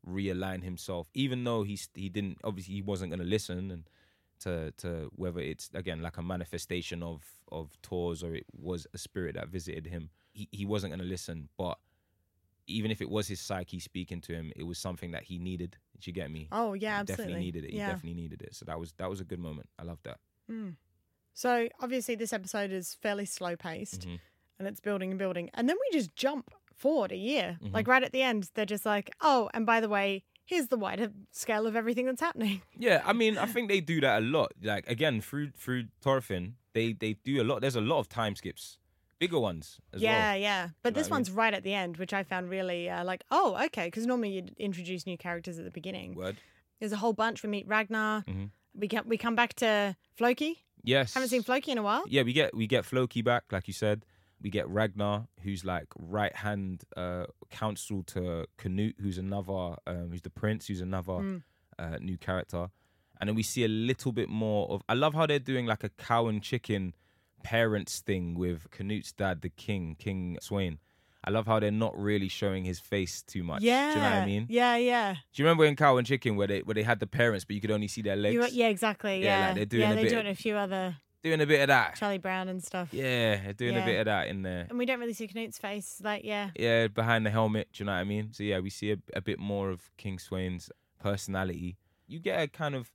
realign 0.07 0.63
himself, 0.63 1.09
even 1.13 1.43
though 1.43 1.63
he's 1.63 1.89
he 1.95 2.09
didn't 2.09 2.37
obviously 2.43 2.75
he 2.75 2.81
wasn't 2.81 3.11
going 3.11 3.19
to 3.19 3.25
listen 3.25 3.71
and 3.71 3.89
to 4.41 4.71
to 4.77 5.09
whether 5.15 5.39
it's 5.39 5.69
again 5.73 6.01
like 6.01 6.17
a 6.17 6.21
manifestation 6.21 7.01
of 7.01 7.23
of 7.51 7.71
Thors 7.81 8.23
or 8.23 8.35
it 8.35 8.45
was 8.55 8.85
a 8.93 8.97
spirit 8.97 9.35
that 9.35 9.49
visited 9.49 9.87
him. 9.87 10.09
He 10.33 10.47
he 10.51 10.65
wasn't 10.65 10.91
going 10.91 10.99
to 10.99 11.05
listen, 11.05 11.49
but 11.57 11.77
even 12.67 12.89
if 12.91 13.01
it 13.01 13.09
was 13.09 13.27
his 13.27 13.39
psyche 13.39 13.79
speaking 13.79 14.21
to 14.21 14.33
him, 14.33 14.51
it 14.55 14.63
was 14.63 14.77
something 14.79 15.11
that 15.11 15.23
he 15.23 15.37
needed. 15.37 15.77
Did 15.93 16.07
you 16.07 16.13
get 16.13 16.31
me? 16.31 16.47
Oh 16.51 16.73
yeah, 16.73 16.95
he 16.95 17.01
absolutely. 17.01 17.25
definitely 17.25 17.45
needed 17.45 17.63
it. 17.65 17.71
He 17.71 17.77
Yeah. 17.77 17.87
definitely 17.87 18.21
needed 18.21 18.41
it. 18.41 18.55
So 18.55 18.65
that 18.65 18.79
was 18.79 18.93
that 18.97 19.09
was 19.09 19.21
a 19.21 19.23
good 19.23 19.39
moment. 19.39 19.69
I 19.79 19.83
love 19.83 19.99
that. 20.03 20.19
Mm. 20.51 20.75
So 21.35 21.67
obviously 21.81 22.15
this 22.15 22.33
episode 22.33 22.71
is 22.71 22.95
fairly 22.95 23.25
slow 23.25 23.55
paced 23.55 24.07
Mhm. 24.07 24.19
and 24.57 24.67
it's 24.67 24.79
building 24.79 25.11
and 25.11 25.19
building. 25.19 25.49
And 25.53 25.69
then 25.69 25.75
we 25.79 25.97
just 25.97 26.15
jump 26.15 26.49
forward 26.73 27.11
a 27.11 27.17
year. 27.17 27.57
Mhm. 27.61 27.73
Like 27.73 27.87
right 27.87 28.01
at 28.03 28.11
the 28.13 28.21
end, 28.23 28.49
they're 28.55 28.65
just 28.65 28.85
like, 28.85 29.11
oh, 29.21 29.49
and 29.53 29.65
by 29.65 29.79
the 29.81 29.89
way, 29.89 30.23
here's 30.45 30.67
the 30.69 30.77
wider 30.77 31.11
scale 31.31 31.67
of 31.67 31.75
everything 31.75 32.05
that's 32.05 32.21
happening. 32.21 32.61
Yeah, 32.77 33.01
I 33.05 33.13
mean, 33.13 33.37
I 33.37 33.45
think 33.47 33.67
they 33.69 33.81
do 33.81 33.99
that 34.01 34.23
a 34.23 34.25
lot. 34.25 34.53
Like 34.61 34.87
again, 34.89 35.21
through 35.21 35.51
through 35.51 35.85
Thorfinn, 36.01 36.55
they 36.73 36.93
they 36.93 37.13
do 37.13 37.41
a 37.41 37.45
lot. 37.45 37.61
There's 37.61 37.75
a 37.75 37.81
lot 37.81 37.99
of 37.99 38.07
time 38.09 38.35
skips, 38.35 38.77
bigger 39.19 39.39
ones 39.39 39.79
as 39.93 40.01
yeah, 40.01 40.31
well. 40.31 40.37
yeah. 40.41 40.69
But 40.83 40.93
know 40.93 40.99
this 41.01 41.09
what 41.09 41.15
I 41.15 41.19
mean? 41.19 41.19
one's 41.19 41.31
right 41.31 41.53
at 41.53 41.63
the 41.63 41.73
end, 41.73 41.97
which 41.97 42.13
I 42.13 42.23
found 42.23 42.49
really 42.49 42.89
uh, 42.89 43.03
like, 43.03 43.23
oh, 43.31 43.57
okay. 43.65 43.87
Because 43.87 44.05
normally 44.05 44.29
you'd 44.31 44.53
introduce 44.57 45.05
new 45.05 45.17
characters 45.17 45.57
at 45.57 45.65
the 45.65 45.71
beginning. 45.71 46.15
Word. 46.15 46.37
There's 46.79 46.91
a 46.93 46.97
whole 46.97 47.13
bunch. 47.13 47.41
We 47.43 47.49
meet 47.49 47.67
Ragnar. 47.67 48.23
Mhm. 48.27 48.51
We 48.73 48.87
come 48.87 49.07
we 49.07 49.17
come 49.17 49.35
back 49.35 49.53
to 49.55 49.95
Floki. 50.15 50.64
Yes. 50.85 51.13
Haven't 51.13 51.29
seen 51.29 51.43
Floki 51.43 51.71
in 51.71 51.77
a 51.77 51.83
while. 51.83 52.03
Yeah, 52.07 52.23
we 52.23 52.31
get 52.33 52.55
we 52.55 52.67
get 52.67 52.85
Floki 52.85 53.21
back, 53.21 53.43
like 53.51 53.67
you 53.67 53.73
said. 53.73 54.05
We 54.41 54.49
get 54.49 54.67
Ragnar, 54.69 55.27
who's 55.41 55.63
like 55.65 55.87
right 55.97 56.35
hand 56.35 56.83
uh, 56.95 57.25
counsel 57.49 58.03
to 58.03 58.45
Canute, 58.57 58.95
who's 59.01 59.17
another, 59.17 59.75
um, 59.87 60.09
who's 60.11 60.21
the 60.21 60.29
prince, 60.29 60.67
who's 60.67 60.81
another 60.81 61.13
Mm. 61.13 61.43
uh, 61.79 61.97
new 62.01 62.17
character. 62.17 62.69
And 63.19 63.27
then 63.29 63.35
we 63.35 63.43
see 63.43 63.63
a 63.63 63.69
little 63.69 64.11
bit 64.11 64.29
more 64.29 64.69
of. 64.69 64.81
I 64.89 64.93
love 64.93 65.13
how 65.13 65.25
they're 65.25 65.39
doing 65.39 65.65
like 65.65 65.83
a 65.83 65.89
cow 65.89 66.27
and 66.27 66.43
chicken 66.43 66.93
parents 67.43 67.99
thing 68.01 68.35
with 68.35 68.69
Canute's 68.71 69.11
dad, 69.13 69.41
the 69.41 69.49
king, 69.49 69.95
King 69.97 70.37
Swain. 70.41 70.79
I 71.27 71.31
love 71.31 71.47
how 71.47 71.59
they're 71.59 71.71
not 71.71 71.97
really 71.99 72.27
showing 72.27 72.63
his 72.63 72.79
face 72.79 73.23
too 73.23 73.43
much. 73.43 73.63
Yeah. 73.63 73.89
Do 73.93 73.97
you 73.97 74.03
know 74.05 74.09
what 74.11 74.17
I 74.21 74.25
mean? 74.25 74.45
Yeah, 74.47 74.75
yeah. 74.77 75.13
Do 75.13 75.41
you 75.41 75.45
remember 75.45 75.65
in 75.65 75.75
Cow 75.75 75.97
and 75.97 76.05
Chicken 76.05 76.35
where 76.35 76.47
they 76.47 76.59
where 76.59 76.75
they 76.75 76.83
had 76.83 76.99
the 76.99 77.07
parents, 77.07 77.43
but 77.45 77.55
you 77.55 77.61
could 77.61 77.71
only 77.71 77.87
see 77.87 78.01
their 78.03 78.15
legs? 78.15 78.35
You, 78.35 78.45
yeah, 78.63 78.67
exactly. 78.67 79.23
Yeah, 79.23 79.39
Yeah, 79.39 79.45
like 79.47 79.55
they're 79.55 79.65
doing 79.65 79.81
yeah, 79.81 79.91
a 79.91 79.95
they 79.95 80.03
bit- 80.03 80.09
do 80.11 80.17
it 80.17 80.25
in 80.25 80.27
a 80.27 80.35
few 80.35 80.55
other 80.55 80.97
Doing 81.23 81.41
a 81.41 81.45
bit 81.47 81.61
of 81.61 81.69
that. 81.69 81.95
Charlie 81.95 82.19
Brown 82.19 82.49
and 82.49 82.63
stuff. 82.63 82.89
Yeah, 82.91 83.37
they're 83.41 83.53
doing 83.53 83.73
Yeah. 83.73 83.81
a 83.81 83.85
bit 83.85 83.99
of 84.01 84.05
that 84.05 84.27
in 84.27 84.43
there. 84.43 84.67
And 84.69 84.77
we 84.77 84.85
don't 84.85 84.99
really 84.99 85.13
see 85.13 85.25
Knute's 85.25 85.57
face. 85.57 85.99
Like, 86.03 86.23
yeah. 86.23 86.51
yeah, 86.55 86.87
behind 86.87 87.25
the 87.25 87.31
helmet. 87.31 87.69
Do 87.73 87.81
you 87.81 87.85
know 87.87 87.93
what 87.93 87.97
I 87.97 88.03
mean? 88.03 88.31
So 88.31 88.43
yeah, 88.43 88.59
we 88.59 88.69
see 88.69 88.91
a, 88.91 88.97
a 89.15 89.21
bit 89.21 89.39
more 89.39 89.71
of 89.71 89.89
King 89.97 90.19
Sweyn's 90.19 90.69
personality. 90.99 91.77
You 92.07 92.19
get 92.19 92.39
a 92.43 92.47
kind 92.47 92.75
of 92.75 92.91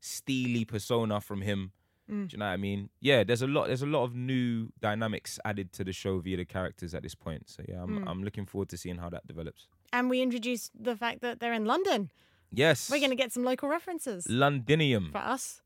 steely 0.00 0.66
persona 0.66 1.20
from 1.22 1.40
him. 1.40 1.72
Mm. 2.10 2.28
Do 2.28 2.34
you 2.34 2.38
know 2.38 2.46
what 2.46 2.52
I 2.52 2.56
mean? 2.56 2.88
Yeah, 3.00 3.24
there's 3.24 3.42
a 3.42 3.46
lot. 3.46 3.68
There's 3.68 3.82
a 3.82 3.86
lot 3.86 4.04
of 4.04 4.14
new 4.14 4.70
dynamics 4.80 5.38
added 5.44 5.72
to 5.74 5.84
the 5.84 5.92
show 5.92 6.18
via 6.18 6.36
the 6.36 6.44
characters 6.44 6.94
at 6.94 7.02
this 7.02 7.14
point. 7.14 7.48
So 7.48 7.62
yeah, 7.68 7.82
I'm 7.82 8.00
Mm. 8.04 8.08
I'm 8.10 8.22
looking 8.24 8.46
forward 8.46 8.68
to 8.70 8.76
seeing 8.76 8.98
how 8.98 9.08
that 9.10 9.26
develops. 9.26 9.68
And 9.92 10.10
we 10.10 10.20
introduced 10.22 10.72
the 10.78 10.96
fact 10.96 11.20
that 11.22 11.40
they're 11.40 11.52
in 11.54 11.64
London. 11.64 12.10
Yes, 12.52 12.90
We're 12.90 12.98
going 12.98 13.10
to 13.10 13.16
get 13.16 13.32
some 13.32 13.44
local 13.44 13.68
references 13.68 14.26
Londinium. 14.28 15.10
for 15.12 15.18
us. 15.18 15.62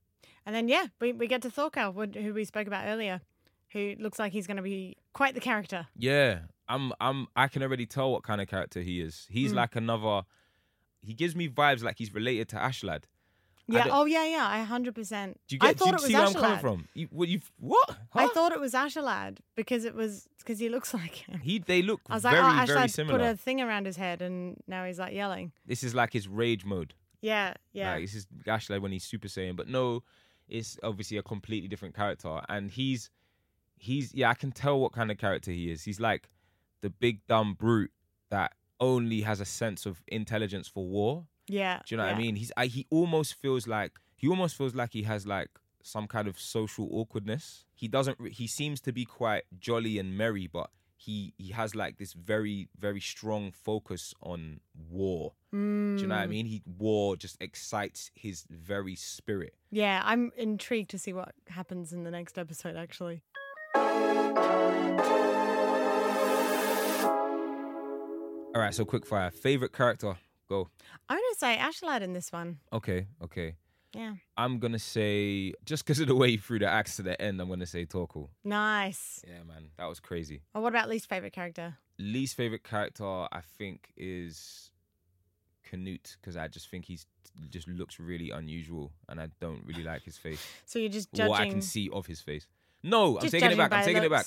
And 0.47 0.55
then, 0.55 0.69
yeah, 0.69 0.87
we, 1.01 1.13
we 1.15 1.27
get 1.27 1.41
to 1.43 1.49
Thorkell, 1.49 1.95
who- 1.95 2.21
who 2.21 2.35
we 2.35 2.45
spoke 2.45 2.67
about 2.67 2.87
earlier, 2.87 3.23
who 3.73 3.95
looks 3.99 4.19
like 4.19 4.33
he's 4.33 4.47
going 4.47 4.59
to 4.59 4.63
be 4.63 4.97
quite 5.15 5.35
the 5.35 5.41
character. 5.41 5.87
Yeah, 5.97 6.41
I'm. 6.69 6.93
I'm. 7.01 7.27
I 7.35 7.49
can 7.49 7.63
already 7.63 7.87
tell 7.87 8.13
what 8.13 8.23
kind 8.23 8.41
of 8.43 8.49
character 8.49 8.81
he 8.83 9.01
is. 9.01 9.27
He's 9.31 9.53
Mm. 9.53 9.57
like 9.57 9.77
another. 9.77 10.23
He 11.03 11.15
gives 11.15 11.35
me 11.35 11.49
vibes 11.49 11.83
like 11.83 11.97
he's 11.99 12.13
related 12.15 12.49
to 12.51 12.57
Ashlad. 12.57 13.05
Yeah. 13.67 13.87
Oh, 13.91 14.05
yeah, 14.05 14.25
yeah. 14.27 14.47
I 14.47 14.65
100%. 14.69 15.35
Do 15.49 15.57
you 15.57 15.59
get? 15.59 15.67
I 15.69 15.73
do 15.73 15.85
you 15.87 15.89
it 15.91 15.93
was 15.95 16.03
see 16.05 16.15
where 16.15 16.27
I'm 16.27 16.35
coming 16.35 16.59
from? 16.59 16.89
You, 16.95 17.09
what 17.11 17.29
you? 17.29 17.41
What? 17.59 17.97
I 18.13 18.25
Huh? 18.25 18.29
thought 18.35 18.53
it 18.53 18.61
was 18.61 18.73
Ashlad 18.75 19.39
because 19.57 19.85
it 19.87 19.95
was 19.95 20.29
because 20.39 20.59
he 20.59 20.69
looks 20.69 20.93
like 21.01 21.15
him. 21.15 21.41
he. 21.41 21.59
They 21.59 21.81
look 21.83 22.03
I 22.11 22.15
was 22.15 22.23
very, 22.25 22.41
like, 22.41 22.63
oh, 22.63 22.67
very 22.75 22.79
Ashlad 22.87 22.91
similar. 22.91 23.19
put 23.19 23.27
a 23.27 23.37
thing 23.37 23.61
around 23.63 23.87
his 23.87 23.97
head 23.97 24.21
and 24.21 24.57
now 24.69 24.85
he's 24.85 24.99
like 24.99 25.15
yelling. 25.15 25.53
This 25.67 25.83
is 25.83 25.95
like 25.95 26.13
his 26.13 26.29
rage 26.29 26.65
mode. 26.65 26.95
Yeah, 27.23 27.55
yeah. 27.73 27.93
Like, 27.95 28.03
this 28.03 28.15
is 28.15 28.27
Ashlad 28.47 28.83
when 28.83 28.93
he's 28.93 29.05
Super 29.05 29.29
Saiyan, 29.29 29.57
but 29.57 29.67
no, 29.67 30.03
it's 30.47 30.79
obviously 30.83 31.17
a 31.17 31.23
completely 31.23 31.69
different 31.69 31.95
character, 31.95 32.43
and 32.51 32.71
he's 32.71 33.09
he's 33.79 34.13
yeah, 34.15 34.29
I 34.29 34.35
can 34.35 34.53
tell 34.53 34.79
what 34.79 34.93
kind 34.93 35.11
of 35.11 35.17
character 35.17 35.51
he 35.51 35.71
is. 35.71 35.83
He's 35.85 35.99
like 36.01 36.29
the 36.83 36.91
big 36.91 37.27
dumb 37.27 37.55
brute 37.55 37.93
that 38.31 38.53
only 38.79 39.23
has 39.23 39.41
a 39.41 39.47
sense 39.47 39.87
of 39.87 40.03
intelligence 40.09 40.69
for 40.69 40.85
war. 40.87 41.25
Yeah. 41.47 41.81
Do 41.87 41.95
you 41.95 41.97
know 41.99 42.05
yeah. 42.05 42.13
what 42.13 42.19
I 42.19 42.23
mean? 42.23 42.37
He's 42.37 42.53
I, 42.57 42.67
he 42.67 42.87
almost 42.91 43.35
feels 43.35 43.67
like 43.67 43.93
he 44.17 44.29
almost 44.29 44.57
feels 44.57 44.75
like 44.75 44.93
he 44.93 45.03
has 45.03 45.27
like 45.27 45.51
some 45.83 46.07
kind 46.07 46.27
of 46.29 46.39
social 46.39 46.89
awkwardness. 46.93 47.65
He 47.75 47.89
doesn't. 47.89 48.19
He 48.29 48.47
seems 48.47 48.81
to 48.83 48.93
be 48.93 49.05
quite 49.05 49.43
jolly 49.59 49.99
and 49.99 50.17
merry, 50.17 50.47
but 50.47 50.71
he 50.97 51.35
he 51.37 51.53
has 51.53 51.75
like 51.75 51.99
this 51.99 52.13
very 52.15 52.69
very 52.79 53.01
strong 53.01 53.53
focus 53.53 54.15
on 54.23 54.61
war. 54.91 55.33
Do 55.53 55.59
you 55.59 56.07
know 56.09 56.15
what 56.17 56.23
I 56.23 56.27
Mm. 56.27 56.31
mean? 56.31 56.47
He 56.47 56.63
war 56.79 57.17
just 57.17 57.37
excites 57.41 58.11
his 58.15 58.45
very 58.51 58.97
spirit. 58.97 59.55
Yeah, 59.71 60.01
I'm 60.05 60.33
intrigued 60.37 60.91
to 60.91 60.99
see 60.99 61.13
what 61.13 61.33
happens 61.49 61.93
in 61.93 62.03
the 62.05 62.11
next 62.11 62.39
episode, 62.39 62.75
actually. 62.77 63.23
All 68.55 68.61
right, 68.61 68.73
so 68.75 68.85
quick 68.85 69.05
fire. 69.07 69.31
Favorite 69.31 69.73
character? 69.73 70.17
Go. 70.49 70.69
I'm 71.09 71.17
going 71.17 71.33
to 71.33 71.39
say 71.39 71.57
Ashlad 71.57 72.03
in 72.03 72.13
this 72.13 72.33
one. 72.33 72.59
Okay, 72.73 73.07
okay. 73.23 73.57
Yeah. 73.95 74.15
I'm 74.37 74.59
gonna 74.59 74.79
say 74.79 75.55
just 75.65 75.85
because 75.85 76.01
of 76.01 76.09
the 76.09 76.17
way 76.17 76.33
he 76.33 76.37
threw 76.37 76.59
the 76.59 76.67
axe 76.67 76.97
to 76.97 77.03
the 77.03 77.21
end, 77.21 77.41
I'm 77.41 77.49
gonna 77.49 77.67
say 77.67 77.87
Thorkell. 77.87 78.29
Nice. 78.43 79.25
Yeah, 79.27 79.45
man, 79.47 79.69
that 79.79 79.87
was 79.87 80.01
crazy. 80.01 80.43
Well, 80.53 80.63
what 80.63 80.71
about 80.71 80.89
least 80.89 81.09
favorite 81.09 81.33
character? 81.33 81.77
least 81.97 82.37
favorite 82.37 82.65
character 82.65 83.05
I 83.05 83.41
think 83.57 83.93
is 83.97 84.73
Canute 85.63 86.17
because 86.21 86.37
I 86.37 86.49
just 86.49 86.69
think 86.69 86.87
he's 86.87 87.07
just 87.51 87.69
looks 87.69 88.01
really 88.01 88.31
unusual 88.31 88.93
and 89.09 89.21
I 89.21 89.29
don't 89.41 89.65
really 89.65 89.85
like 89.85 90.03
his 90.03 90.19
face. 90.19 90.45
So 90.67 90.79
you're 90.79 90.89
just 90.89 91.09
What 91.13 91.41
I 91.41 91.49
can 91.49 91.63
see 91.63 91.89
of 91.93 92.07
his 92.07 92.21
face. 92.21 92.47
No, 92.83 93.19
I'm 93.19 93.29
taking 93.29 93.53
it 93.53 93.57
back. 93.57 93.73
I'm 93.73 93.85
taking 93.85 94.03
it 94.03 94.11
back. 94.11 94.27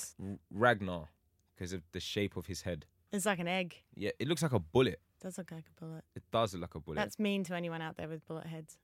Ragnar 0.50 1.08
because 1.54 1.72
of 1.72 1.82
the 1.92 2.00
shape 2.00 2.36
of 2.36 2.46
his 2.46 2.62
head. 2.62 2.86
It's 3.12 3.26
like 3.26 3.38
an 3.38 3.48
egg. 3.48 3.76
Yeah, 3.94 4.10
it 4.18 4.28
looks 4.28 4.42
like 4.42 4.52
a 4.52 4.58
bullet. 4.58 5.00
Does 5.20 5.38
look 5.38 5.50
like 5.50 5.64
a 5.76 5.80
bullet. 5.84 6.04
It 6.14 6.22
does 6.32 6.54
look 6.54 6.62
like 6.62 6.74
a 6.74 6.80
bullet. 6.80 6.96
That's 6.96 7.18
mean 7.18 7.44
to 7.44 7.54
anyone 7.54 7.82
out 7.82 7.96
there 7.96 8.08
with 8.08 8.26
bullet 8.26 8.46
heads. 8.46 8.78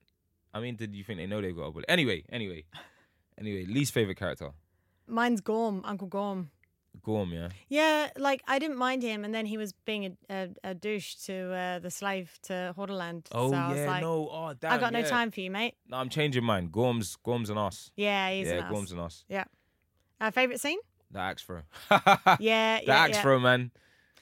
I 0.53 0.61
mean, 0.61 0.77
did 0.77 0.94
you 0.94 1.05
think 1.05 1.18
they 1.18 1.27
know 1.27 1.40
they've 1.40 1.55
got 1.55 1.64
a 1.64 1.73
bullet? 1.73 1.87
Anyway, 1.88 2.25
anyway, 2.31 2.64
anyway. 3.38 3.64
Least 3.66 3.92
favorite 3.92 4.16
character, 4.16 4.51
Mine's 5.07 5.40
Gorm, 5.40 5.83
Uncle 5.85 6.09
Gorm. 6.09 6.51
Gorm. 7.03 7.33
Yeah. 7.33 7.49
Yeah, 7.68 8.11
like 8.16 8.42
I 8.47 8.59
didn't 8.59 8.77
mind 8.77 9.03
him, 9.03 9.25
and 9.25 9.35
then 9.35 9.47
he 9.47 9.57
was 9.57 9.73
being 9.85 10.05
a, 10.05 10.12
a, 10.31 10.49
a 10.70 10.75
douche 10.75 11.16
to 11.27 11.53
uh, 11.53 11.79
the 11.81 11.90
slave 11.90 12.38
to 12.42 12.73
Horderland. 12.77 13.29
Oh 13.33 13.51
so 13.51 13.57
I 13.57 13.68
was 13.68 13.79
yeah, 13.79 13.87
like, 13.87 14.03
no. 14.03 14.29
Oh 14.31 14.55
damn. 14.59 14.73
I 14.73 14.79
got 14.79 14.92
no 14.92 15.03
time 15.03 15.31
for 15.31 15.40
you, 15.40 15.51
mate. 15.51 15.75
No, 15.88 15.97
I'm 15.97 16.09
changing 16.09 16.44
mine. 16.44 16.68
Gorm's, 16.70 17.16
Gorm's 17.16 17.51
an 17.51 17.59
us. 17.59 17.90
Yeah, 17.97 18.31
he's 18.31 18.47
yeah, 18.47 18.55
an 18.55 18.62
ass. 18.64 18.70
Gorm's 18.70 18.92
an 18.92 19.01
us. 19.01 19.25
Uh, 20.20 20.31
favorite 20.31 20.61
scene? 20.61 20.79
The 21.11 21.18
axe 21.18 21.42
throw. 21.42 21.62
Yeah, 21.90 22.01
the 22.38 22.38
yeah, 22.40 22.81
axe 22.87 23.16
yeah. 23.16 23.23
throw, 23.23 23.38
man. 23.38 23.70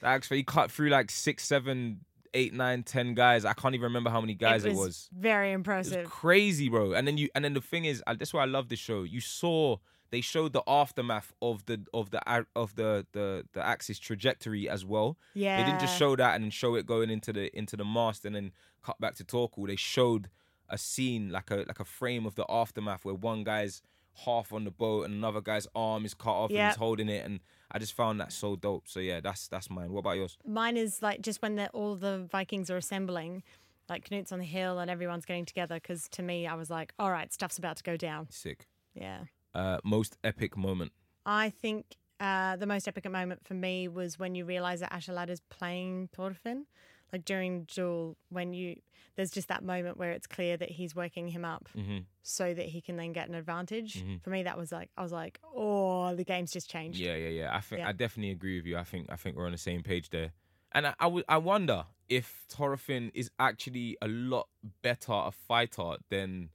The 0.02 0.08
axe. 0.08 0.28
He 0.28 0.42
cut 0.42 0.70
through 0.70 0.90
like 0.90 1.10
six, 1.10 1.44
seven, 1.44 2.00
eight, 2.34 2.52
nine, 2.52 2.82
ten 2.82 3.14
guys. 3.14 3.44
I 3.44 3.54
can't 3.54 3.74
even 3.74 3.84
remember 3.84 4.10
how 4.10 4.20
many 4.20 4.34
guys 4.34 4.64
it 4.64 4.74
was. 4.74 5.08
Very 5.12 5.48
It 5.52 5.52
was 5.52 5.60
impressive. 5.60 6.04
crazy, 6.10 6.68
bro. 6.68 6.92
And 6.92 7.06
then 7.08 7.16
you, 7.18 7.28
and 7.34 7.44
then 7.44 7.54
the 7.54 7.60
thing 7.60 7.84
is, 7.86 8.02
that's 8.06 8.34
why 8.34 8.42
I 8.42 8.46
love 8.46 8.68
this 8.68 8.78
show. 8.78 9.02
You 9.04 9.20
saw 9.20 9.78
they 10.10 10.20
showed 10.20 10.52
the 10.52 10.62
aftermath 10.66 11.32
of 11.40 11.64
the 11.64 11.80
of 11.94 12.10
the 12.10 12.20
of 12.54 12.74
the 12.76 13.06
the 13.12 13.46
the 13.54 13.64
axis 13.66 13.98
trajectory 13.98 14.68
as 14.68 14.84
well. 14.84 15.16
yeah, 15.34 15.56
They 15.58 15.64
didn't 15.64 15.80
just 15.80 15.96
show 15.96 16.16
that 16.16 16.34
and 16.34 16.44
then 16.44 16.50
show 16.50 16.74
it 16.74 16.84
going 16.84 17.08
into 17.08 17.32
the 17.32 17.56
into 17.56 17.76
the 17.78 17.84
mast 17.84 18.24
and 18.26 18.36
then 18.36 18.52
cut 18.82 19.00
back 19.00 19.14
to 19.16 19.24
Thorkell. 19.24 19.66
They 19.66 19.76
showed 19.76 20.28
a 20.68 20.76
scene 20.78 21.30
like 21.30 21.50
a 21.50 21.64
like 21.68 21.80
a 21.80 21.84
frame 21.84 22.26
of 22.26 22.34
the 22.34 22.44
aftermath 22.48 23.04
where 23.04 23.14
one 23.14 23.44
guy's 23.44 23.82
half 24.24 24.52
on 24.52 24.64
the 24.64 24.70
boat 24.70 25.04
and 25.04 25.14
another 25.14 25.40
guy's 25.40 25.66
arm 25.74 26.04
is 26.04 26.14
cut 26.14 26.32
off 26.32 26.50
and 26.50 26.58
he's 26.58 26.76
holding 26.76 27.08
it 27.08 27.24
and 27.24 27.40
I 27.72 27.78
just 27.78 27.94
found 27.94 28.20
that 28.20 28.32
so 28.32 28.54
dope. 28.54 28.86
So 28.86 29.00
yeah, 29.00 29.20
that's 29.20 29.48
that's 29.48 29.70
mine. 29.70 29.92
What 29.92 30.00
about 30.00 30.16
yours? 30.16 30.36
Mine 30.46 30.76
is 30.76 31.00
like 31.00 31.22
just 31.22 31.40
when 31.40 31.56
the, 31.56 31.68
all 31.70 31.96
the 31.96 32.28
Vikings 32.30 32.70
are 32.70 32.76
assembling, 32.76 33.42
like 33.88 34.10
Knut's 34.10 34.30
on 34.30 34.38
the 34.38 34.44
hill 34.44 34.78
and 34.78 34.90
everyone's 34.90 35.24
getting 35.24 35.46
together. 35.46 35.76
Because 35.76 36.06
to 36.10 36.22
me, 36.22 36.46
I 36.46 36.54
was 36.54 36.68
like, 36.68 36.92
all 36.98 37.10
right, 37.10 37.32
stuff's 37.32 37.56
about 37.56 37.78
to 37.78 37.82
go 37.82 37.96
down. 37.96 38.28
Sick. 38.30 38.66
Yeah. 38.94 39.20
Uh, 39.54 39.78
most 39.84 40.18
epic 40.22 40.56
moment. 40.56 40.92
I 41.24 41.48
think 41.48 41.96
uh, 42.20 42.56
the 42.56 42.66
most 42.66 42.86
epic 42.86 43.10
moment 43.10 43.40
for 43.44 43.54
me 43.54 43.88
was 43.88 44.18
when 44.18 44.34
you 44.34 44.44
realize 44.44 44.80
that 44.80 44.92
Ashlad 44.92 45.30
is 45.30 45.40
playing 45.48 46.10
Thorfinn. 46.12 46.66
Like 47.12 47.24
during 47.24 47.64
Duel, 47.64 48.16
when 48.30 48.52
you 48.54 48.76
there's 49.16 49.30
just 49.30 49.48
that 49.48 49.62
moment 49.62 49.98
where 49.98 50.12
it's 50.12 50.26
clear 50.26 50.56
that 50.56 50.70
he's 50.70 50.96
working 50.96 51.28
him 51.28 51.44
up 51.44 51.68
hmm 51.74 51.98
so 52.24 52.54
that 52.54 52.66
he 52.66 52.80
can 52.80 52.96
then 52.96 53.12
get 53.12 53.28
an 53.28 53.34
advantage. 53.34 54.02
Mhm. 54.02 54.22
For 54.22 54.30
me, 54.30 54.44
that 54.44 54.56
was 54.56 54.70
like 54.72 54.90
I 54.96 55.02
was 55.02 55.12
like, 55.12 55.40
oh, 55.54 56.14
the 56.14 56.24
game's 56.24 56.52
just 56.52 56.70
changed. 56.70 56.98
Yeah, 56.98 57.16
yeah, 57.16 57.28
yeah. 57.28 57.56
I 57.56 57.60
think 57.60 57.80
Yeah. 57.80 57.88
I 57.88 57.92
definitely 57.92 58.30
agree 58.30 58.56
with 58.58 58.66
you. 58.66 58.76
I 58.78 58.84
think 58.84 59.10
I 59.10 59.16
think 59.16 59.36
we're 59.36 59.46
on 59.46 59.52
the 59.52 59.58
same 59.58 59.82
page 59.82 60.10
there. 60.10 60.32
And 60.72 60.86
I 60.86 60.94
I 60.98 61.06
would- 61.08 61.24
I 61.28 61.38
wonder 61.38 61.86
if 62.08 62.46
Thorfinn 62.48 63.10
is 63.14 63.30
actually 63.38 63.96
a 64.00 64.08
lot 64.08 64.48
better 64.82 65.12
a 65.12 65.32
fighter 65.32 65.96
than 66.08 66.50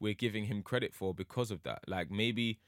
we're 0.00 0.14
giving 0.14 0.46
him 0.46 0.62
credit 0.62 0.94
for 0.94 1.12
because 1.14 1.50
of 1.50 1.62
that. 1.64 1.80
Like 1.86 2.10
maybe 2.10 2.58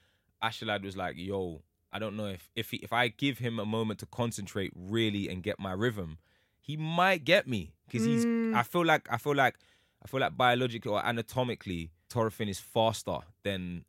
Ashlad 0.41 0.83
was 0.83 0.95
like, 0.95 1.15
"Yo, 1.17 1.63
I 1.91 1.99
don't 1.99 2.15
know 2.15 2.27
if 2.27 2.49
if 2.55 2.71
he, 2.71 2.77
if 2.77 2.93
I 2.93 3.07
give 3.09 3.39
him 3.39 3.59
a 3.59 3.65
moment 3.65 3.99
to 4.01 4.05
concentrate 4.05 4.71
really 4.75 5.27
and 5.27 5.41
get 5.41 5.59
my 5.59 5.71
rhythm, 5.71 6.19
he 6.63 6.77
might 6.77 7.23
get 7.25 7.47
me 7.47 7.73
because 7.85 8.05
he's. 8.05 8.25
Mm. 8.25 8.55
I 8.55 8.63
feel 8.63 8.85
like 8.85 9.07
I 9.11 9.17
feel 9.17 9.35
like 9.35 9.55
I 10.03 10.07
feel 10.07 10.19
like 10.21 10.35
biologically 10.35 10.91
or 10.91 11.05
anatomically, 11.05 11.91
Thorfinn 12.09 12.49
is 12.49 12.59
faster 12.59 13.19
than 13.43 13.85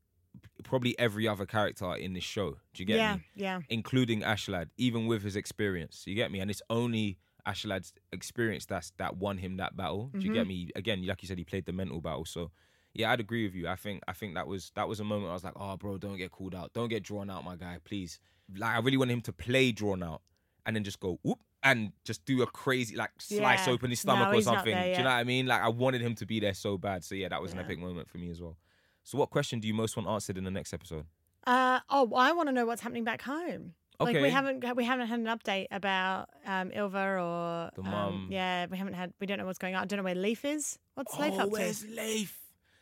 probably 0.64 0.98
every 0.98 1.26
other 1.28 1.46
character 1.46 1.94
in 1.94 2.12
this 2.14 2.24
show. 2.24 2.56
Do 2.72 2.82
you 2.82 2.86
get 2.86 2.96
yeah, 2.96 3.14
me? 3.16 3.22
yeah. 3.36 3.56
Yeah. 3.58 3.60
Including 3.70 4.20
Ashlad, 4.22 4.66
even 4.76 5.06
with 5.06 5.22
his 5.22 5.36
experience. 5.36 6.02
You 6.06 6.14
get 6.14 6.30
me? 6.32 6.40
And 6.40 6.50
it's 6.50 6.62
only 6.68 7.18
Ashlad's 7.46 7.92
experience 8.12 8.66
that's 8.66 8.92
that 8.98 9.16
won 9.16 9.38
him 9.38 9.56
that 9.58 9.76
battle. 9.76 10.10
Do 10.12 10.18
you 10.20 10.26
Mm-hmm. 10.30 10.34
get 10.34 10.46
me? 10.46 10.70
Again, 10.74 11.06
like 11.06 11.22
you 11.22 11.28
said, 11.28 11.38
he 11.38 11.44
played 11.44 11.66
the 11.66 11.72
mental 11.72 12.00
battle. 12.00 12.24
So 12.24 12.50
yeah, 12.94 13.10
I'd 13.12 13.20
agree 13.20 13.44
with 13.44 13.54
you. 13.54 13.68
I 13.68 13.76
think 13.76 14.02
I 14.08 14.12
think 14.12 14.34
that 14.34 14.46
was 14.46 14.72
that 14.74 14.88
was 14.88 15.00
a 15.00 15.04
moment 15.04 15.30
I 15.30 15.34
was 15.34 15.44
like, 15.44 15.54
oh 15.56 15.76
bro, 15.76 15.98
don't 15.98 16.16
get 16.16 16.30
called 16.30 16.54
out. 16.54 16.72
Don't 16.72 16.88
get 16.88 17.02
drawn 17.02 17.30
out, 17.30 17.44
my 17.44 17.56
guy, 17.56 17.78
please. 17.84 18.18
Like 18.56 18.74
I 18.74 18.78
really 18.80 18.96
wanted 18.96 19.14
him 19.14 19.20
to 19.22 19.32
play 19.32 19.72
drawn 19.72 20.02
out 20.02 20.22
and 20.66 20.74
then 20.76 20.84
just 20.84 21.00
go 21.00 21.18
whoop 21.22 21.38
and 21.64 21.92
just 22.04 22.24
do 22.26 22.42
a 22.42 22.46
crazy 22.46 22.94
like 22.94 23.10
slice 23.18 23.66
Yeah. 23.66 23.72
open 23.72 23.90
his 23.90 24.04
No, 24.04 24.14
stomach 24.14 24.34
or 24.34 24.42
something. 24.42 24.76
Do 24.76 24.88
you 24.90 24.98
know 24.98 25.04
what 25.04 25.10
I 25.10 25.24
mean? 25.24 25.46
Like 25.46 25.62
I 25.62 25.68
wanted 25.68 26.02
him 26.02 26.14
to 26.16 26.26
be 26.26 26.38
there 26.38 26.54
so 26.54 26.76
bad. 26.78 27.02
So 27.04 27.14
yeah, 27.14 27.28
that 27.28 27.40
was 27.42 27.52
an 27.52 27.58
epic 27.58 27.78
moment 27.78 28.08
for 28.08 28.18
me 28.18 28.30
as 28.30 28.40
well. 28.40 28.56
So 29.02 29.18
what 29.18 29.30
question 29.30 29.60
do 29.60 29.66
you 29.68 29.74
most 29.74 29.96
want 29.96 30.08
answered 30.08 30.38
in 30.38 30.44
the 30.44 30.50
next 30.50 30.72
episode? 30.72 31.06
Uh, 31.46 31.80
oh, 31.90 32.12
I 32.14 32.32
want 32.32 32.48
to 32.48 32.52
know 32.52 32.64
what's 32.66 32.80
happening 32.82 33.04
back 33.04 33.22
home. 33.22 33.74
Okay. 34.00 34.12
Like 34.14 34.22
we 34.22 34.30
haven't 34.30 34.76
we 34.76 34.84
haven't 34.84 35.06
had 35.06 35.18
an 35.20 35.26
update 35.26 35.66
about 35.70 36.28
um, 36.46 36.70
Ylva 36.72 36.98
or 37.20 37.70
The 37.74 37.82
um, 37.82 37.90
mum. 37.90 38.28
yeah, 38.30 38.66
we 38.70 38.76
haven't 38.76 38.94
had. 38.94 39.12
We 39.20 39.26
don't 39.26 39.38
know 39.38 39.46
what's 39.46 39.58
going 39.58 39.74
on. 39.74 39.82
I 39.82 39.86
don't 39.86 39.98
know 39.98 40.02
where 40.04 40.14
Leif 40.14 40.44
is. 40.44 40.78
What's 40.94 41.18
Leif 41.18 41.34
oh, 41.34 41.40
up 41.40 41.50
where's 41.50 41.82
to? 41.82 41.90
Leif? 41.94 42.40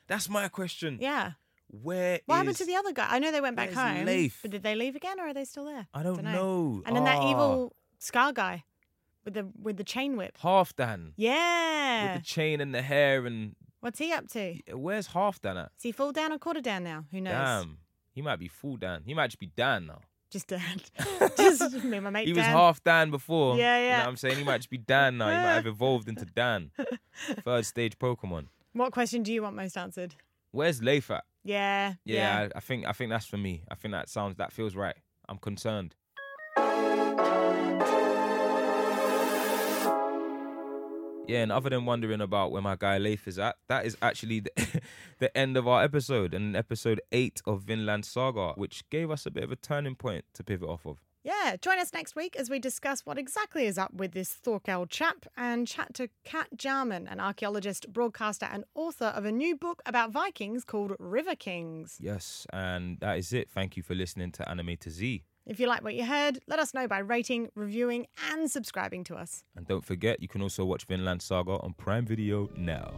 That's 0.09 0.28
my 0.28 0.49
question. 0.49 0.99
Yeah. 1.01 1.33
Where 1.68 2.20
What 2.26 2.37
happened 2.37 2.57
to 2.57 2.64
the 2.66 2.74
other 2.76 2.93
guy? 2.93 3.07
I 3.11 3.18
know 3.18 3.30
they 3.33 3.41
went 3.41 3.57
back 3.57 3.72
home. 3.72 4.05
Leif? 4.05 4.41
But 4.43 4.51
did 4.53 4.62
they 4.62 4.74
leave 4.74 4.95
again, 4.97 5.18
or 5.20 5.28
are 5.28 5.35
they 5.35 5.45
still 5.45 5.64
there? 5.64 5.87
I 5.95 6.03
don't 6.03 6.16
Dunno. 6.16 6.33
know. 6.33 6.83
And 6.87 6.95
then 6.97 7.05
that 7.05 7.18
Ah, 7.18 7.30
evil 7.30 7.76
Scar 7.99 8.33
guy 8.33 8.64
with 9.25 9.35
the 9.35 9.49
with 9.61 9.77
the 9.77 9.85
chain 9.85 10.16
whip. 10.16 10.37
Half 10.41 10.75
Dan 10.77 11.12
Yeah. 11.16 12.14
with 12.14 12.23
the 12.23 12.27
chain 12.27 12.61
and 12.61 12.75
the 12.75 12.83
hair 12.83 13.27
and 13.27 13.55
What's 13.81 13.99
he 13.99 14.12
up 14.12 14.29
to? 14.29 14.55
where's 14.75 15.09
Half 15.09 15.41
Dan 15.41 15.57
at? 15.57 15.73
Is 15.77 15.83
he 15.83 15.93
full 15.93 16.12
down 16.12 16.33
or 16.33 16.39
quarter 16.39 16.61
down 16.61 16.85
now? 16.85 17.05
Who 17.11 17.20
knows? 17.20 17.33
Damn, 17.33 17.79
he 18.12 18.23
might 18.23 18.39
be 18.39 18.47
full 18.49 18.77
Dan. 18.77 19.03
He 19.05 19.12
might 19.14 19.29
just 19.29 19.41
be 19.41 19.51
Dan 19.57 19.87
now. 19.87 20.01
Just 20.31 20.47
Dan. 20.47 20.81
Just 21.37 21.85
me 21.85 21.99
and 21.99 22.05
my 22.05 22.11
mate 22.11 22.27
He 22.27 22.33
was 22.33 22.43
half 22.45 22.83
Dan 22.83 23.11
before. 23.11 23.59
Yeah, 23.59 23.77
You 23.77 23.83
know 23.83 23.89
yeah. 23.89 23.99
what 24.01 24.09
I'm 24.09 24.16
saying? 24.16 24.39
He 24.39 24.45
might 24.45 24.57
just 24.59 24.70
be 24.70 24.79
Dan 24.79 25.18
now. 25.18 25.29
He 25.29 25.35
might 25.37 25.43
have 25.57 25.66
evolved 25.66 26.09
into 26.09 26.25
Dan. 26.25 26.70
Third 27.45 27.66
stage 27.66 27.99
Pokemon. 27.99 28.47
What 28.73 28.93
question 28.93 29.23
do 29.23 29.31
you 29.31 29.43
want 29.43 29.57
most 29.57 29.77
answered? 29.77 30.14
Where's 30.53 30.83
Leif 30.83 31.11
at? 31.11 31.25
Yeah. 31.45 31.95
Yeah, 32.07 32.49
I, 32.55 32.57
I 32.57 32.61
think 32.61 32.87
I 32.87 32.93
think 32.93 33.11
that's 33.11 33.27
for 33.27 33.37
me. 33.37 33.64
I 33.70 33.75
think 33.75 33.93
that 33.93 34.09
sounds 34.09 34.37
that 34.37 34.53
feels 34.53 34.75
right. 34.75 34.97
I'm 35.29 35.37
concerned. 35.37 35.95
Yeah, 41.29 41.43
and 41.43 41.53
other 41.53 41.70
than 41.70 41.85
wondering 41.85 42.20
about 42.20 42.51
where 42.51 42.62
my 42.62 42.77
guy 42.77 42.99
Leif 42.99 43.29
is 43.29 43.39
at, 43.39 43.57
that 43.68 43.87
is 43.87 43.97
actually 44.03 44.41
the, 44.41 44.51
the 45.18 45.37
end 45.37 45.57
of 45.57 45.68
our 45.68 45.83
episode 45.83 46.35
and 46.35 46.57
episode 46.57 47.01
eight 47.12 47.41
of 47.47 47.62
Vinland 47.62 48.05
Saga, 48.05 48.53
which 48.57 48.89
gave 48.91 49.11
us 49.11 49.25
a 49.25 49.31
bit 49.31 49.45
of 49.45 49.53
a 49.53 49.57
turning 49.57 49.95
point 49.95 50.25
to 50.35 50.43
pivot 50.43 50.68
off 50.68 50.85
of. 50.85 50.99
Yeah, 51.25 51.55
join 51.61 51.79
us 51.79 51.93
next 51.93 52.16
week 52.16 52.35
as 52.35 52.51
we 52.51 52.59
discuss 52.59 53.07
what 53.07 53.16
exactly 53.16 53.66
is 53.66 53.79
up 53.79 53.95
with 53.95 54.11
this 54.11 54.37
Thorkell 54.45 54.91
chap 54.91 55.27
and 55.37 55.68
chat 55.68 55.95
to 55.95 56.09
Cat 56.25 56.49
Jarman, 56.57 57.07
an 57.07 57.20
archaeologist, 57.20 57.93
broadcaster, 57.93 58.49
and 58.51 58.64
author 58.75 59.07
of 59.07 59.25
a 59.25 59.31
new 59.31 59.55
book 59.55 59.81
about 59.87 60.11
Vikings 60.11 60.64
called 60.64 60.95
River 60.99 61.37
Kings. 61.37 61.97
Yes, 62.01 62.45
and 62.53 62.99
that 62.99 63.18
is 63.18 63.33
it. 63.33 63.49
Thank 63.49 63.77
you 63.77 63.85
for 63.85 63.95
listening 63.95 64.33
to 64.33 64.49
Anime 64.49 64.77
to 64.79 64.91
Z. 64.91 65.23
If 65.45 65.59
you 65.59 65.66
like 65.66 65.82
what 65.82 65.95
you 65.95 66.05
heard, 66.05 66.38
let 66.47 66.61
us 66.61 66.72
know 66.72 66.86
by 66.86 66.99
rating, 66.99 67.49
reviewing, 67.57 68.07
and 68.30 68.49
subscribing 68.49 69.03
to 69.05 69.16
us. 69.16 69.43
And 69.57 69.66
don't 69.66 69.84
forget, 69.84 70.22
you 70.22 70.28
can 70.28 70.40
also 70.40 70.64
watch 70.64 70.84
Vinland 70.86 71.20
Saga 71.20 71.59
on 71.59 71.74
Prime 71.74 72.07
Video 72.07 72.49
now. 72.57 72.93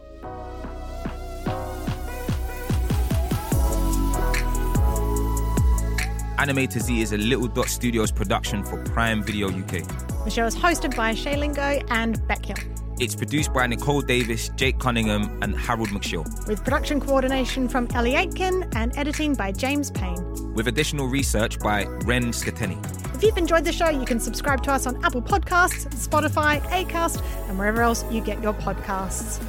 Anime 6.37 6.67
to 6.67 6.79
Z 6.79 7.01
is 7.01 7.13
a 7.13 7.17
Little 7.17 7.47
Dot 7.47 7.67
Studios 7.67 8.11
production 8.11 8.63
for 8.63 8.83
Prime 8.83 9.23
Video 9.23 9.49
UK. 9.49 9.81
The 10.25 10.29
show 10.29 10.45
is 10.45 10.55
hosted 10.55 10.95
by 10.95 11.15
Shay 11.15 11.37
Lingo 11.37 11.79
and 11.89 12.25
Beck 12.27 12.45
Hill, 12.45 12.57
It's 12.97 13.13
produced 13.13 13.53
by 13.53 13.67
Nicole 13.67 13.99
Davis, 13.99 14.47
Jake 14.55 14.79
Cunningham, 14.79 15.37
and 15.41 15.53
Harold 15.57 15.89
McShill, 15.89 16.25
with 16.47 16.63
production 16.63 17.01
coordination 17.01 17.67
from 17.67 17.89
Ellie 17.93 18.15
Aitken 18.15 18.69
and 18.73 18.97
editing 18.97 19.33
by 19.33 19.51
James 19.51 19.91
Payne. 19.91 20.53
with 20.53 20.69
additional 20.69 21.07
research 21.07 21.59
by 21.59 21.83
Ren 22.05 22.31
Skateni. 22.31 22.77
If 23.13 23.21
you've 23.21 23.37
enjoyed 23.37 23.65
the 23.65 23.73
show, 23.73 23.89
you 23.89 24.05
can 24.05 24.21
subscribe 24.21 24.63
to 24.63 24.71
us 24.71 24.87
on 24.87 25.03
Apple 25.03 25.21
Podcasts, 25.21 25.87
Spotify, 26.07 26.61
Acast, 26.69 27.21
and 27.49 27.57
wherever 27.57 27.81
else 27.81 28.05
you 28.09 28.21
get 28.21 28.41
your 28.41 28.53
podcasts. 28.53 29.41